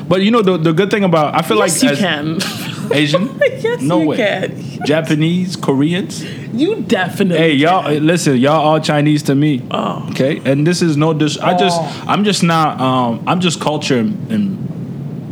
[0.09, 2.41] But you know the the good thing about I feel yes like you as can
[2.93, 4.17] Asian, yes no you way.
[4.17, 6.23] can Japanese, Koreans.
[6.53, 8.07] you definitely Hey, y'all, can.
[8.07, 9.63] listen, y'all all Chinese to me.
[9.71, 10.07] Oh.
[10.11, 11.39] Okay, and this is no dis.
[11.39, 12.05] I just, Oh.
[12.07, 12.81] I'm just not.
[12.81, 14.63] Um, I'm just culture and,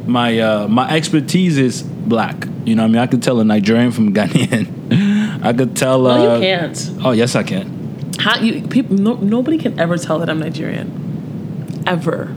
[0.06, 2.46] my uh, my expertise is black.
[2.66, 5.42] You know, what I mean, I could tell a Nigerian from Ghanaian.
[5.42, 6.02] I could tell.
[6.02, 8.12] no uh, you can't Oh yes, I can.
[8.18, 12.34] How, you, people, no, nobody can ever tell that I'm Nigerian ever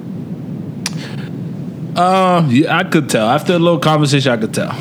[1.96, 3.28] Uh, yeah, I could tell.
[3.28, 4.72] After a little conversation, I could tell.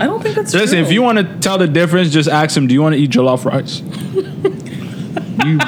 [0.00, 0.86] I don't think that's Listen, true.
[0.86, 2.66] if you want to tell the difference, just ask him.
[2.66, 3.80] Do you want to eat jollof rice?
[5.46, 5.58] you.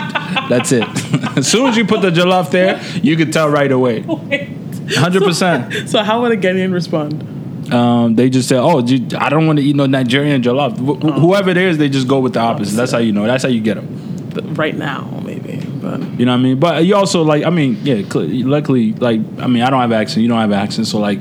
[0.48, 0.84] That's it.
[1.38, 4.00] as soon as you put the jollof there, you can tell right away.
[4.96, 5.88] Hundred percent.
[5.88, 8.78] so how would a Ghanaian respond Um, they just say, "Oh,
[9.18, 12.08] I don't want to eat no Nigerian jollof." Wh- wh- Whoever it is, they just
[12.08, 12.74] go with the opposite.
[12.76, 13.24] That's how you know.
[13.26, 13.86] That's how you get them.
[14.34, 16.58] But right now maybe but You know what I mean?
[16.58, 18.02] But you also like, I mean, yeah.
[18.08, 20.22] cl- Luckily, like, I mean, I don't have accent.
[20.22, 21.18] You don't have accent, so like,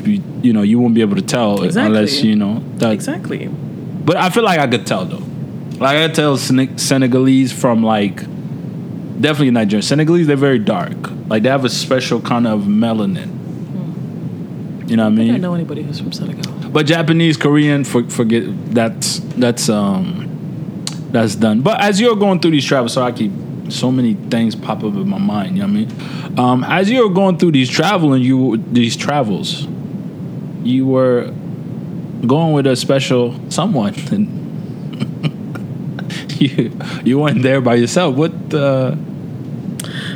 [0.00, 1.86] if you know, you won't be able to tell Exactly.
[1.96, 2.62] unless you know.
[2.76, 3.46] That, exactly.
[3.48, 5.22] But I feel like I could tell though.
[5.78, 8.16] Like I tell Sen- Senegalese from like
[9.20, 9.82] definitely Nigerian.
[9.82, 10.96] Senegalese, they're very dark.
[11.28, 13.38] Like they have a special kind of melanin.
[14.90, 15.28] You know what I mean?
[15.28, 16.52] I don't know anybody who's from Senegal.
[16.70, 18.42] But Japanese, Korean, for, forget
[18.74, 20.26] that's that's um
[21.12, 21.60] that's done.
[21.62, 23.32] But as you're going through these travels, so I keep
[23.68, 25.56] so many things pop up in my mind.
[25.56, 26.38] You know what I mean?
[26.38, 29.66] Um, as you're going through these travel and you these travels,
[30.62, 31.32] you were
[32.26, 34.26] going with a special someone, and
[36.40, 36.72] you
[37.04, 38.16] you weren't there by yourself.
[38.16, 38.32] What?
[38.54, 38.96] Uh,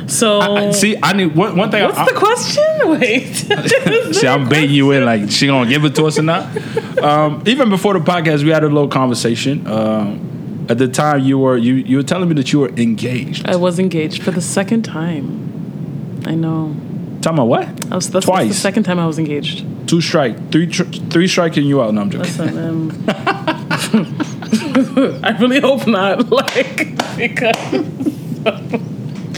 [0.07, 1.83] So I, see, I need one, one thing.
[1.83, 2.63] what's I, the question?
[2.99, 3.33] Wait.
[4.15, 5.03] See, I'm baiting you in.
[5.03, 6.45] Like, she gonna give it to us or not?
[7.01, 9.65] Um, even before the podcast, we had a little conversation.
[9.65, 13.47] Um, at the time, you were you you were telling me that you were engaged.
[13.47, 15.25] I was engaged for the second time.
[16.27, 16.75] I know.
[17.21, 17.65] Tell me what?
[17.91, 18.47] I was, that's, that's Twice.
[18.49, 19.65] the second time I was engaged.
[19.87, 21.93] Two strike, three tr- three striking you out.
[21.93, 22.25] No, I'm joking.
[22.25, 22.91] Listen, um,
[25.23, 26.29] I really hope not.
[26.31, 27.55] Like because.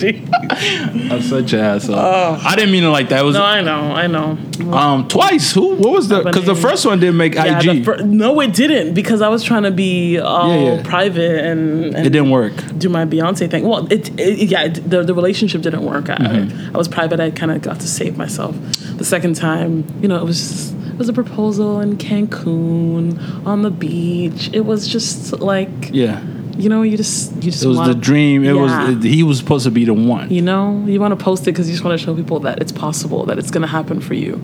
[0.50, 1.96] I'm such an asshole.
[1.96, 3.22] I didn't mean it like that.
[3.22, 4.38] It was no, I know, I know.
[4.74, 5.54] um twice.
[5.54, 5.76] Who?
[5.76, 6.22] What was the?
[6.24, 7.86] Because the first one didn't make Yeah, IG.
[7.86, 10.84] fir- no, it didn't because I was trying to be all Yeah, yeah.
[10.84, 12.54] private and, and it didn't work.
[12.78, 13.64] do my Beyonce thing.
[13.68, 16.10] Well, it, it yeah, it, the the relationship didn't work.
[16.10, 16.76] I, Mm-hmm.
[16.76, 17.20] I was private.
[17.20, 18.56] I kind of got to save myself.
[18.98, 23.62] The second time, you know, it was just, it was a proposal in Cancun on
[23.62, 24.50] the beach.
[24.54, 26.20] It was just like Yeah,
[26.58, 28.44] you know, you just you just it was wanna, the dream.
[28.44, 28.90] It Yeah.
[28.92, 29.04] was.
[29.04, 30.30] He was supposed to be the one.
[30.32, 32.60] you know, you want to post it because you just want to show people that
[32.62, 34.42] it's possible, that it's going to happen for you.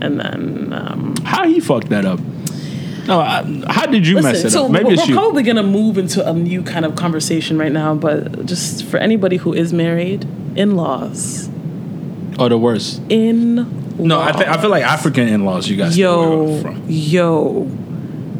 [0.00, 2.20] And then, um, How he fucked that up?
[3.06, 4.70] No, I, how did you mess it so up?
[4.72, 5.14] Maybe we're, it's we're you.
[5.14, 8.96] probably going to move into a new kind of conversation right now, but just for
[8.98, 10.26] anybody who is married,
[10.56, 11.48] in laws.
[12.38, 13.00] or the worst.
[13.08, 13.54] In
[13.98, 15.68] No, I think I feel like African in-laws.
[15.68, 16.82] You guys Yo, from.
[16.88, 17.70] yo.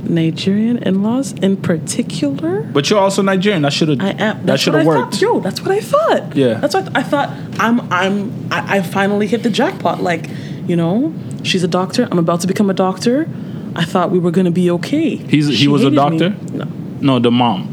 [0.09, 2.62] Nigerian in laws in particular.
[2.62, 3.62] But you're also Nigerian.
[3.62, 4.01] That should have.
[4.01, 4.47] I am.
[4.47, 5.15] That should have I worked.
[5.15, 5.23] Thought.
[5.23, 6.37] Yo, that's what I thought.
[6.37, 6.55] Yeah.
[6.55, 7.31] That's what I thought.
[7.59, 7.81] I'm.
[7.93, 8.49] I'm.
[8.51, 10.03] I, I finally hit the jackpot.
[10.03, 10.28] Like,
[10.66, 11.12] you know,
[11.43, 12.09] she's a doctor.
[12.11, 13.28] I'm about to become a doctor.
[13.74, 15.16] I thought we were gonna be okay.
[15.16, 16.19] He's- he was a hated me.
[16.19, 16.57] doctor?
[16.57, 16.65] No.
[17.01, 17.73] No, the mom.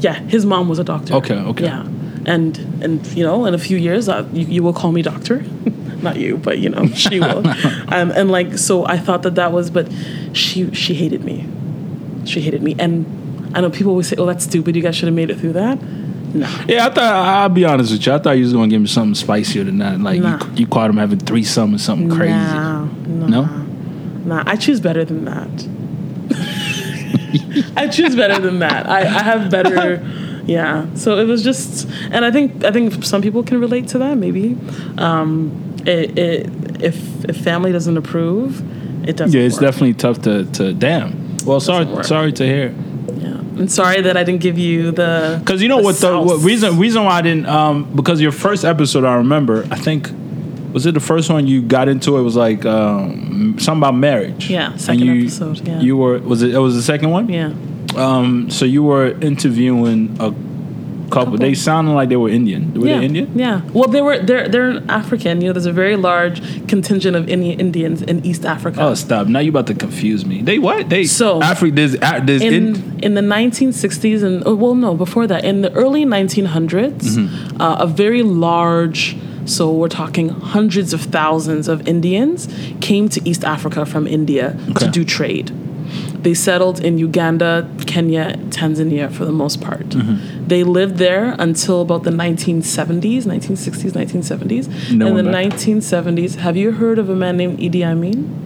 [0.00, 1.14] Yeah, his mom was a doctor.
[1.14, 1.64] Okay, okay.
[1.64, 1.86] Yeah,
[2.24, 5.44] and and you know, in a few years, uh, you, you will call me doctor.
[6.02, 7.46] Not you, but you know, she will.
[7.88, 9.88] um, and like, so I thought that that was, but
[10.32, 11.46] she she hated me.
[12.24, 13.04] She hated me, and
[13.54, 14.74] I know people always say, "Oh, that's stupid.
[14.76, 15.78] You guys should have made it through that."
[16.34, 18.12] No, Yeah, I thought I'll be honest with you.
[18.14, 20.00] I thought you was gonna give me something spicier than that.
[20.00, 20.38] Like Nah.
[20.46, 22.32] you, you caught him having threesome or something crazy.
[22.32, 23.66] Nah, nah, No?
[24.24, 24.42] nah.
[24.46, 25.50] I choose better than that.
[27.76, 28.88] I choose better than that.
[28.88, 30.02] I, I have better.
[30.46, 30.86] Yeah.
[30.94, 34.16] So it was just, and I think I think some people can relate to that.
[34.16, 34.56] Maybe,
[34.98, 35.52] um,
[35.86, 36.50] it, it
[36.82, 38.60] if if family doesn't approve,
[39.08, 39.38] it doesn't.
[39.38, 39.62] Yeah, it's work.
[39.62, 41.21] definitely tough to to damn.
[41.44, 42.74] Well, sorry, sorry to hear.
[43.14, 43.38] Yeah.
[43.38, 45.36] I'm sorry that I didn't give you the.
[45.40, 48.32] Because you know the what the what reason reason why I didn't um because your
[48.32, 50.10] first episode I remember I think
[50.72, 54.48] was it the first one you got into it was like um something about marriage.
[54.48, 55.80] Yeah, second you, episode, yeah.
[55.80, 57.28] You were was it it was the second one?
[57.28, 57.52] Yeah.
[57.96, 60.30] Um, so you were interviewing a
[61.12, 61.36] couple.
[61.36, 62.72] They sounded like they were Indian.
[62.74, 62.98] Were yeah.
[62.98, 63.38] they Indian?
[63.38, 63.60] Yeah.
[63.72, 64.18] Well, they were.
[64.18, 65.40] They're they're African.
[65.40, 68.80] You know, there's a very large contingent of Indian Indians in East Africa.
[68.80, 69.26] Oh, stop!
[69.26, 70.42] Now you about to confuse me.
[70.42, 70.88] They what?
[70.88, 71.74] They So- Africa.
[71.74, 75.72] There's there's in in, in the 1960s and oh, well no before that in the
[75.72, 77.60] early 1900s Mm-hmm.
[77.60, 82.48] uh, a very large so we're talking hundreds of thousands of Indians
[82.80, 85.50] came to East Africa from India to do trade
[86.22, 89.88] they settled in Uganda, Kenya, Tanzania for the most part.
[89.88, 90.46] Mm-hmm.
[90.48, 94.92] They lived there until about the 1970s, 1960s, 1970s.
[94.92, 95.52] No in the back.
[95.52, 98.38] 1970s, have you heard of a man named Idi Amin?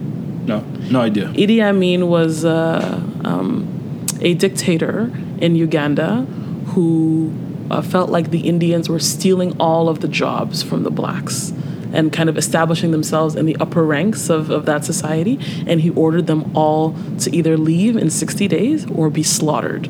[0.47, 1.27] no no idea.
[1.33, 6.25] Idi Amin was uh, um, a dictator in Uganda
[6.67, 7.33] who
[7.69, 11.51] uh, felt like the Indians were stealing all of the jobs from the blacks
[11.97, 15.37] and kind of establishing themselves in the upper ranks of, of that society.
[15.67, 19.87] And he ordered them all to either leave in 60 days or be slaughtered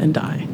[0.00, 0.46] and die.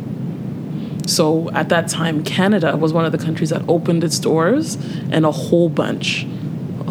[1.06, 4.74] So at that time, Canada was one of the countries that opened its doors,
[5.10, 6.26] and a whole bunch,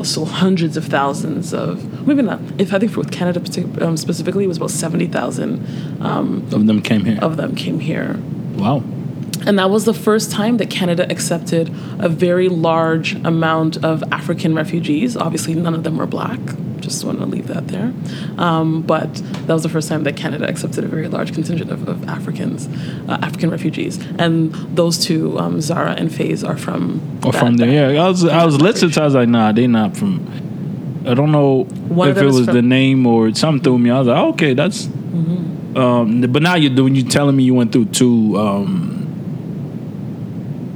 [0.03, 2.39] so hundreds of thousands of maybe not.
[2.57, 3.39] If I think for Canada
[3.85, 5.59] um, specifically, it was about seventy thousand
[6.01, 7.19] Of them came here.
[7.21, 8.17] of them came here.
[8.55, 8.81] wow.
[9.45, 11.69] And that was the first time that Canada accepted
[11.99, 15.15] a very large amount of African refugees.
[15.15, 16.39] Obviously, none of them were black,
[16.79, 17.93] just want to leave that there.
[18.37, 19.13] Um, but
[19.47, 22.67] that was the first time that Canada accepted a very large contingent of, of Africans,
[23.09, 27.01] uh, African refugees, and those two, um, Zara and Faze, are from.
[27.23, 28.03] Or that- from there, that- yeah.
[28.05, 29.01] I was I was listening to.
[29.01, 30.27] I was like, nah, they're not from.
[31.07, 33.91] I don't know One if it was the name or something threw me.
[33.91, 34.87] I was like, okay, that's.
[34.87, 35.77] Mm-hmm.
[35.77, 36.95] Um, but now you're doing.
[36.95, 38.37] You telling me you went through two.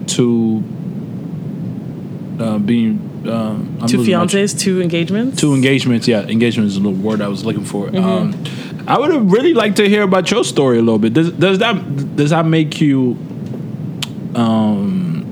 [0.09, 0.63] Two.
[2.39, 3.05] Uh, being.
[3.27, 5.39] Um, Two fiancés, two engagements.
[5.41, 6.21] Two engagements, yeah.
[6.21, 7.87] Engagement is the word I was looking for.
[7.87, 8.05] Mm-hmm.
[8.05, 11.13] Um, I would have really liked to hear about your story a little bit.
[11.13, 13.17] Does, does that does that make you,
[14.35, 15.25] um,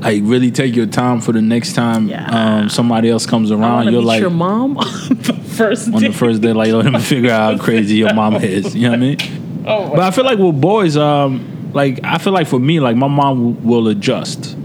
[0.00, 2.26] like really take your time for the next time Yeah.
[2.60, 3.92] um, somebody else comes around?
[3.92, 6.08] You're like your mom on the first on day.
[6.08, 8.74] the first day, like let me figure out how crazy your mama is.
[8.74, 9.18] You know what I mean?
[9.66, 12.96] Oh, But I feel like with boys, um, like I feel like for me, like
[12.96, 14.56] my mom w- will adjust.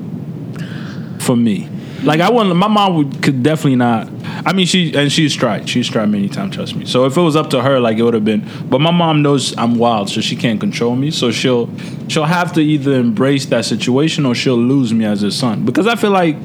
[1.19, 1.69] For me,
[2.03, 4.09] like I want my mom would could definitely not.
[4.45, 5.67] I mean, she and she's tried.
[5.67, 6.55] She's tried many times.
[6.55, 6.85] Trust me.
[6.85, 8.47] So if it was up to her, like it would have been.
[8.69, 11.11] But my mom knows I'm wild, so she can't control me.
[11.11, 11.69] So she'll
[12.07, 15.65] she'll have to either embrace that situation or she'll lose me as a son.
[15.65, 16.37] Because I feel like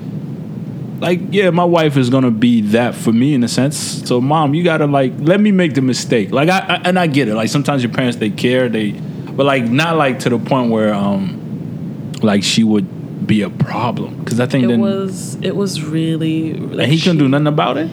[1.01, 3.77] like yeah my wife is gonna be that for me in a sense
[4.07, 7.09] so mom you gotta like let me make the mistake like I, I and i
[7.09, 8.93] get it like sometimes your parents they care they
[9.36, 14.16] but like not like to the point where um like she would be a problem.
[14.23, 17.47] Because i think it then was it was really and like he couldn't do nothing
[17.47, 17.89] about it?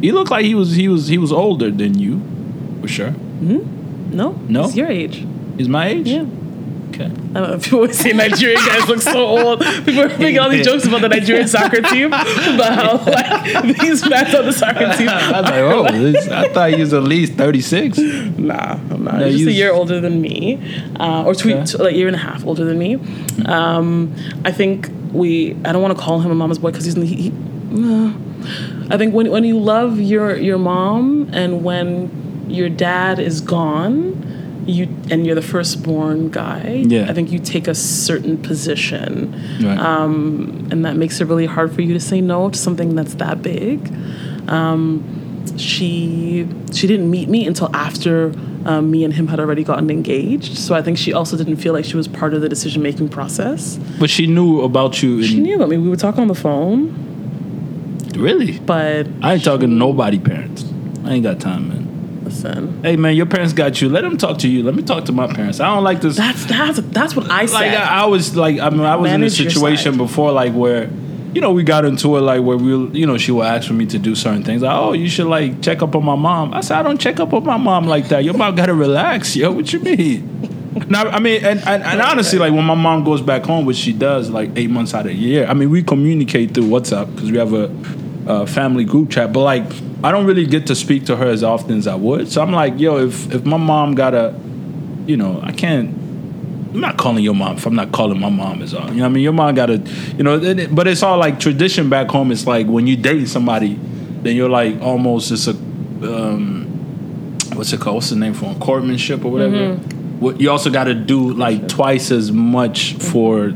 [0.00, 2.20] He looked like he was he was he was older than you
[2.80, 3.12] for sure.
[3.40, 4.64] No No?
[4.64, 5.26] he's your age.
[5.56, 6.08] He's my age?
[6.08, 6.26] Yeah
[6.94, 7.58] okay I don't know.
[7.58, 9.60] People always say Nigerian guys look so old.
[9.84, 14.08] People are making all these jokes about the Nigerian soccer team, about how like these
[14.08, 15.08] men on the soccer team.
[15.10, 19.18] i was like oh this, i thought he was at least 36 Nah, I'm not.
[19.18, 20.60] No, He's just a year older than me,
[21.00, 21.64] uh, or two, Okay.
[21.64, 22.96] two- like a year and a half older than me.
[23.46, 24.14] Um,
[24.44, 25.52] I think we.
[25.64, 26.94] I don't want to call him a mama's boy because he's.
[26.94, 27.32] He, he,
[27.72, 28.12] uh,
[28.90, 34.20] I think when when you love your your mom and when your dad is gone,
[34.66, 36.84] you and you're the firstborn guy.
[36.86, 37.08] Yeah.
[37.10, 39.32] I think you take a certain position
[39.62, 42.94] right um, and that makes it really hard for you to say no to something
[42.94, 43.92] that's that big.
[44.48, 45.02] Um,
[45.58, 48.32] she she didn't meet me until after
[48.64, 50.56] um, me and him had already gotten engaged.
[50.56, 53.10] So I think she also didn't feel like she was part of the decision making
[53.10, 53.76] process.
[54.00, 55.76] but she knew about you in, She knew about me.
[55.76, 56.88] We would talk on the phone,
[58.16, 60.64] really but i ain't talking to nobody parents
[61.04, 61.84] i ain't got time man
[62.34, 63.88] listen, Hey man, your parents got you.
[63.88, 64.62] Let them talk to you.
[64.62, 65.60] Let me talk to my parents.
[65.60, 66.16] I don't like this.
[66.16, 67.54] that's that's that's what I said.
[67.54, 70.52] like I, I was like I mean I was Manage in a situation before like
[70.52, 70.90] where
[71.34, 73.74] you know we got into it like where we you know she would ask for
[73.74, 76.54] me to do certain things like oh you should like check up on my mom
[76.54, 79.34] I said I don't check up on my mom like that your mom gotta relax
[79.34, 80.50] yo what you mean
[80.88, 83.76] now I mean and, and, and honestly like when my mom goes back home which
[83.76, 87.12] she does like eight months out of the year I mean we communicate through WhatsApp
[87.14, 87.66] because we have a,
[88.26, 89.64] a family group chat but like
[90.02, 92.52] I don't really get to speak to her as often as I would so I'm
[92.52, 94.34] like yo if if my mom gotta
[95.06, 95.88] you know I can't
[96.74, 98.88] I'm not calling your mom if I'm not calling my mom is all.
[98.88, 99.22] You know what I mean?
[99.22, 99.78] Your mom got to,
[100.16, 102.32] you know, it- but it's all like tradition back home.
[102.32, 103.78] It's like when you date somebody,
[104.24, 105.52] then you're like almost it's a,
[106.02, 106.64] um,
[107.54, 107.96] what's it called?
[107.96, 108.58] What's the name for it?
[108.58, 109.76] courtmanship or whatever?
[110.18, 113.50] What you also got to do like twice as much for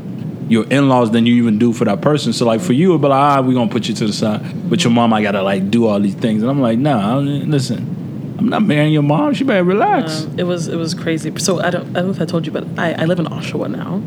[0.49, 2.33] your in-laws than you even do for that person.
[2.33, 4.69] So like for you, it'd be like, ah, we're gonna put you to the side.
[4.69, 7.95] But your mom, I gotta like do all these things, and I'm like, nah, listen.
[8.39, 9.33] I'm not marrying your mom.
[9.33, 10.23] She better relax.
[10.23, 11.29] Um, it was it was crazy.
[11.39, 13.25] So I don't I don't know if I told you, but I, I live in
[13.25, 14.01] Oshawa now.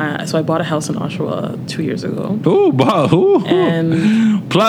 [0.00, 2.38] Uh, so I bought a house in Oshawa two years ago.
[2.46, 3.44] Ooh, wow, ooh.
[3.44, 4.60] And Pl-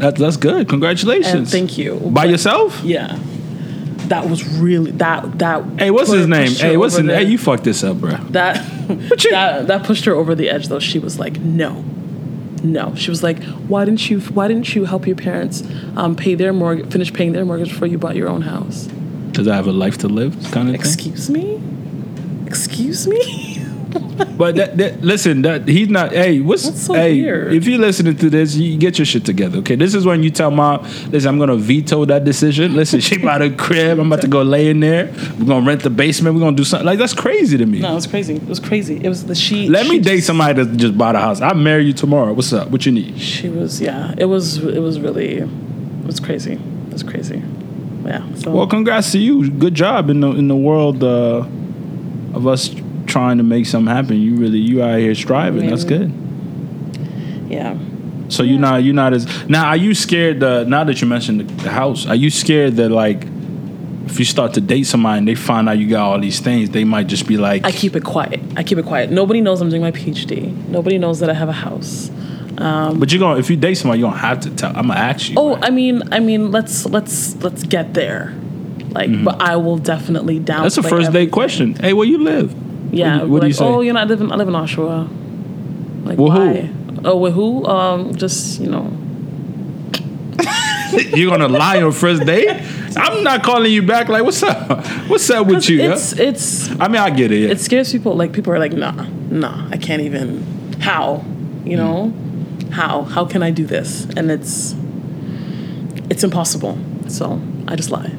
[0.00, 0.68] that, that's good.
[0.68, 1.32] Congratulations.
[1.34, 1.94] and thank you.
[2.00, 2.82] By But- yourself?
[2.82, 3.16] Yeah.
[4.08, 5.64] That was really that that.
[5.78, 6.50] Hey, what's his name?
[6.52, 7.16] Hey, what's his name?
[7.16, 8.16] Hey, you fucked this up, bro.
[8.30, 8.54] that
[8.88, 10.78] that that pushed her over the edge though.
[10.78, 11.84] She was like, no,
[12.62, 12.94] no.
[12.94, 15.62] She was like, why didn't you why didn't you help your parents
[15.96, 18.86] um, pay their mortgage, finish paying their mortgage before you bought your own house?
[18.86, 20.32] Because I have a life to live?
[20.50, 20.74] Kind of thing.
[20.74, 21.60] Excuse me,
[22.46, 23.62] excuse me.
[24.36, 26.12] But that, that, listen, that he's not.
[26.12, 27.22] Hey, what's so hey?
[27.22, 27.54] weird.
[27.54, 29.58] If you're listening to this, you get your shit together.
[29.58, 32.74] Okay, this is when you tell mom, listen, I'm gonna veto that decision.
[32.74, 33.98] Listen, she bought a crib.
[33.98, 35.06] I'm about to go lay in there.
[35.38, 36.34] We're gonna rent the basement.
[36.34, 37.80] We're gonna do something like that's crazy to me.
[37.80, 38.36] No, it was crazy.
[38.36, 39.00] It was crazy.
[39.02, 39.68] It was the she.
[39.68, 41.40] Let me date just- somebody that just bought a house.
[41.40, 42.32] I'll marry you tomorrow.
[42.34, 42.70] What's up?
[42.70, 43.18] What you need?
[43.18, 44.14] She was yeah.
[44.18, 45.48] It was it was really it
[46.06, 46.54] was crazy.
[46.54, 47.42] It was crazy.
[48.04, 48.22] Yeah.
[48.34, 49.50] So Well, congrats to you.
[49.50, 51.44] Good job in the in the world uh,
[52.34, 52.68] of us
[53.16, 54.20] trying to make something happen.
[54.20, 55.70] You really you out here striving.
[55.70, 56.12] That's good.
[57.48, 57.78] yeah.
[58.28, 59.68] So you're not you're not as now.
[59.68, 60.42] Are you scared?
[60.42, 63.22] Uh, now that you mentioned the, the house, are you scared that like
[64.06, 66.70] if you start to date somebody and they find out you got all these things,
[66.70, 68.40] they might just be like, I keep it quiet.
[68.54, 69.10] I keep it quiet.
[69.10, 70.52] Nobody knows I'm doing my PhD.
[70.68, 72.10] Nobody knows that I have a house.
[72.56, 74.76] but you're gonna if you date somebody, you're gonna have to tell.
[74.76, 75.36] I'm gonna ask you.
[75.38, 75.64] Oh, right?
[75.64, 78.34] I mean, I mean, let's let's let's get there.
[78.90, 80.56] Like, but I will definitely down.
[80.56, 80.62] Mm-hmm.
[80.64, 81.76] that's a first date question.
[81.76, 82.65] Hey, where you live?
[82.96, 83.18] Yeah.
[83.18, 83.64] What, do you- what do you say?
[83.64, 85.08] Oh, you know, I live in I live in Oshawa.
[86.06, 86.24] Like who?
[86.24, 86.70] why?
[87.04, 87.64] Oh, with who?
[87.66, 88.90] Um, just you know.
[91.14, 92.48] you're gonna lie on first date?
[92.96, 94.08] I'm not calling you back.
[94.08, 94.86] Like, what's up?
[95.08, 95.80] What's up with you?
[95.92, 96.24] It's yeah?
[96.24, 97.40] it's I mean, I get it.
[97.40, 97.50] Yeah.
[97.50, 98.14] it scares people.
[98.14, 98.92] Like people are like, nah,
[99.30, 100.42] nah, I can't even.
[100.80, 101.24] How?
[101.64, 102.12] You know,
[102.70, 103.02] how?
[103.02, 104.04] How can I do this?
[104.16, 104.74] And it's
[106.10, 106.78] it's impossible.
[107.08, 108.12] So I just lie.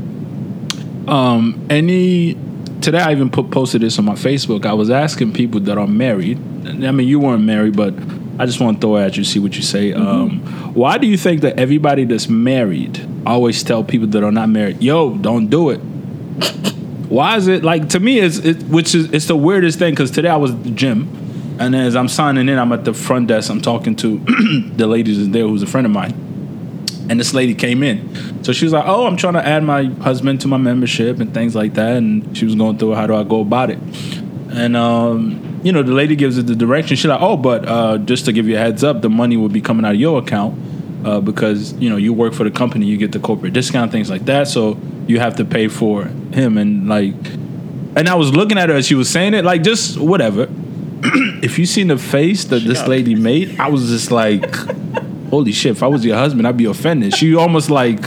[1.08, 2.36] um, any
[2.82, 4.66] today I even put posted this on my Facebook.
[4.66, 6.38] I was asking people that are married.
[6.66, 7.94] I mean, you weren't married, but
[8.40, 9.94] I just want to throw it at you, see what you say.
[9.94, 10.40] Um,
[10.74, 14.82] why do you think that everybody that's married always tell people that are not married,
[14.82, 15.80] "Yo, don't do it"?
[17.10, 18.20] Why is it like to me?
[18.20, 21.56] It's it, which is it's the weirdest thing because today I was at the gym,
[21.60, 23.49] and as I'm signing in, I'm at the front desk.
[23.49, 24.20] I'm talking to
[24.76, 26.14] the ladies there who's a friend of mine,
[27.10, 28.44] and this lady came in.
[28.44, 31.34] So she was like, "Oh, I'm trying to add my husband to my membership and
[31.34, 33.80] things like that." And she was going through how do I go about it,
[34.52, 36.96] and um, you know, the lady gives it the direction.
[36.96, 39.50] She's like, "Oh, but uh, just to give you a heads up, the money will
[39.50, 40.58] be coming out of your account."
[41.06, 44.10] Uh, because you know you work for the company, you get the corporate discount, things
[44.10, 44.48] like that.
[44.48, 44.78] So
[45.08, 47.14] you have to pay for him, and like,
[47.96, 50.50] and I was looking at her as she was saying it, like just whatever.
[51.44, 52.90] if you seen the face that this Shocked.
[52.90, 54.52] lady made, I was just like,
[55.30, 55.72] holy shit!
[55.72, 57.16] If I was your husband, I'd be offended.
[57.16, 57.99] She almost like,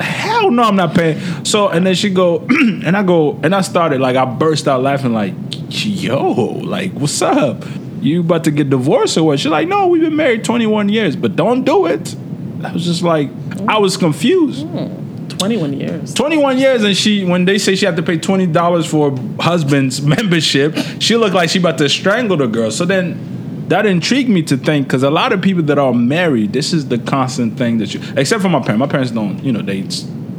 [0.00, 1.44] hell no, I'm not paying.
[1.44, 4.82] So and then she go, and I go, and I started like I burst out
[4.82, 5.34] laughing like,
[5.68, 7.64] yo, like what's up?
[8.00, 9.40] You about to get divorced or what?
[9.40, 12.14] She's like, no, we've been married 21 years, but don't do it.
[12.62, 13.28] I was just like,
[13.66, 14.64] I was confused.
[14.66, 16.14] Hmm, twenty one years.
[16.14, 20.76] 21 years and she when they say she had to pay $20 for husband's membership
[21.00, 23.37] she looked like she about to strangle the girl so then
[23.68, 26.88] that intrigued me to think because a lot of people that are married this is
[26.88, 29.82] the constant thing that you except for my parents my parents don't you know they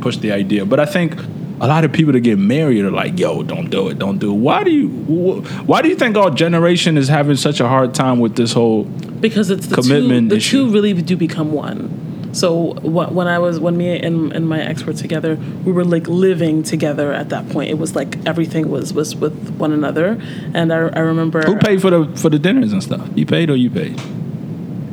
[0.01, 1.15] push the idea but i think
[1.61, 4.31] a lot of people that get married are like yo don't do it don't do
[4.31, 7.67] it why do you wh- why do you think our generation is having such a
[7.67, 8.85] hard time with this whole
[9.19, 10.65] because it's the Commitment two, the issue.
[10.67, 11.98] two really do become one.
[12.31, 15.35] So wh- when I was when me and, and my ex were together,
[15.65, 17.69] we were like living together at that point.
[17.69, 20.21] It was like everything was was with one another,
[20.53, 23.49] and I, I remember who paid for the for the dinners and stuff you paid
[23.49, 23.99] or you paid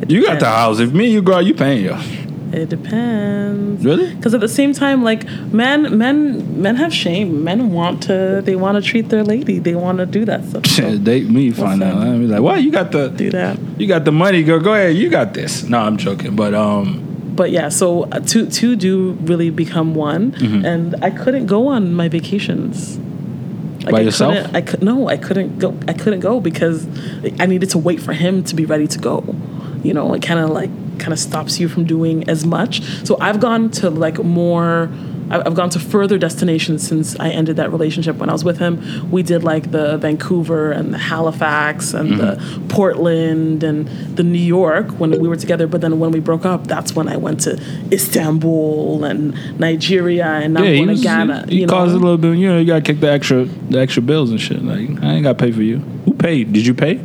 [0.08, 1.98] you got the house if me and you girl you paying yo
[2.52, 3.84] It depends.
[3.84, 4.14] Really?
[4.14, 7.42] Because at the same time, like men, men, men have shame.
[7.42, 8.40] Men want to.
[8.44, 9.58] They want to treat their lady.
[9.58, 10.64] They want to do that stuff.
[10.76, 13.58] So date me find out be like well you got the do that.
[13.78, 14.60] You got the money, girl.
[14.60, 14.94] Go ahead.
[14.96, 15.64] You got this.
[15.64, 16.36] No, I'm joking.
[16.36, 17.02] But um,
[17.36, 20.64] But yeah, so uh, two two do really become one, Mm-hmm.
[20.64, 22.98] and I couldn't go on my vacations.
[23.84, 24.34] Like By I yourself?
[24.34, 25.78] couldn't- I could no, I couldn't go.
[25.86, 26.86] I couldn't go because
[27.38, 29.22] I needed to wait for him to be ready to go.
[29.84, 32.82] You know, it kind of like kind of stops you from doing as much.
[33.06, 34.90] So I've gone to like more.
[35.30, 38.16] I've gone to further destinations since I ended that relationship.
[38.16, 42.62] When I was with him, we did like the Vancouver and the Halifax and Mm-hmm.
[42.68, 45.66] the Portland and the New York when we were together.
[45.66, 47.60] But then when we broke up, that's when I went to
[47.92, 51.00] Istanbul and Nigeria and now yeah, going was.
[51.00, 51.46] to Ghana.
[51.48, 52.36] he you caused a little bit.
[52.38, 54.62] You know, you got to kick the extra, the extra bills and shit.
[54.62, 55.78] Like I ain't got to pay for you.
[56.04, 56.52] Who paid?
[56.52, 57.00] Did you pay?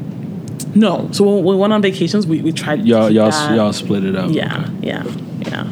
[0.76, 2.86] No, so when we went on vacations, we, we tried.
[2.86, 3.56] Y'all, y'all, that.
[3.56, 4.32] y'all split it up.
[4.32, 4.88] Yeah, Okay.
[4.88, 5.04] yeah,
[5.48, 5.68] yeah.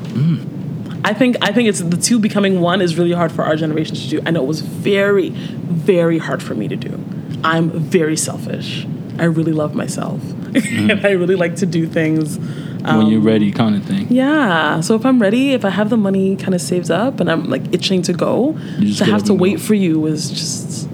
[1.03, 3.95] I think I think it's the two becoming one is really hard for our generation
[3.95, 4.21] to do.
[4.26, 7.03] I know it was very, very hard for me to do.
[7.43, 8.85] I'm very selfish.
[9.17, 10.89] I really love myself, Mm-hmm.
[10.89, 12.38] and I really like to do things.
[12.39, 14.07] when you're ready, kind of thing.
[14.09, 14.80] Yeah.
[14.81, 17.49] So if I'm ready, if I have the money kind of saved up, and I'm
[17.49, 18.53] like itching to go,
[18.97, 19.63] to have to wait go.
[19.63, 20.89] for you is just.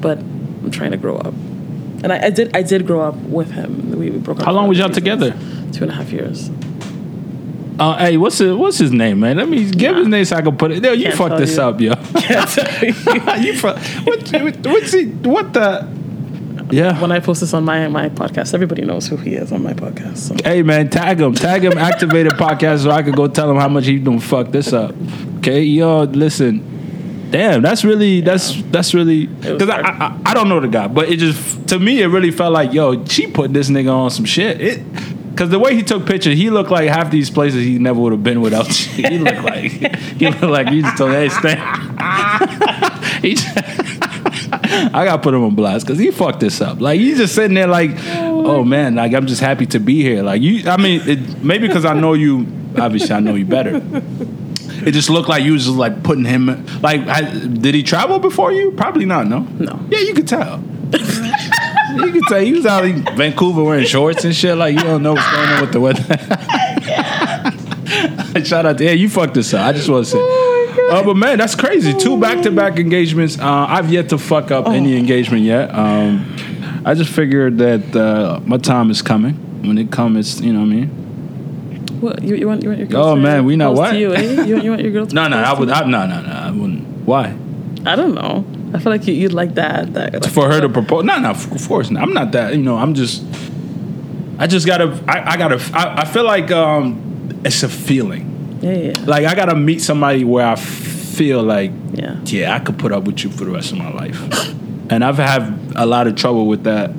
[0.00, 1.34] But I'm trying to grow up,
[2.02, 2.56] and I, I did.
[2.56, 3.90] I did grow up with him.
[3.98, 4.46] We, we broke up.
[4.46, 5.32] How long was y'all together?
[5.72, 6.50] Two and a half years.
[7.78, 9.36] Uh, hey, what's his, what's his name, man?
[9.36, 9.98] Let me give Nah.
[10.00, 10.82] his name so I can put it.
[10.82, 11.62] Yo, you Can't fucked this you.
[11.62, 11.94] up, yo.
[12.20, 12.88] Can't tell you.
[13.46, 13.78] you fuck.
[14.04, 15.04] What, what, what's he?
[15.06, 15.96] What the?
[16.70, 17.00] Yeah.
[17.00, 19.72] when I post this on my my podcast, everybody knows who he is on my
[19.72, 20.18] podcast.
[20.18, 20.36] So.
[20.44, 23.68] Hey man, tag him, tag him, activated podcast, so I could go tell him how
[23.68, 24.94] much he done fuck this up.
[25.38, 29.80] Okay, yo, listen, damn, that's really that's that's really because I.
[29.80, 32.74] I I don't know the guy, but it just to me it really felt like
[32.74, 34.60] yo, she put this nigga on some shit.
[34.60, 34.82] It
[35.38, 38.10] because the way he took pictures, he looked like half these places he never would
[38.10, 38.66] have been without.
[38.98, 39.08] you.
[39.08, 41.54] He looked like he looked like you just told hey stay.
[43.22, 43.36] he
[44.90, 46.80] I gotta put him on blast because he fucked this up.
[46.80, 50.24] Like he's just sitting there like, oh man, like I'm just happy to be here.
[50.24, 52.44] Like you, I mean, it, maybe because I know you.
[52.76, 53.80] Obviously, I know you better.
[54.86, 56.66] It just looked like you was just like putting him.
[56.80, 58.72] Like, I, did he travel before you?
[58.72, 59.26] Probably not.
[59.28, 59.40] No.
[59.40, 59.86] No.
[59.88, 60.62] Yeah, you could tell.
[61.96, 64.56] You can tell he was out in Vancouver wearing shorts and shit.
[64.56, 66.02] Like you don't know what's going on with the weather.
[68.44, 69.66] Shout out to yeah, you fucked this up.
[69.66, 70.18] I just want to say.
[70.90, 71.92] Uh, but man, that's crazy.
[71.94, 73.38] Two back to back engagements.
[73.38, 75.74] Uh, I've yet to fuck up any engagement yet.
[75.74, 76.36] Um,
[76.84, 79.34] I just figured that uh, my time is coming.
[79.66, 80.88] When it comes, you know what I mean.
[82.00, 82.62] What you, you want?
[82.62, 83.04] You want your girl?
[83.04, 83.90] Oh, to man, we know what?
[83.90, 84.44] To you, eh?
[84.44, 85.06] you, want, you want your girl?
[85.06, 85.68] To No, no, I would.
[85.68, 86.86] I, no, no, no, I wouldn't.
[87.06, 87.36] Why?
[87.84, 88.44] I don't know.
[88.74, 89.94] I feel like you, you'd like that.
[89.94, 91.04] That like, For her to propose?
[91.04, 92.02] No, no, of course not.
[92.02, 92.54] I'm not that.
[92.54, 93.24] You know, I'm just.
[94.38, 95.02] I just gotta.
[95.08, 95.60] I, I gotta.
[95.74, 98.58] I, I feel like um, it's a feeling.
[98.60, 102.20] Yeah, yeah, Like I gotta meet somebody where I feel like, yeah.
[102.24, 104.20] yeah, I could put up with you for the rest of my life.
[104.90, 106.90] and I've had a lot of trouble with that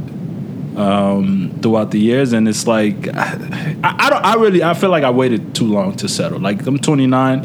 [0.79, 4.25] um, throughout the years, and it's like I, I don't.
[4.25, 4.63] I really.
[4.63, 6.39] I feel like I waited too long to settle.
[6.39, 7.43] Like I'm 29.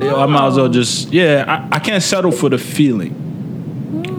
[0.00, 1.12] you know, I might as well just.
[1.12, 3.25] Yeah, I, I can't settle for the feeling.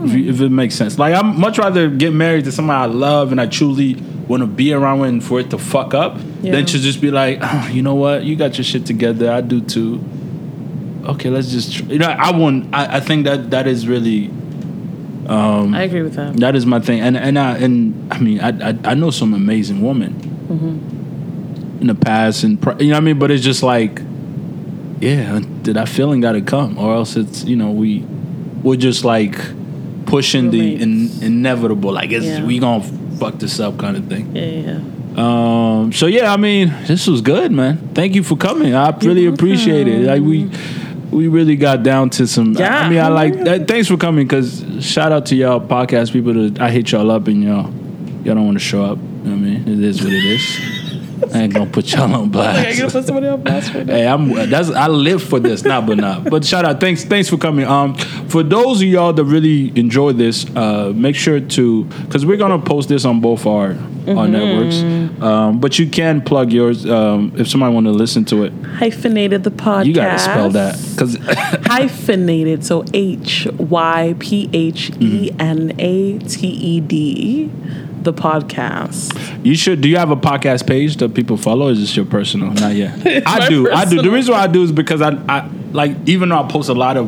[0.09, 0.97] If, it makes sense.
[0.99, 3.95] Like I'm much rather get married to somebody I love and I truly
[4.27, 6.51] want to be around with and for it to fuck up Yeah.
[6.53, 9.41] than to just be like, oh, you know what, you got your shit together, I
[9.41, 10.03] do too.
[11.05, 11.73] Okay, let's just.
[11.73, 11.84] Tr-.
[11.93, 12.73] You know, I want.
[12.75, 14.29] I, I think that that is really
[15.27, 16.35] um, I agree with that.
[16.38, 19.34] that is my thing, and and I and I mean I I, I know some
[19.34, 20.13] amazing women
[21.81, 23.19] in the past, and you know what I mean.
[23.19, 24.01] But it's just like,
[24.99, 27.99] yeah, that feeling got to come, or else it's you know we
[28.63, 29.38] we're just like
[30.07, 32.43] pushing the in, inevitable, like it's Yeah.
[32.43, 32.84] we gonna
[33.19, 34.35] fuck this up kind of thing.
[34.35, 34.79] Yeah, yeah.
[35.17, 37.77] Um, so yeah, I mean, this was good, man.
[37.93, 38.73] Thank you for coming.
[38.75, 40.01] I really appreciate it.
[40.05, 40.49] Like we,
[41.11, 42.55] we really got down to some.
[42.57, 43.34] I- I mean, I like.
[43.35, 44.27] Uh, thanks for coming.
[44.27, 46.34] Cause shout out to y'all podcast people.
[46.34, 47.71] That I hit y'all up and y'all,
[48.23, 48.97] y'all don't want to show up.
[48.99, 50.76] You know what I mean, it is what it is.
[51.33, 52.93] I ain't gonna put y'all on Like, I gotta blast.
[52.95, 53.93] put somebody on blast right now.
[53.93, 56.25] Hey, I'm that's I live for this, not but not.
[56.25, 57.65] But shout out, thanks, thanks for coming.
[57.65, 62.37] Um, for those of y'all that really enjoy this, uh, make sure to because we're
[62.37, 63.75] gonna post this on both our
[64.07, 64.77] our networks.
[65.21, 68.53] Um, but you can plug yours um, if somebody want to listen to it.
[68.63, 69.85] Hyphenated the podcast.
[69.85, 71.17] You gotta spell that because
[71.65, 77.51] Hyphenated, so H Y P H E N A T E D,
[78.03, 79.45] the podcast.
[79.45, 79.82] you should.
[79.82, 81.68] Do you have a podcast page that people follow?
[81.68, 82.52] Or is this your personal?
[82.52, 83.24] Not yet.
[83.28, 83.69] I do.
[83.72, 84.02] I do.
[84.02, 86.74] The reason why I do is because I, I like even though I post a
[86.74, 87.07] lot of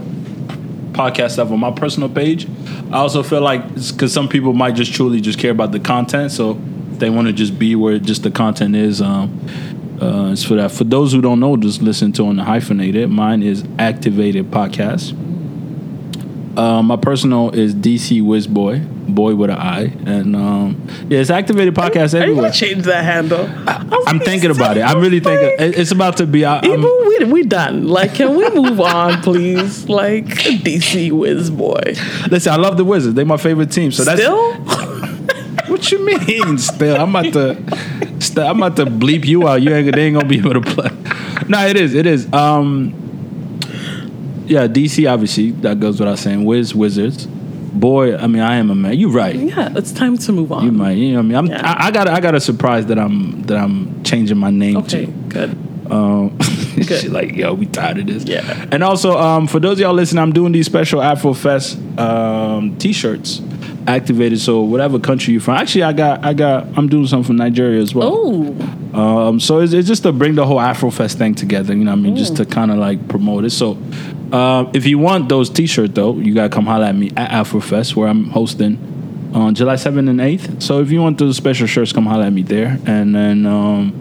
[0.91, 2.47] podcast stuff on my personal page,
[2.91, 6.31] I also feel like because some people might just truly just care about the content,
[6.31, 9.01] so they want to just be where just the content is.
[9.01, 9.39] Um,
[10.01, 10.71] uh, it's for that.
[10.71, 13.09] For those who don't know, just listen to on the hyphenated.
[13.09, 15.17] Mine is Activated Podcast.
[16.57, 21.73] Uh, my personal is DC Wizboy, boy with an I, and um, yeah, it's Activated
[21.75, 22.51] Podcast Are everywhere.
[22.51, 23.45] change that handle?
[23.67, 24.81] I, i'm thinking about it.
[24.81, 25.47] I'm really thinking.
[25.57, 26.45] like, it- It's about to be.
[26.45, 27.87] I, I'm, we we done.
[27.87, 29.87] Like, can we move on, please?
[29.89, 31.81] Like DC Whiz boy.
[32.31, 33.15] listen, I love the Wizards.
[33.15, 33.91] They're my favorite team.
[33.91, 34.53] So that's Still,
[35.67, 36.57] what you mean.
[36.57, 38.21] Still, I'm about to.
[38.21, 39.61] Still, I'm about to bleep you out.
[39.61, 40.89] You ain't, they ain't gonna be able to play.
[41.47, 41.93] No, it is.
[41.95, 42.31] It is.
[42.33, 42.93] Um,
[44.45, 46.43] yeah, DC obviously that goes without saying.
[46.45, 47.27] Wiz Wizards.
[47.79, 48.97] Boy, I mean, I am a man.
[48.97, 49.35] You're right.
[49.35, 50.65] yeah, it's time to move on.
[50.65, 50.93] You might.
[50.93, 51.37] You know what I mean?
[51.37, 51.61] I'm, Yeah.
[51.63, 52.07] I, I got.
[52.07, 54.79] I got a surprise that I'm that I'm changing my name to.
[54.81, 55.11] Okay, to.
[55.11, 55.57] good.
[55.91, 56.39] Um,
[56.83, 58.23] she like, yo, we tired of this.
[58.25, 58.67] Yeah.
[58.71, 62.77] And also, um, for those of y'all listening, I'm doing these special Afro Fest um,
[62.77, 63.41] T-shirts
[63.87, 64.39] activated.
[64.39, 67.81] So whatever country you're from, actually, I got, I got, I'm doing something from Nigeria
[67.81, 68.11] as well.
[68.13, 71.73] Oh, Um, so it's, it's just to bring the whole Afro Fest thing together.
[71.75, 73.51] You know, what I mean, just to kind of like promote it.
[73.51, 73.77] So.
[74.31, 77.95] Uh, if you want those T-shirts though, you gotta come holler at me at Afrofest
[77.95, 78.77] where I'm hosting
[79.33, 80.61] on July 7th and 8th.
[80.61, 82.79] So if you want those special shirts, come holler at me there.
[82.85, 83.93] And then, um,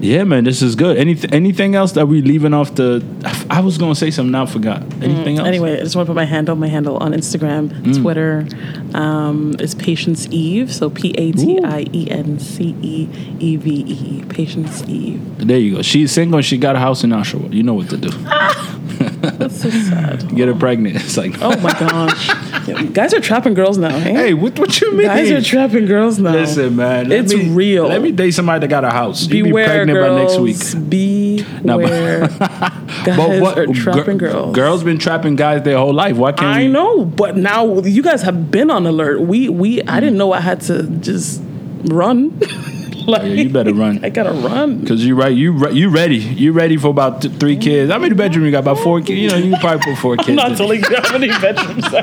[0.00, 0.96] yeah, man, this is good.
[0.96, 3.04] Anything, anything else that we leaving off the?
[3.50, 4.82] I was gonna say something now, I forgot.
[5.02, 5.44] Anything else?
[5.46, 6.54] Mm, Anyway, I just want to put my handle.
[6.54, 8.00] My handle on Instagram, Mm.
[8.00, 8.46] Twitter,
[8.94, 10.72] um, is Patience Eve.
[10.72, 13.08] So P A T I E N C E
[13.40, 14.24] E V E.
[14.28, 15.20] Patience Eve.
[15.38, 15.82] there you go.
[15.82, 16.36] She's single.
[16.38, 17.52] and She got a house in Oshawa.
[17.52, 18.10] You know what to do.
[19.20, 20.28] That's so sad.
[20.34, 20.96] Get her pregnant.
[20.96, 22.28] It's like, Oh my gosh,
[22.68, 23.96] Yeah, guys are trapping girls now.
[23.98, 25.06] Hey, hey, what what you mean?
[25.06, 26.32] guys are trapping girls now.
[26.32, 27.10] Listen, man.
[27.10, 27.86] It's me- real.
[27.88, 29.26] Let me date somebody that got a house.
[29.26, 30.36] You be pregnant girls.
[30.36, 30.88] by next week.
[30.88, 32.28] Beware.
[32.38, 34.54] but guys are gir- trapping girls.
[34.54, 36.16] Girls been trapping guys their whole life.
[36.16, 36.68] Why can't I we?
[36.68, 39.20] know, but now you guys have been on alert.
[39.22, 41.40] We we I didn't know I had to just
[41.84, 42.38] run.
[43.12, 44.04] like, Yeah, you better run.
[44.04, 44.86] I gotta run.
[44.86, 47.90] Cause you right, you re- you ready, you ready for about th- three kids.
[47.90, 48.60] How many bedroom you got?
[48.60, 49.18] About four kids.
[49.18, 50.28] You know, you can probably put four kids.
[50.28, 52.02] I'm not telling you how many bedrooms I.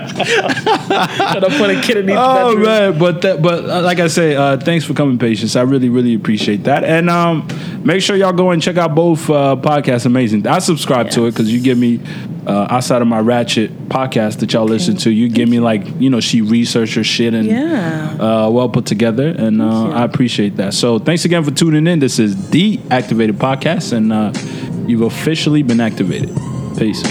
[1.33, 2.63] Gotta put a kid in each Oh bedroom.
[2.65, 5.55] man, but that, but uh, like I say, uh, thanks for coming, patience.
[5.55, 7.47] I really really appreciate that, and um,
[7.83, 10.05] make sure y'all go and check out both uh, podcasts.
[10.05, 10.47] Amazing.
[10.47, 11.99] I subscribe to it because you give me
[12.47, 15.09] uh, outside of my Ratchet podcast that y'all listen to.
[15.11, 18.17] You give me like you know she researched her shit and Yeah.
[18.19, 19.89] uh, well put together, and uh.
[19.89, 20.73] I appreciate that.
[20.73, 21.99] So thanks again for tuning in.
[21.99, 24.33] This is the Activated Podcast, and uh,
[24.87, 26.29] you've officially been activated.
[26.77, 27.03] Peace.